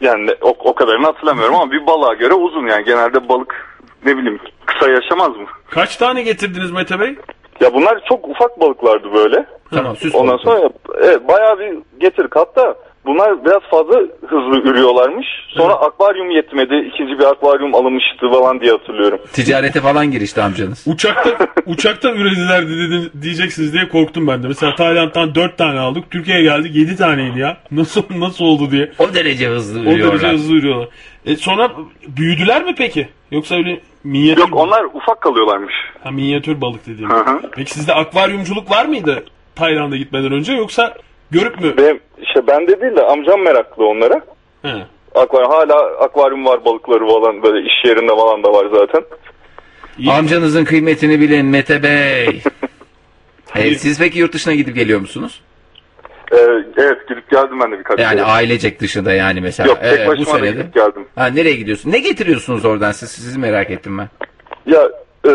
[0.00, 2.84] yani o, o kadarını hatırlamıyorum ama bir balığa göre uzun yani.
[2.84, 5.46] Genelde balık ne bileyim kısa yaşamaz mı?
[5.70, 7.16] Kaç tane getirdiniz Mete Bey?
[7.60, 9.46] Ya bunlar çok ufak balıklardı böyle.
[9.70, 10.58] Tamam süs Ondan balıkları.
[10.60, 10.70] sonra
[11.02, 12.36] evet, bayağı bir getirdik.
[12.36, 12.74] Hatta
[13.08, 15.26] bunlar biraz fazla hızlı ürüyorlarmış.
[15.48, 16.90] Sonra akvaryum yetmedi.
[16.94, 19.18] İkinci bir akvaryum alınmıştı falan diye hatırlıyorum.
[19.32, 20.84] Ticarete falan girişti amcanız.
[20.86, 21.30] Uçakta
[21.66, 24.48] uçakta ürediler dedi, diyeceksiniz diye korktum ben de.
[24.48, 26.10] Mesela Tayland'dan 4 tane aldık.
[26.10, 27.56] Türkiye'ye geldik 7 taneydi ya.
[27.70, 28.92] Nasıl nasıl oldu diye.
[28.98, 30.20] O derece hızlı O ürüyorlar.
[30.20, 30.88] derece hızlı ürüyorlar.
[31.26, 31.70] E sonra
[32.08, 33.08] büyüdüler mi peki?
[33.30, 35.74] Yoksa öyle minyatür Yok onlar ufak kalıyorlarmış.
[36.04, 37.10] Ha, minyatür balık dediğim.
[37.10, 37.40] Hı hı.
[37.56, 39.24] Peki sizde akvaryumculuk var mıydı
[39.56, 40.94] Tayland'a gitmeden önce yoksa
[41.30, 41.74] görüp mü?
[41.76, 44.20] Benim işte bende değil de amcam meraklı onlara.
[44.62, 44.72] He.
[45.14, 49.02] Akvaryum hala akvaryum var balıkları falan böyle iş yerinde falan da var zaten.
[50.10, 52.42] Amcanızın kıymetini bilin Mete Bey.
[53.54, 55.40] E, siz peki yurt dışına gidip geliyor musunuz?
[56.32, 56.36] Ee,
[56.76, 58.24] evet gidip geldim ben de birkaç Yani kere.
[58.24, 59.68] ailecek dışında yani mesela.
[59.68, 60.50] Yok tek Ee, bu başıma da senede.
[60.50, 61.04] gidip geldim.
[61.14, 61.92] Ha, nereye gidiyorsun?
[61.92, 63.10] Ne getiriyorsunuz oradan siz?
[63.10, 64.08] Sizi merak ettim ben.
[64.72, 64.82] Ya
[65.24, 65.30] e,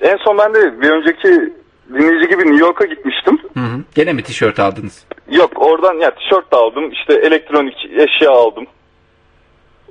[0.00, 1.52] en son ben de bir önceki
[1.88, 3.38] dinleyici gibi New York'a gitmiştim.
[3.58, 3.80] Hı hı.
[3.94, 5.04] Gene mi tişört aldınız?
[5.30, 8.66] Yok oradan ya tişört de aldım işte elektronik eşya aldım.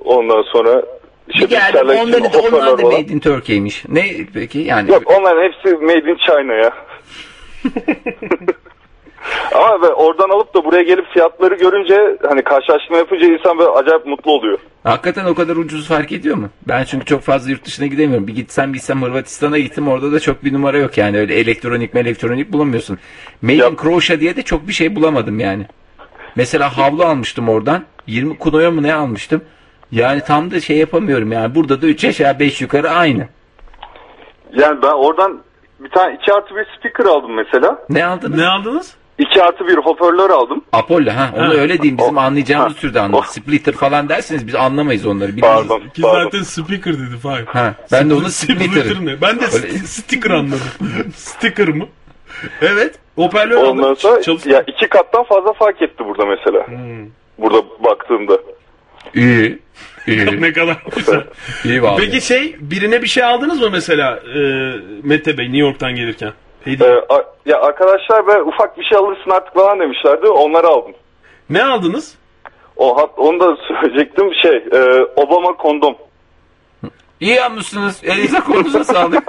[0.04, 0.82] Ondan sonra
[1.28, 2.82] işte Bir geldim için onları hoparlör onlar da.
[2.82, 3.84] Made in Turkey'miş.
[3.88, 4.04] Ne
[4.34, 4.90] peki yani?
[4.90, 6.72] Yok onların hepsi made in China ya.
[9.54, 14.32] Ama oradan alıp da buraya gelip fiyatları görünce hani karşılaştırma yapınca insan böyle acayip mutlu
[14.32, 14.58] oluyor.
[14.84, 16.48] Hakikaten o kadar ucuz fark ediyor mu?
[16.68, 18.26] Ben çünkü çok fazla yurt dışına gidemiyorum.
[18.26, 21.18] Bir gitsem gitsem Hırvatistan'a gittim orada da çok bir numara yok yani.
[21.18, 22.98] Öyle elektronik mi elektronik bulamıyorsun.
[23.42, 25.66] Made in Croatia diye de çok bir şey bulamadım yani.
[26.36, 27.84] Mesela havlu almıştım oradan.
[28.06, 29.42] 20 kunoya mı ne almıştım?
[29.92, 31.54] Yani tam da şey yapamıyorum yani.
[31.54, 33.28] Burada da 3 aşağı 5 yukarı aynı.
[34.58, 35.40] Yani ben oradan
[35.80, 37.78] bir tane 2 artı bir speaker aldım mesela.
[37.90, 38.38] Ne aldınız?
[38.38, 38.96] Ne aldınız?
[39.18, 40.64] 2 artı bir hoparlör aldım.
[40.72, 41.52] Apollo ha onu Ha.
[41.52, 42.80] öyle diyeyim bizim anlayacağımız Ha.
[42.80, 43.22] türde anlar.
[43.22, 45.36] Splitter falan derseniz biz anlamayız onları.
[45.36, 45.56] bilmeyiz.
[45.68, 45.80] Pardon.
[45.88, 47.46] Ki zaten speaker dedi Fahir.
[47.46, 49.06] Ha, ben de onu Splitter splitter.
[49.06, 49.20] ne?
[49.20, 50.60] Ben de Öyle- st- sticker anladım.
[51.14, 51.86] sticker mı?
[52.62, 52.94] Evet.
[53.16, 54.00] Hoparlör Ondan aldık.
[54.00, 54.50] sonra Çalıştı.
[54.50, 56.66] ya iki kattan fazla fark etti burada mesela.
[56.68, 57.06] Hmm.
[57.38, 58.38] Burada baktığımda.
[59.14, 59.58] İyi.
[60.06, 60.26] İyi.
[60.42, 61.24] ne kadar güzel.
[61.64, 61.96] İyi vallahi.
[62.04, 64.38] Peki şey birine bir şey aldınız mı mesela e,
[65.02, 66.32] Mete Bey New York'tan gelirken?
[66.66, 70.26] Ee, a- ya arkadaşlar be ufak bir şey alırsın artık falan demişlerdi.
[70.28, 70.92] Onları aldım.
[71.50, 72.14] Ne aldınız?
[72.76, 75.94] O hat, onu da söyleyecektim şey e, Obama kondom.
[77.20, 78.00] İyi yapmışsınız.
[78.04, 79.22] Elinize kolunuza sağlık.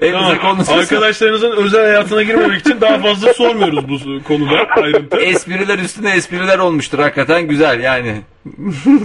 [0.00, 0.38] Elinize Tamam.
[0.42, 0.82] kolunuza sağlık.
[0.92, 5.16] Arkadaşlarınızın özel hayatına girmemek için daha fazla sormuyoruz bu konuda ayrıntı.
[5.16, 8.20] Espriler üstüne espriler olmuştur hakikaten güzel yani.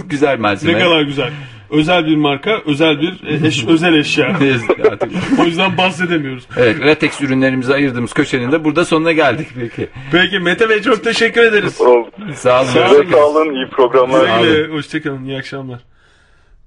[0.06, 0.78] güzel malzeme.
[0.78, 1.30] Ne kadar güzel.
[1.70, 4.38] Özel bir marka, özel bir eş, özel eşya.
[5.40, 6.46] o yüzden bahsedemiyoruz.
[6.56, 9.88] Evet, latex ürünlerimizi ayırdığımız köşenin de burada sonuna geldik peki.
[10.12, 11.72] Peki Mete Bey çok teşekkür ederiz.
[11.74, 12.06] Sağ olun.
[12.26, 14.70] Size sağ olun, iyi programlar.
[14.70, 15.80] Hoşçakalın, iyi akşamlar.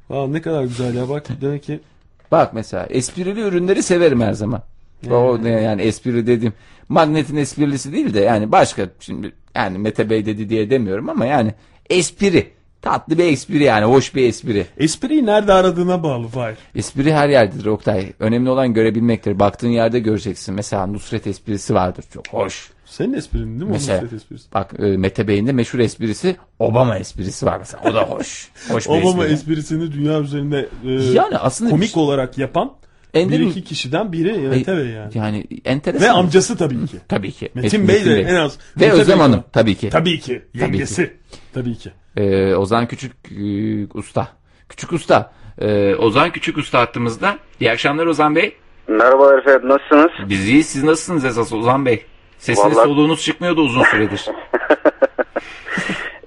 [0.10, 1.80] Aa, ne kadar güzel ya bak demek ki.
[2.32, 4.64] Bak mesela esprili ürünleri severim her zaman.
[5.12, 6.54] O ne yani espri dedim.
[6.90, 11.54] Magnetin esprilisi değil de yani başka şimdi yani Mete Bey dedi diye demiyorum ama yani
[11.90, 12.57] espri.
[12.82, 14.66] Tatlı bir espri yani hoş bir espri.
[14.78, 16.58] Espriyi nerede aradığına bağlı Fahir.
[16.76, 18.14] Espri her yerdedir Oktay.
[18.20, 19.40] Önemli olan görebilmektir.
[19.40, 20.56] Baktığın yerde göreceksin.
[20.56, 22.06] Mesela Nusret esprisi vardır.
[22.14, 22.70] Çok hoş.
[22.86, 23.70] Senin esprin değil mi?
[23.70, 24.54] o Mesela Nusret esprisi?
[24.54, 27.84] bak e, Mete Bey'in de meşhur esprisi Obama esprisi var mesela.
[27.90, 28.50] O da hoş.
[28.70, 29.34] Hoş bir Obama espri.
[29.54, 32.72] esprisini dünya üzerinde e, Yani aslında komik bir- olarak yapan
[33.14, 35.12] Ender Bir iki kişiden biri Mete Bey yani.
[35.16, 36.08] Yani enteresan.
[36.08, 36.98] Ve amcası tabii ki.
[37.08, 37.50] Tabii ki.
[37.54, 38.58] Metin Met- Bey de en az.
[38.80, 39.90] Ve Mete Özlem Bey- Hanım tabii ki.
[39.90, 40.42] Tabii ki.
[40.54, 40.64] Tabii ki.
[40.64, 41.14] Yengesi.
[41.54, 41.92] Tabii ki.
[42.18, 44.28] Ee, Ozan Küçük e, Usta.
[44.70, 45.32] Küçük Usta.
[45.62, 47.38] Ee, Ozan Küçük Usta hattımızda.
[47.60, 48.56] İyi akşamlar Ozan Bey.
[48.88, 50.30] Merhabalar efendim nasılsınız?
[50.30, 50.66] Biz iyiyiz.
[50.66, 52.06] Siz nasılsınız esas Ozan Bey?
[52.38, 54.26] Sesiniz Vallahi- soluğunuz çıkmıyordu uzun süredir.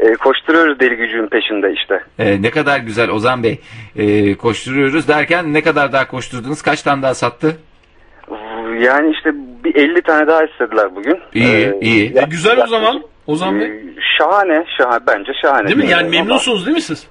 [0.01, 2.01] Ee, koşturuyoruz deli gücün peşinde işte.
[2.19, 3.61] Ee, ne kadar güzel Ozan Bey.
[3.97, 6.63] Ee, koşturuyoruz derken ne kadar daha koşturdunuz?
[6.63, 7.57] Kaç tane daha sattı?
[8.81, 9.31] Yani işte
[9.65, 11.19] bir 50 tane daha istediler bugün.
[11.35, 12.13] İyi, Ee, iyi.
[12.17, 13.67] ya- E, güzel o zaman Ozan Bey.
[13.67, 13.83] Ee,
[14.19, 15.67] şahane, şahane bence şahane.
[15.69, 15.89] Değil mi?
[15.91, 17.07] Yani Ama- memnunsunuz değil mi siz?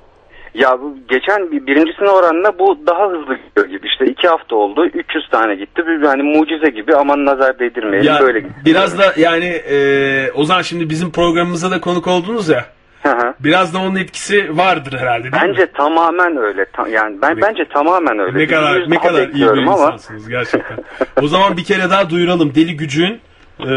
[0.54, 3.88] Ya bu geçen bir, birincisine oranla bu daha hızlı gidiyor gibi.
[3.88, 4.86] İşte iki hafta oldu.
[4.86, 5.82] 300 tane gitti.
[5.88, 8.54] Bir, hani mucize gibi aman nazar değdirmeyelim Ya böyle gitti.
[8.66, 12.66] biraz da yani e, Ozan şimdi bizim programımıza da konuk oldunuz ya.
[13.12, 13.34] Hı hı.
[13.40, 15.42] Biraz da onun etkisi vardır herhalde değil mi?
[15.50, 16.66] Bence tamamen öyle.
[16.74, 18.38] Ta- yani ben bence tamamen öyle.
[18.40, 20.78] Ne kadar ne kadar iyi bir ama insansınız gerçekten.
[21.22, 22.56] o zaman bir kere daha duyuralım.
[22.56, 23.20] Deli Gücün
[23.60, 23.70] e,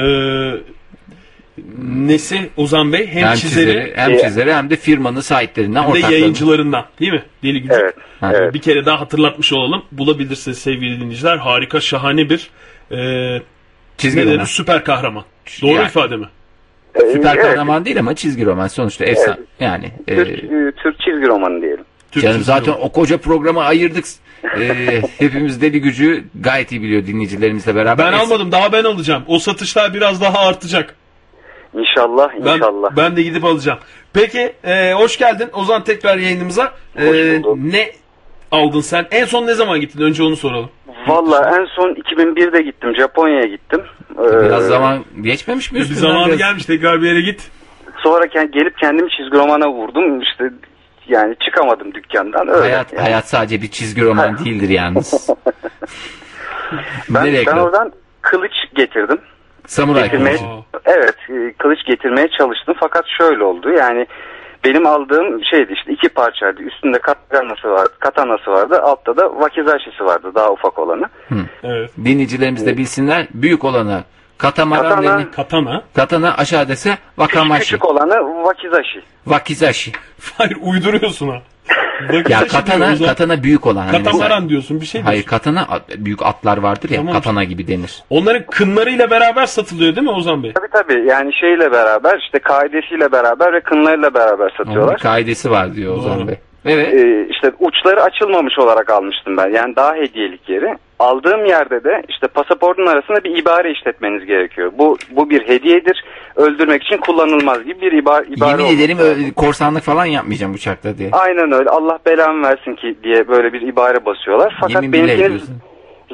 [1.83, 3.07] nesi Ozan Bey?
[3.07, 7.23] Hem, Hem çizeri, çizeri, hem çizeri hem de firmanın sahiplerinden, hem de yayıncılarından değil mi?
[7.43, 7.75] Deli Gücün.
[7.75, 8.33] Evet, Ha.
[8.35, 8.55] evet.
[8.55, 9.83] Bir kere daha hatırlatmış olalım.
[9.93, 11.37] Bulabilirsiniz sevgili dinleyiciler.
[11.37, 12.51] Harika, şahane bir
[12.93, 13.43] e,
[13.99, 14.47] Çizgi ne denir?
[14.47, 15.25] Süper kahraman.
[15.63, 15.87] Doğru Yani.
[15.87, 16.27] ifade mi?
[16.97, 17.45] Süper Evet.
[17.45, 19.37] kahraman değil ama çizgi roman sonuçta efsane.
[19.61, 21.85] Yani e, Türk, e, Türk çizgi romanı diyelim.
[22.11, 24.05] Türk canım zaten o koca programı ayırdık.
[24.61, 28.07] E, hepimiz deli gücü gayet iyi biliyor dinleyicilerimizle beraber.
[28.13, 28.53] Ben Es- almadım.
[28.53, 29.23] Daha ben alacağım.
[29.27, 30.95] O satışlar biraz daha artacak.
[31.75, 32.97] İnşallah, Ben, inşallah.
[32.97, 33.79] ben de gidip alacağım.
[34.13, 36.73] Peki e, hoş geldin Ozan tekrar yayınımıza.
[36.97, 37.05] E,
[37.57, 37.91] ne
[38.51, 39.07] aldın sen?
[39.11, 40.01] En son ne zaman gittin?
[40.03, 40.71] Önce onu soralım.
[41.07, 42.95] Valla en son 2001'de gittim.
[42.97, 43.81] Japonya'ya gittim.
[44.19, 46.01] Ee, Biraz zaman geçmemiş mi Bir üstünden?
[46.01, 46.39] zamanı biraz?
[46.39, 47.51] gelmiş tekrar bir yere git.
[48.03, 50.21] Sonra ke- gelip kendimi çizgi romana vurdum.
[50.21, 50.51] İşte
[51.09, 52.49] yani çıkamadım dükkandan.
[52.49, 52.61] Öyle.
[52.61, 55.31] Hayat, Yani hayat sadece bir çizgi roman değildir yalnız.
[57.11, 57.63] ben, Nereye ben kadar?
[57.67, 59.19] oradan kılıç getirdim.
[59.67, 60.53] Samuray Getirmeye, kılıcı.
[60.85, 62.75] Evet e, kılıç getirmeye çalıştım.
[62.81, 63.71] Fakat şöyle oldu.
[63.71, 64.07] Yani
[64.65, 66.63] benim aldığım şeydi işte iki parçaydı.
[66.63, 68.81] Üstünde katanası vardı, katanası vardı.
[68.83, 71.09] Altta da wakizashisi vardı daha ufak olanı.
[71.63, 71.91] Evet.
[72.05, 73.27] Dinleyicilerimiz de bilsinler.
[73.35, 74.05] Büyük olanı
[74.39, 75.83] katamaran Katana- denilen- Katana.
[75.97, 77.61] katana aşağıdası wakamashi.
[77.63, 79.03] Küçük olanı wakizashi.
[79.25, 79.93] Wakizashi.
[80.39, 81.43] Hayır uyduruyorsun ha.
[82.29, 83.07] Ya katana Ozan.
[83.07, 83.83] katana büyük olan.
[83.87, 85.07] Hani Katamaran mesela- diyorsun bir şey diyorsun.
[85.07, 87.13] Hayır katana at- büyük atlar vardır ya Tamam.
[87.15, 88.03] katana gibi denir.
[88.11, 90.53] Onların kınlarıyla beraber satılıyor değil mi Ozan Bey?
[90.53, 94.99] Tabii tabii yani şeyle beraber işte kaidesiyle beraber ve kınlarıyla beraber Onun bir satıyorlar.
[94.99, 96.29] kaidesi var diyor Ozan Doğru.
[96.29, 96.37] Bey.
[96.65, 96.95] Evet.
[96.95, 99.49] Ee, işte uçları açılmamış olarak almıştım ben.
[99.51, 100.79] Yani daha hediyelik yeri.
[101.03, 104.73] Aldığım yerde de işte pasaportun arasında bir ibare işletmeniz gerekiyor.
[104.79, 106.05] Bu bu bir hediyedir.
[106.37, 108.63] Öldürmek için kullanılmaz gibi bir ibar, ibare.
[108.63, 109.31] Yemin ederim lazım.
[109.37, 111.09] korsanlık falan yapmayacağım uçakta diye.
[111.13, 111.71] Aynen öyle.
[111.71, 114.57] Allah belamı versin ki diye böyle bir ibare basıyorlar.
[114.61, 115.41] Fakat Yemin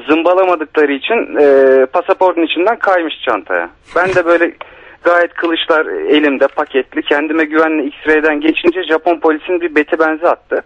[0.09, 3.70] zımbalamadıkları için e, pasaportun içinden kaymış çantaya.
[3.97, 4.52] Ben de böyle
[5.02, 7.02] gayet kılıçlar elimde paketli.
[7.02, 10.62] Kendime güvenle X-ray'den geçince Japon polisinin bir beti benzi attı.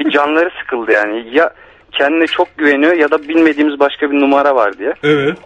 [0.00, 1.24] Bir canları sıkıldı yani.
[1.32, 1.50] Ya
[1.98, 4.92] kendine çok güveniyor ya da bilmediğimiz başka bir numara var diye.
[5.02, 5.38] Evet.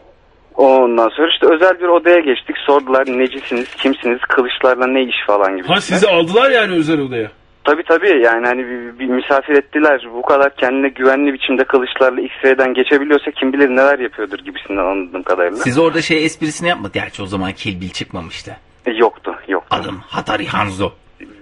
[0.54, 2.56] Ondan sonra işte özel bir odaya geçtik.
[2.66, 5.68] Sordular necisiniz, kimsiniz, kılıçlarla ne iş falan gibi.
[5.68, 7.30] Ha sizi aldılar yani özel odaya.
[7.64, 10.08] Tabii tabii yani hani bir, bir misafir ettiler.
[10.14, 15.56] Bu kadar kendine güvenli biçimde kılıçlarla X-ray'den geçebiliyorsa kim bilir neler yapıyordur gibisinden anladığım kadarıyla.
[15.56, 16.90] Siz orada şey esprisini yapmadı.
[16.94, 18.56] Gerçi o zaman Kill Bill çıkmamıştı.
[18.86, 19.76] E, yoktu, yoktu.
[19.80, 20.90] Adım Hatari Hanzo.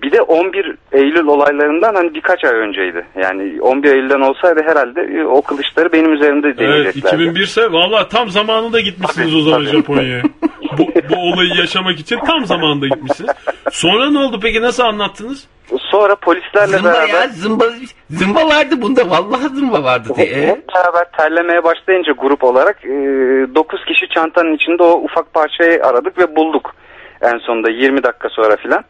[0.02, 3.06] Bir de 11 Eylül olaylarından hani birkaç ay önceydi.
[3.22, 7.16] Yani 11 Eylül'den olsaydı herhalde e, o kılıçları benim üzerimde Evet deneyeceklerdi.
[7.16, 9.76] 2001 ise valla tam zamanında gitmişsiniz o zaman tabii.
[9.76, 10.22] Japonya'ya.
[10.78, 13.30] bu, bu olayı yaşamak için tam zamanında gitmişsiniz.
[13.70, 15.48] Sonra ne oldu peki nasıl anlattınız?
[15.90, 17.64] Sonra polislerle Zımba beraber ya zımba,
[18.10, 19.10] zımba vardı bunda.
[19.10, 20.26] Vallahi zımba vardı diye.
[20.26, 20.46] E?
[20.46, 26.36] hep beraber terlemeye başlayınca grup olarak 9 kişi çantanın içinde o ufak parçayı aradık ve
[26.36, 26.74] bulduk.
[27.22, 28.84] En sonunda 20 dakika sonra filan.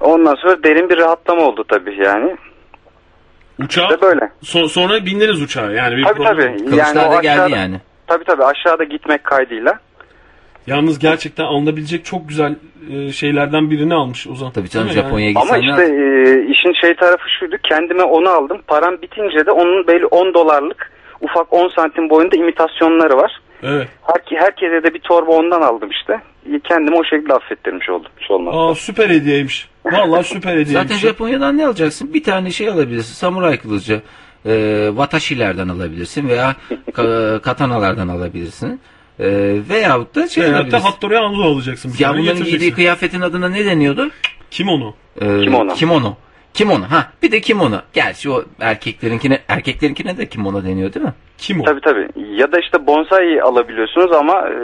[0.00, 2.36] Ondan sonra derin bir rahatlama oldu tabii yani.
[3.64, 4.30] Uçağa İşte böyle.
[4.44, 6.58] so- sonra bindiniz uçağa yani bir Tabii problem tabii.
[6.70, 7.80] Kılıçlar Yani da geldi aşağıda- yani.
[8.06, 9.78] Tabii tabii aşağıda gitmek kaydıyla.
[10.66, 12.54] Yalnız gerçekten alınabilecek çok güzel
[12.92, 14.50] e, şeylerden birini almış Ozan.
[14.52, 17.56] Tabii canım Japonya'ya Ama gitsen işte e, işin şey tarafı şuydu.
[17.68, 18.60] Kendime onu aldım.
[18.66, 23.40] Param bitince de onun belli 10 dolarlık ufak 10 santim boyunda imitasyonları var.
[23.62, 23.88] Evet.
[24.02, 26.20] Her, herkese de bir torba ondan aldım işte.
[26.68, 28.10] Kendimi o şekilde affettirmiş oldum.
[28.20, 28.54] Hiç olmaz.
[28.56, 29.68] Aa süper hediyeymiş.
[29.84, 30.72] Vallahi süper hediyeymiş.
[30.72, 32.14] Zaten Japonya'dan ne alacaksın?
[32.14, 33.14] Bir tane şey alabilirsin.
[33.14, 34.02] Samuray kılıcı.
[34.46, 36.56] E, watashi'lerden alabilirsin veya
[36.92, 38.80] ka- katanalardan alabilirsin.
[39.20, 39.26] E,
[39.70, 40.84] veyahut da şey Veyahut da.
[40.84, 41.92] Hattori Hanzo alacaksın.
[41.94, 44.10] Bir Ya bunların giydiği kıyafetin adına ne deniyordu?
[44.50, 44.94] Kimono.
[45.20, 45.74] Ee, Kimono.
[45.74, 46.16] Kimono.
[46.58, 46.84] Kimono.
[46.90, 47.80] Ha bir de kimono.
[47.92, 51.12] Gerçi o erkeklerinkine erkeklerinkine de kimono deniyor değil mi?
[51.38, 51.64] Kim o?
[51.64, 52.08] Tabii tabii.
[52.16, 54.58] Ya da işte bonsai alabiliyorsunuz ama e,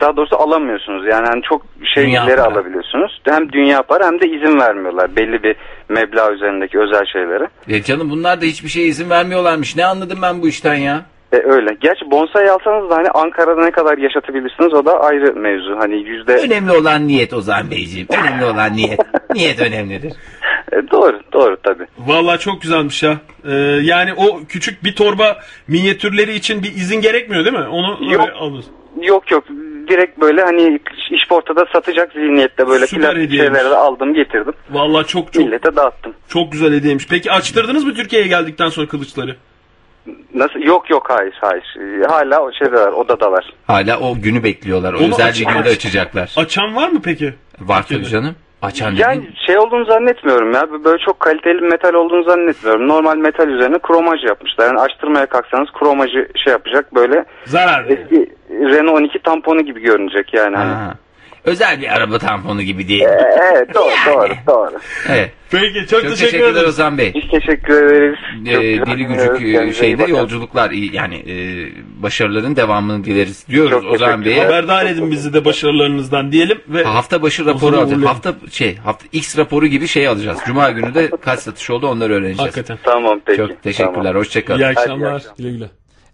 [0.00, 1.06] daha doğrusu alamıyorsunuz.
[1.06, 3.20] Yani hani çok şeyleri alabiliyorsunuz.
[3.24, 5.56] Hem dünya para hem de izin vermiyorlar belli bir
[5.88, 7.48] meblağ üzerindeki özel şeylere.
[7.68, 9.76] E canım bunlar da hiçbir şeye izin vermiyorlarmış.
[9.76, 11.04] Ne anladım ben bu işten ya?
[11.32, 11.76] E, öyle.
[11.80, 15.76] Gerçi bonsai alsanız da hani Ankara'da ne kadar yaşatabilirsiniz o da ayrı mevzu.
[15.78, 16.34] Hani yüzde...
[16.34, 18.08] Önemli olan niyet Ozan Beyciğim.
[18.22, 19.00] Önemli olan niyet.
[19.34, 20.12] Niyet önemlidir.
[20.72, 21.86] E, doğru doğru tabii.
[21.98, 23.16] Vallahi çok güzelmiş ya.
[23.44, 23.52] Ee,
[23.82, 27.66] yani o küçük bir torba minyatürleri için bir izin gerekmiyor değil mi?
[27.68, 28.28] Onu Yok.
[28.40, 28.72] alıyorsun.
[29.02, 29.44] Yok yok
[29.88, 30.78] direkt böyle hani
[31.10, 34.52] işportada satacak zihniyette böyle Süper plastik şeyleri aldım getirdim.
[34.70, 36.14] Vallahi çok çok Millete dağıttım.
[36.28, 37.06] çok güzel hediyeymiş.
[37.10, 39.36] Peki açtırdınız mı Türkiye'ye geldikten sonra kılıçları?
[40.34, 40.60] Nasıl?
[40.60, 41.76] Yok yok hayır hayır.
[42.02, 43.52] E, Hala o şeydeler odadalar.
[43.66, 44.92] Hala o günü bekliyorlar.
[44.94, 46.32] O Onu özel aç- bir günde aç- açacaklar.
[46.36, 47.34] Açan var mı peki?
[47.60, 48.34] Var tabii canım.
[48.66, 50.84] Açan Yani şey olduğunu zannetmiyorum ya.
[50.84, 52.88] Böyle çok kaliteli bir metal olduğunu zannetmiyorum.
[52.88, 54.66] Normal metal üzerine kromaj yapmışlar.
[54.66, 60.56] Yani açtırmaya kalksanız kromajı şey yapacak böyle Zarar eski Renault 12 tamponu gibi görünecek yani.
[60.56, 60.92] Hani.
[61.46, 63.02] Özel bir araba tamponu gibi değil.
[63.02, 63.20] Ee,
[63.52, 64.78] evet doğru doğru doğru.
[65.08, 65.30] Evet.
[65.50, 66.68] Peki çok, Çok teşekkür, teşekkürler ederim.
[66.68, 67.12] Ozan Bey.
[67.14, 68.18] Biz teşekkür ederiz.
[68.52, 71.34] Çok Ee, deli gücük e, şeyde yolculuklar iyi- yani e,
[72.02, 74.44] başarıların devamını dileriz diyoruz Çok Ozan teşekkür Bey'e.
[74.44, 78.04] Haberdar edin bizi de başarılarınızdan diyelim ve Hafta başı raporu alacağız.
[78.04, 80.38] Hafta şey hafta X raporu gibi şey alacağız.
[80.46, 82.38] Cuma günü de kaç satış oldu onları öğreneceğiz.
[82.40, 82.78] hakikaten.
[82.82, 83.36] Tamam peki.
[83.36, 83.94] Çok teşekkürler.
[83.94, 84.14] Tamam.
[84.14, 84.58] Hoşçakalın.
[84.58, 85.12] İyi Hadi, iyi akşamlar.
[85.12, 85.36] akşamlar.
[85.38, 85.66] Güle güle.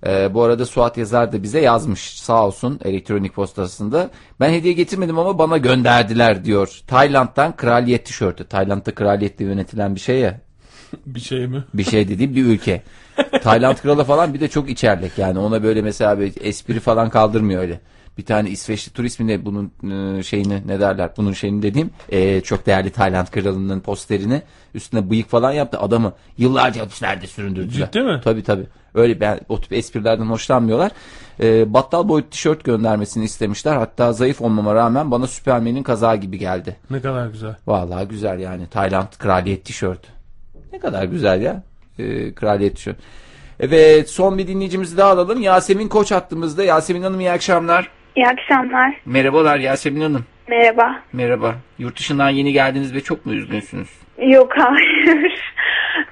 [0.07, 4.11] Ee, bu arada Suat Yazar da bize yazmış sağ olsun elektronik postasında.
[4.41, 6.81] Ben hediye getirmedim ama bana gönderdiler diyor.
[6.87, 8.45] Tayland'dan kraliyet tişörtü.
[8.45, 10.41] Tayland'da kraliyetle yönetilen bir şey ya.
[11.07, 11.65] Bir şey mi?
[11.75, 12.83] Bir şey dediğim bir ülke.
[13.43, 17.63] Tayland kralı falan bir de çok içerlek yani ona böyle mesela bir espri falan kaldırmıyor
[17.63, 17.81] öyle.
[18.19, 19.73] Bir tane İsveçli turist mi ne bunun
[20.19, 24.43] e, şeyini ne derler bunun şeyini dediğim e, çok değerli Tayland kralının posterini
[24.75, 27.87] üstüne bıyık falan yaptı adamı yıllarca hapislerde süründürdüler.
[27.87, 28.21] Ciddi mi?
[28.25, 28.67] Tabii tabii.
[28.95, 30.93] Öyle ben o tip esprilerden hoşlanmıyorlar.
[31.41, 33.77] E, battal boyut tişört göndermesini istemişler.
[33.77, 36.77] Hatta zayıf olmama rağmen bana Süpermen'in kazağı gibi geldi.
[36.91, 37.55] Ne kadar güzel.
[37.67, 38.67] Vallahi güzel yani.
[38.67, 40.09] Tayland kraliyet tişörtü.
[40.73, 41.63] Ne kadar güzel ya.
[41.99, 43.01] Ee, kraliyet tişörtü.
[43.61, 45.41] Evet son bir dinleyicimizi daha alalım.
[45.41, 46.65] Yasemin Koç hattımızda.
[46.65, 47.91] Yasemin Hanım iyi akşamlar.
[48.17, 48.95] İyi akşamlar.
[49.07, 50.25] Merhabalar Yasemin Hanım.
[50.49, 51.01] Merhaba.
[51.13, 51.55] Merhaba.
[51.79, 53.89] Yurt dışından yeni geldiniz ve çok mu üzgünsünüz?
[54.19, 55.43] Yok hayır.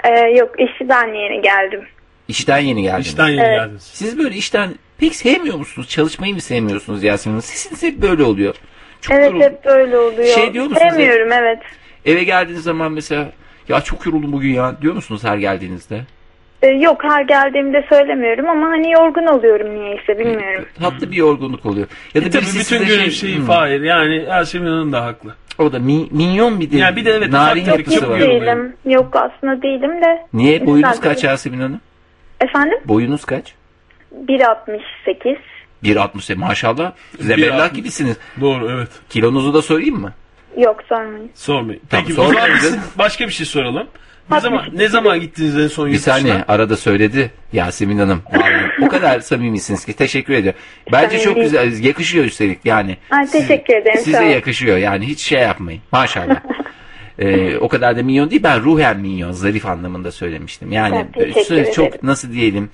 [0.05, 1.81] Ee, yok işten yeni geldim.
[2.29, 3.07] İşten yeni geldiniz.
[3.07, 3.59] İşten yeni Evet.
[3.61, 3.83] geldiniz.
[3.83, 5.89] Siz böyle işten pek sevmiyor musunuz?
[5.89, 7.43] Çalışmayı mı sevmiyorsunuz Yasemin Hanım?
[7.43, 8.55] Sesiniz hep böyle oluyor.
[9.01, 9.43] Çok evet yoruldum.
[9.47, 10.25] hep böyle oluyor.
[10.35, 10.83] Şey diyor musunuz?
[10.91, 11.59] Sevmiyorum evet.
[12.05, 13.33] Eve geldiğiniz zaman mesela
[13.69, 16.01] ya çok yoruldum bugün ya diyor musunuz her geldiğinizde?
[16.63, 20.65] Ee, yok her geldiğimde söylemiyorum ama hani yorgun oluyorum niyeyse bilmiyorum.
[20.81, 21.87] Tatlı bir yorgunluk oluyor.
[22.15, 23.45] Ya da E tabii birisi bütün size gün şey- şeyi Hmm.
[23.47, 25.35] Fahir yani Yasemin Hanım da haklı.
[25.59, 28.21] O da mi, minyon bir de, Yani bir de evet, narin ufak yapısı çok var.
[28.21, 28.73] Değilim.
[28.85, 30.27] Yok aslında değilim de.
[30.33, 30.67] Niye?
[30.67, 31.81] Boyunuz kaç Yasemin Hanım?
[32.41, 32.79] Efendim?
[32.85, 33.55] Boyunuz kaç?
[34.29, 35.37] 1.68.
[35.85, 36.93] 1.60 maşallah.
[37.19, 37.75] Zebellah 1.60.
[37.75, 38.17] gibisiniz.
[38.41, 38.89] Doğru evet.
[39.11, 40.13] Kilonuzu da sorayım mı?
[40.57, 41.31] Yok sormayın.
[41.35, 41.81] Sormayın.
[41.91, 42.81] Tamam, Peki o zaman sormayın.
[42.99, 43.87] başka bir şey soralım.
[44.31, 46.45] Ne zaman ne zaman gittiniz en son Bir yurt saniye dışına?
[46.49, 48.23] arada söyledi Yasemin Hanım.
[48.33, 50.61] Vallahi o kadar samimisiniz ki teşekkür ediyorum.
[50.93, 52.97] Bence Samimi çok güzel yakışıyor üstelik yani.
[53.11, 53.99] Ay, teşekkür ederim.
[53.99, 54.31] sağ Size ol.
[54.31, 56.41] yakışıyor yani hiç şey yapmayın maşallah.
[57.19, 60.73] Ee, o kadar da minyon değil ben ruhen minyon zarif anlamında söylemiştim.
[60.73, 62.01] Yani Ha, teşekkür çok ederim.
[62.03, 62.71] nasıl diyelim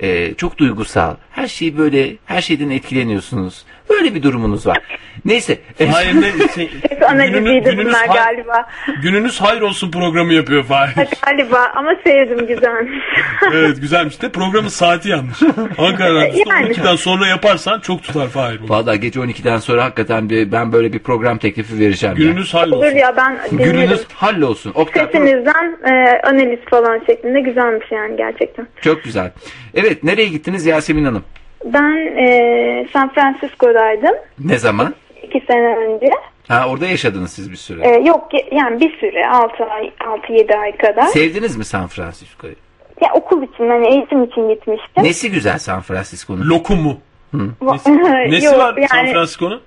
[0.00, 3.64] e, çok duygusal her şeyi böyle her şeyden etkileniyorsunuz.
[3.90, 4.78] Böyle bir durumunuz var.
[5.24, 5.58] Neyse.
[5.92, 6.70] Hayır ne şey,
[7.08, 8.68] analiziydi bunlar hay- galiba.
[9.02, 11.08] gününüz hayır olsun programı yapıyor Fahir.
[11.26, 13.04] Galiba ama sevdim güzelmiş.
[13.52, 15.42] evet güzelmiş de programın saati yanlış.
[15.78, 16.68] Ankara Radyosu'nda Yani.
[16.68, 18.60] 12'den sonra yaparsan çok tutar Fahir.
[18.68, 22.16] Valla gece 12'den sonra hakikaten bir, ben böyle bir program teklifi vereceğim.
[22.18, 22.24] ya.
[22.26, 22.96] Gününüz hayır Olur olsun.
[22.96, 23.72] ya ben dinlerim.
[23.72, 24.72] Gününüz hallolsun.
[24.74, 28.66] Oktay, Sesinizden e, analiz falan şeklinde güzelmiş yani gerçekten.
[28.80, 29.30] çok güzel.
[29.74, 31.24] Evet nereye gittiniz Yasemin Hanım?
[31.64, 34.94] Ben e, San Francisco'daydım Ne zaman?
[35.22, 36.06] iki sene önce.
[36.48, 37.88] Ha orada yaşadınız siz bir süre.
[37.88, 39.90] E, yok yani bir süre 6 ay
[40.28, 41.06] 6-7 ay kadar.
[41.06, 42.54] Sevdiniz mi San Francisco'yu?
[43.02, 45.04] ya okul için hani eğitim için gitmiştim.
[45.04, 46.48] Nesi güzel San Francisco'nun?
[46.48, 46.98] Lokumu.
[47.34, 49.60] Va- Nesi Yok, var San yani Francisco'nun?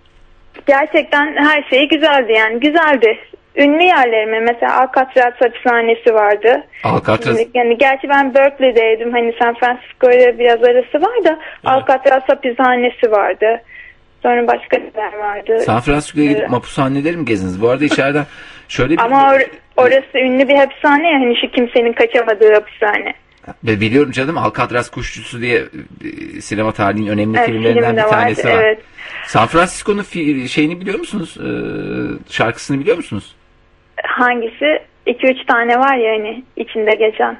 [0.67, 3.17] gerçekten her şeyi güzeldi yani güzeldi.
[3.55, 6.63] Ünlü yerlerime mesela Alcatraz hapishanesi vardı.
[6.83, 7.37] Alcatraz.
[7.53, 9.11] Yani gerçi ben Berkeley'deydim.
[9.11, 13.61] Hani San Francisco ile biraz arası var da Alcatraz hapishanesi vardı.
[14.23, 15.59] Sonra başka neler vardı.
[15.65, 16.49] San Francisco'ya gidip Evet.
[16.49, 17.61] mapushaneleri mi gezdiniz?
[17.61, 18.25] Bu arada içeriden
[18.67, 19.01] şöyle bir...
[19.03, 19.47] Ama or-
[19.77, 23.13] orası ünlü bir hapishane ya hani şu kimsenin kaçamadığı hapishane.
[23.63, 25.61] Ve biliyorum canım Alcatraz Kuşçusu diye
[26.37, 28.63] e, sinema tarihinin önemli Evet, filmlerinden film de bir tanesi vardı, var.
[28.63, 28.79] evet.
[29.27, 30.03] San Francisco'nun
[30.47, 31.37] şeyini biliyor musunuz?
[31.39, 33.35] Ee, şarkısını biliyor musunuz?
[34.03, 34.79] Hangisi?
[35.07, 37.37] 2-3 tane var ya hani içinde geçen.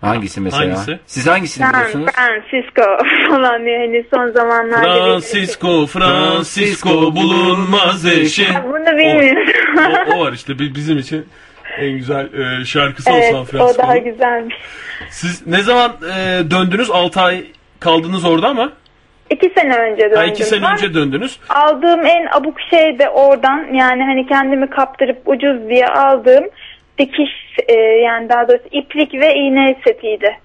[0.00, 0.62] Hangisi mesela?
[0.62, 0.98] Hangisi?
[1.06, 2.10] Siz hangisini San biliyorsunuz?
[2.14, 2.82] Francisco
[3.30, 4.94] falan diye hani son zamanlarda.
[5.04, 8.46] Francisco, Francisco bulunmaz eşi.
[8.64, 9.52] Bunu bilmiyorum.
[10.08, 11.26] O, o var işte bi- bizim için
[11.78, 12.28] en güzel
[12.60, 13.88] e, şarkısı o evet San o Francisco'nun.
[13.88, 14.54] daha güzelmiş.
[15.10, 16.90] Siz ne zaman e, döndünüz?
[16.90, 17.44] 6 ay
[17.80, 18.72] kaldınız orada ama.
[19.32, 20.16] 2 sene önce döndüm.
[20.16, 20.72] Ha, 2 sene ben.
[20.72, 21.38] önce döndünüz.
[21.48, 26.44] Aldığım en abuk şey de oradan yani hani kendimi kaptırıp ucuz diye aldığım
[26.98, 27.30] dikiş
[27.68, 30.36] e, yani daha doğrusu iplik ve iğne setiydi.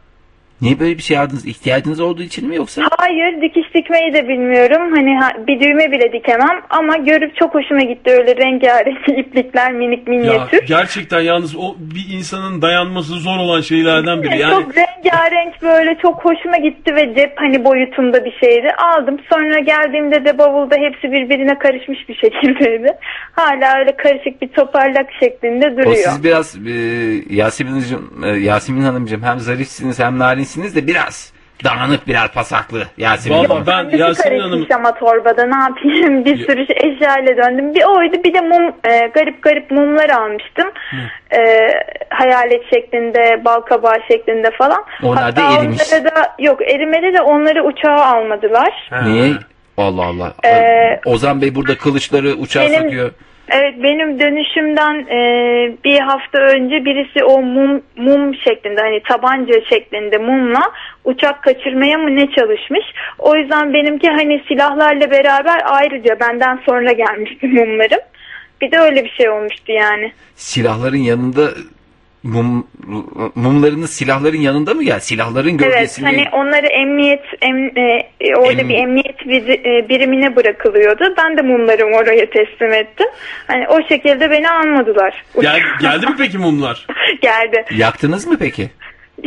[0.61, 1.45] Niye böyle bir şey aldınız?
[1.47, 2.81] İhtiyacınız olduğu için mi yoksa?
[2.97, 4.91] Hayır dikiş dikmeyi de bilmiyorum.
[4.95, 10.07] Hani ha- bir düğme bile dikemem ama görüp çok hoşuma gitti öyle rengarenk iplikler minik
[10.07, 10.67] Ya minyatür.
[10.67, 14.37] gerçekten yalnız o bir insanın dayanması zor olan şeylerden biri.
[14.39, 18.67] Yani Çok rengarenk böyle çok hoşuma gitti ve cep hani boyutunda bir şeydi.
[18.77, 22.91] Aldım sonra geldiğimde de bavulda hepsi birbirine karışmış bir şekildeydi.
[23.31, 25.95] Hala öyle karışık bir toparlak şeklinde O duruyor.
[25.95, 26.71] siz biraz e,
[27.35, 31.33] Yasemin, Hanımcığım, e, Yasemin Hanımcığım hem zarifsiniz hem narinsiniz de biraz
[31.63, 33.63] dağınık biraz pasaklı Yasemin Hanım.
[33.67, 37.73] ben Yasemin Hanım ama torbada ne yapayım bir sürü eşyayla döndüm.
[37.75, 40.71] Bir oydu bir de mum e, garip garip mumlar almıştım.
[41.31, 41.39] E,
[42.09, 44.83] hayalet şeklinde bal kabağı şeklinde falan.
[45.03, 45.81] Onlar da Hatta erimiş.
[45.93, 48.89] onları da yok erimedi de onları uçağa almadılar.
[49.03, 49.31] Niye?
[49.77, 50.33] Allah Allah.
[50.45, 53.11] Ee, Ozan Bey burada kılıçları uçağa benim- sokuyor.
[53.49, 55.19] Evet benim dönüşümden e,
[55.85, 60.71] bir hafta önce birisi o mum mum şeklinde hani tabanca şeklinde mumla
[61.05, 62.85] uçak kaçırmaya mı ne çalışmış.
[63.19, 67.99] O yüzden benimki hani silahlarla beraber ayrıca benden sonra gelmişti mumlarım.
[68.61, 70.11] Bir de öyle bir şey olmuştu yani.
[70.35, 71.49] Silahların yanında
[72.27, 72.67] mum,
[73.35, 74.99] mumlarınız silahların yanında mı gel?
[74.99, 76.05] Silahların Evet gölgesini...
[76.05, 81.13] hani onları emniyet em, e, orada Em- bir emniyet bizi- e, birimine bırakılıyordu.
[81.17, 83.07] Ben de mumlarımı oraya teslim ettim.
[83.47, 85.23] Hani o şekilde beni almadılar.
[85.41, 86.87] gel, geldi mi peki mumlar?
[87.21, 87.65] Geldi.
[87.75, 88.69] Yaktınız mı peki?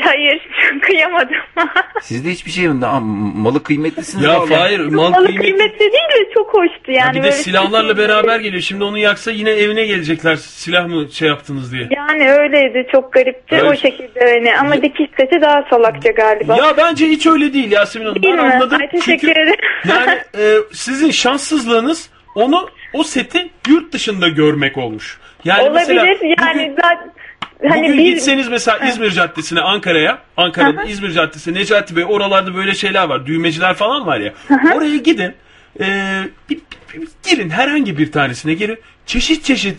[0.01, 0.49] Hayır
[0.83, 1.37] kıyamadım.
[2.03, 2.77] Sizde hiçbir şey yok.
[2.85, 4.25] Aa, malı kıymetlisiniz.
[4.25, 5.51] Ya hayır mal Malı kıymetli.
[5.51, 5.93] kıymetli değil
[6.27, 7.11] de çok hoştu Ha, yani.
[7.15, 8.63] bir de böyle silahlarla çok- beraber geliyor.
[8.63, 10.37] Şimdi onu yaksa yine evine gelecekler.
[10.37, 11.89] Silah mı şey yaptınız diye.
[11.97, 13.65] Yani öyleydi çok garipti Evet.
[13.73, 16.57] o şekilde öyle ama dikiş seti daha salakça galiba.
[16.57, 18.23] Ya bence hiç öyle değil Yasemin Hanım.
[18.23, 18.53] Değil ben mi?
[18.55, 18.79] anladım.
[18.81, 19.55] Ay, teşekkür Çünkü ederim.
[19.89, 25.19] yani e, sizin şanssızlığınız onu o seti yurt dışında görmek olmuş.
[25.45, 26.07] Yani Olabilir mesela
[26.41, 27.13] yani zaten
[27.69, 32.75] hani Bugün bir gitseniz mesela İzmir Caddesi'ne Ankara'ya, Ankara'nın İzmir Caddesi, Necati Bey oralarda böyle
[32.75, 33.27] şeyler var.
[33.27, 34.33] Düğmeciler falan var ya.
[34.75, 35.33] Oraya gidin.
[35.81, 35.87] e,
[36.51, 36.59] bir,
[36.95, 38.79] bir- bir- girin herhangi bir tanesine girin.
[39.07, 39.77] Çeşit çeşit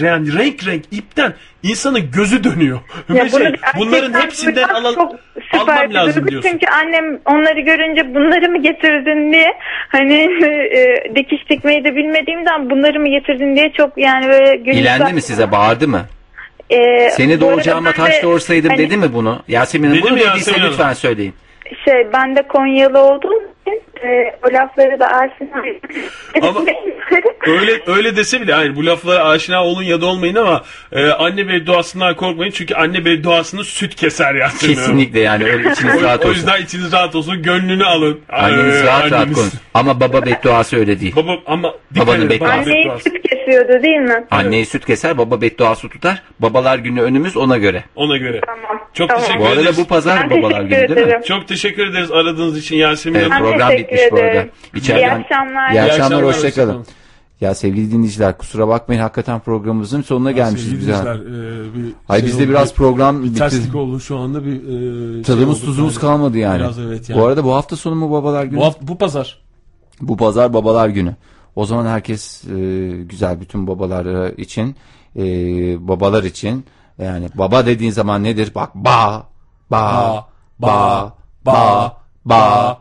[0.00, 2.80] yani renk renk ipten insanın gözü dönüyor.
[3.14, 6.28] Ya bunu şey, bunların hepsinden süper almam lazım duygu.
[6.30, 6.50] diyorsun.
[6.50, 9.48] Çünkü annem onları görünce bunları mı getirdin diye
[9.88, 10.14] hani
[10.76, 15.22] e, dikiş dikmeyi de bilmediğimden bunları mı getirdin diye çok yani böyle gönül İlendi mi
[15.22, 15.52] size?
[15.52, 16.00] Bağırdı mı?
[16.70, 19.42] Ee, Seni ben taş doğursaydım hani dedi mi bunu?
[19.48, 21.34] Yasemin Hanım Dedi bunu mi dediyse Yasemin lütfen söyleyin.
[21.84, 25.80] Şey ben de Konyalı olduğum için e, o lafları da abi.
[26.42, 26.60] Ama
[27.46, 30.62] öyle öyle dese bile hayır bu laflara aşina olun ya da olmayın ama
[30.92, 34.74] e, anne bedduasından korkmayın çünkü anne bedduasını süt keser Hanım.
[34.74, 36.34] Kesinlikle yani öyle içiniz rahat O, o olsun.
[36.40, 38.20] yüzden içiniz rahat olsun gönlünü alın.
[38.28, 39.52] Anneniz Ee, rahat rahat anneniz- konuş.
[39.74, 41.16] Ama baba bedduası öyle değil.
[41.16, 42.52] Baba ama Babanın bedduası.
[42.54, 44.24] baba Anneyi süt kesiyordu değil mi?
[44.30, 46.22] Anneyi süt keser, baba bedduası tutar.
[46.40, 47.84] Babalar günü önümüz ona göre.
[47.96, 48.40] Ona göre.
[48.46, 48.82] Tamam.
[48.94, 49.22] Çok Tamam.
[49.24, 49.78] teşekkür Bu arada ederiz.
[49.78, 51.20] bu pazar Ben babalar günü değil mi?
[51.28, 53.50] Çok teşekkür ederiz aradığınız için Yasemin Evet, Hanım.
[53.50, 54.30] Program teşekkür bitmiş bu arada.
[54.40, 54.50] ederim.
[54.74, 55.70] İçeriden- İyi akşamlar.
[55.70, 56.84] İyi akşamlar, akşamlar, hoşçakalın.
[57.40, 60.88] Ya sevgili dinleyiciler kusura bakmayın hakikaten programımızın sonuna gelmişiz Sevgili biz.
[60.88, 61.04] ya.
[61.04, 63.38] dinleyiciler, e, bir Hayır şey bizde oldu, biraz program bir bitti.
[63.38, 66.00] terslik oldu şu anda bir e, şey Tadımız oldu tuzumuz yani.
[66.00, 66.58] kalmadı yani.
[66.60, 67.20] Biraz evet yani.
[67.20, 68.60] Bu arada bu hafta sonu mu babalar günü?
[68.60, 69.38] bu, hafta, bu pazar.
[70.00, 71.16] Bu pazar babalar günü.
[71.56, 74.76] O zaman herkes e, güzel bütün babalar için
[75.16, 75.22] e,
[75.88, 76.64] babalar için
[76.98, 78.52] yani baba dediğin zaman nedir?
[78.54, 79.26] Bak ba
[79.70, 80.26] ba
[80.58, 81.14] ba
[81.46, 82.78] ba ba ba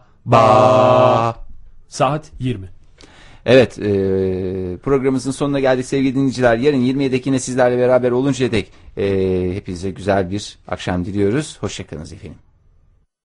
[1.87, 2.69] Saat 20.
[3.45, 3.83] Evet e,
[4.83, 6.57] programımızın sonuna geldik sevgili dinleyiciler.
[6.57, 11.57] Yarın 27'de yine sizlerle beraber oluncaya dek e, hepinize güzel bir akşam diliyoruz.
[11.61, 12.37] Hoşçakalınız efendim.